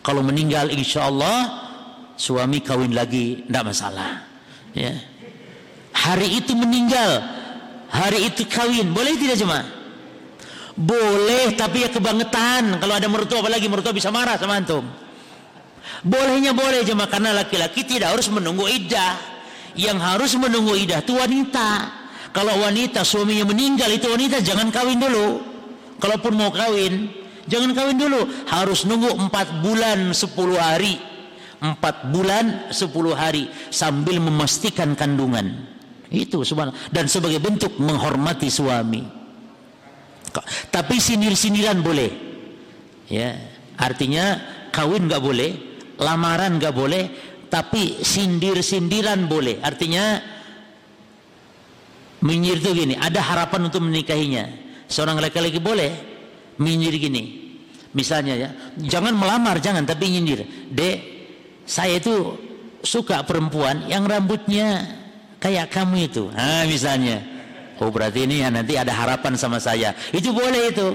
[0.03, 1.47] Kalau meninggal insya Allah
[2.19, 4.27] suami kawin lagi tidak masalah.
[4.75, 4.99] Ya.
[5.95, 7.23] Hari itu meninggal,
[7.87, 9.63] hari itu kawin, boleh tidak cuma?
[10.75, 12.79] Boleh, tapi ya kebangetan.
[12.83, 14.83] Kalau ada mertua apalagi mertua bisa marah sama antum.
[16.03, 19.30] Bolehnya boleh cuma karena laki-laki tidak harus menunggu iddah
[19.75, 21.99] yang harus menunggu idah itu wanita.
[22.31, 25.43] Kalau wanita suaminya meninggal itu wanita jangan kawin dulu.
[25.99, 27.11] Kalaupun mau kawin
[27.47, 28.23] jangan kawin dulu.
[28.47, 30.99] Harus nunggu empat bulan sepuluh hari.
[31.61, 35.69] Empat bulan sepuluh hari sambil memastikan kandungan.
[36.09, 36.89] Itu subhanallah.
[36.89, 39.03] Dan sebagai bentuk menghormati suami.
[40.71, 42.11] Tapi sinir-siniran boleh.
[43.11, 43.35] Ya
[43.75, 44.39] artinya
[44.71, 45.51] kawin nggak boleh
[45.99, 50.23] lamaran nggak boleh tapi sindir-sindiran boleh artinya
[52.23, 54.47] menyindir itu gini ada harapan untuk menikahinya
[54.87, 55.91] seorang laki-laki boleh
[56.55, 57.41] menyindir gini
[57.91, 58.49] Misalnya ya,
[58.79, 60.47] jangan melamar, jangan tapi nyindir.
[60.71, 60.97] Dek,
[61.67, 62.39] saya itu
[62.79, 64.87] suka perempuan yang rambutnya
[65.43, 66.31] kayak kamu itu.
[66.31, 67.19] Ah, misalnya.
[67.83, 69.91] Oh, berarti ini ya nanti ada harapan sama saya.
[70.15, 70.87] Itu boleh itu.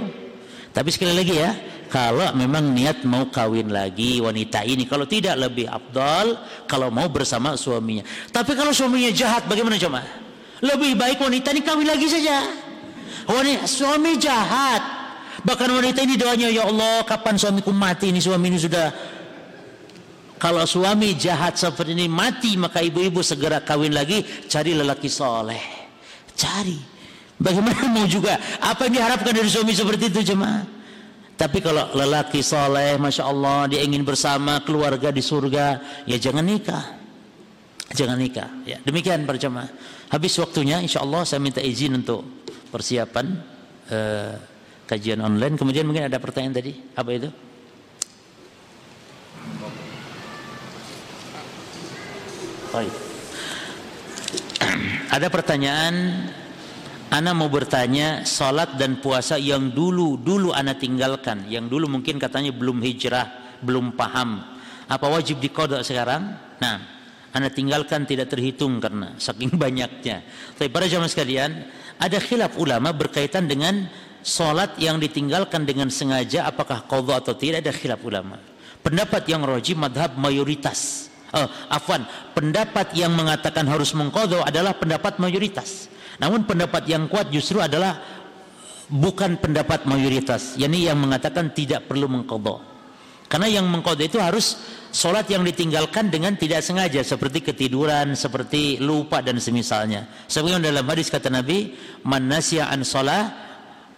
[0.72, 1.52] Tapi sekali lagi ya,
[1.86, 6.34] kalau memang niat mau kawin lagi wanita ini, kalau tidak lebih abdal
[6.66, 8.02] kalau mau bersama suaminya.
[8.34, 10.02] Tapi kalau suaminya jahat, bagaimana coba?
[10.60, 12.42] Lebih baik wanita ini kawin lagi saja.
[13.26, 14.82] Wanita, suami jahat,
[15.46, 18.90] Bahkan wanita ini doanya, ya Allah, kapan suamiku mati ini suami ini sudah
[20.36, 25.60] kalau suami jahat seperti ini mati maka ibu-ibu segera kawin lagi cari lelaki soleh
[26.36, 26.76] cari
[27.40, 30.75] bagaimana mau juga apa yang diharapkan dari suami seperti itu jemaah
[31.36, 35.66] tapi kalau lelaki soleh Masya Allah dia ingin bersama keluarga di surga
[36.08, 36.84] ya jangan nikah.
[37.86, 38.82] Jangan nikah ya.
[38.82, 39.70] Demikian jemaah
[40.10, 42.22] habis waktunya insya Allah saya minta izin untuk
[42.70, 43.26] persiapan
[43.90, 44.38] uh,
[44.86, 45.58] kajian online.
[45.58, 47.30] Kemudian mungkin ada pertanyaan tadi, apa itu?
[52.76, 52.82] Oh,
[55.16, 56.28] ada pertanyaan
[57.06, 62.50] Ana mau bertanya salat dan puasa yang dulu dulu Ana tinggalkan, yang dulu mungkin katanya
[62.50, 64.42] belum hijrah, belum paham.
[64.90, 66.34] Apa wajib dikodok sekarang?
[66.58, 66.76] Nah,
[67.30, 70.26] Ana tinggalkan tidak terhitung karena saking banyaknya.
[70.58, 71.50] Tapi para jamaah sekalian,
[72.02, 73.86] ada khilaf ulama berkaitan dengan
[74.26, 78.42] Salat yang ditinggalkan dengan sengaja apakah qadha atau tidak ada khilaf ulama.
[78.82, 81.06] Pendapat yang roji madhab mayoritas.
[81.30, 82.02] Oh, afwan,
[82.34, 85.86] pendapat yang mengatakan harus mengqadha adalah pendapat mayoritas.
[86.16, 88.01] Namun pendapat yang kuat justru adalah
[88.88, 92.76] bukan pendapat mayoritas, yakni yang mengatakan tidak perlu mengqadha.
[93.26, 94.55] Karena yang mengqadha itu harus
[94.94, 100.06] solat yang ditinggalkan dengan tidak sengaja seperti ketiduran, seperti lupa dan semisalnya.
[100.30, 101.74] Sebagaimana dalam hadis kata Nabi,
[102.06, 103.45] "Man nasiya an shalah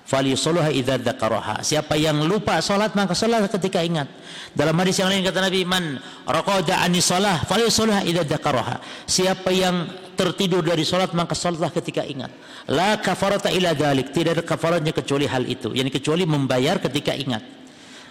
[0.08, 1.60] falyusoluha idza dzakaraha.
[1.60, 4.08] Siapa yang lupa salat maka salat ketika ingat.
[4.56, 9.84] Dalam hadis yang lain kata Nabi, "Man raqada ani shalah falyusoluha idza dzakaraha." Siapa yang
[10.16, 12.32] tertidur dari salat maka salatlah ketika ingat.
[12.72, 14.08] La kafarata ila dzalik.
[14.10, 15.76] Tidak ada kafaratnya kecuali hal itu.
[15.76, 17.44] Yani kecuali membayar ketika ingat.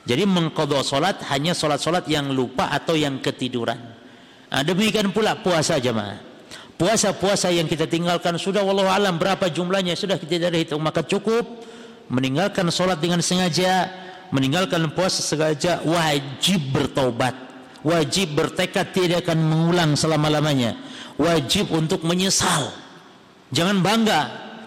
[0.07, 3.76] Jadi mengqadha salat hanya salat-salat yang lupa atau yang ketiduran.
[4.48, 6.24] Nah, demikian pula puasa jemaah.
[6.80, 11.44] Puasa-puasa yang kita tinggalkan sudah wallahu alam berapa jumlahnya sudah kita tidak hitung maka cukup
[12.08, 13.92] meninggalkan sholat dengan sengaja,
[14.32, 17.36] meninggalkan puasa sengaja, wajib bertobat,
[17.84, 20.76] wajib bertekad tidak akan mengulang selama-lamanya,
[21.20, 22.72] wajib untuk menyesal.
[23.52, 24.22] Jangan bangga,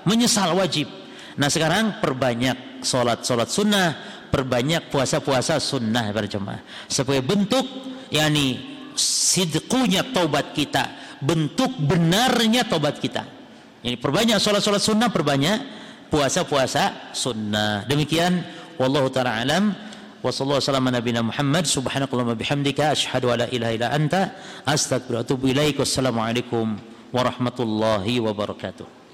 [0.08, 0.88] menyesal wajib.
[1.36, 3.88] Nah sekarang perbanyak sholat-sholat sunnah,
[4.28, 6.60] perbanyak puasa-puasa sunnah berjemaah.
[6.88, 7.64] Sebagai bentuk
[8.08, 8.60] yakni
[8.96, 13.24] sidqunya taubat kita, bentuk benarnya taubat kita.
[13.80, 15.79] Ini perbanyak sholat-sholat sunnah, perbanyak
[16.10, 17.86] puasa-puasa sunnah.
[17.86, 18.44] Demikian
[18.76, 19.72] wallahu taala alam
[20.20, 24.36] wa sallallahu alaihi Muhammad subhanakallahumma bihamdika asyhadu an la ilaha illa anta
[24.68, 25.80] astaghfiruka wa atubu ilaik.
[25.80, 26.76] Wassalamualaikum
[27.14, 28.99] warahmatullahi wabarakatuh.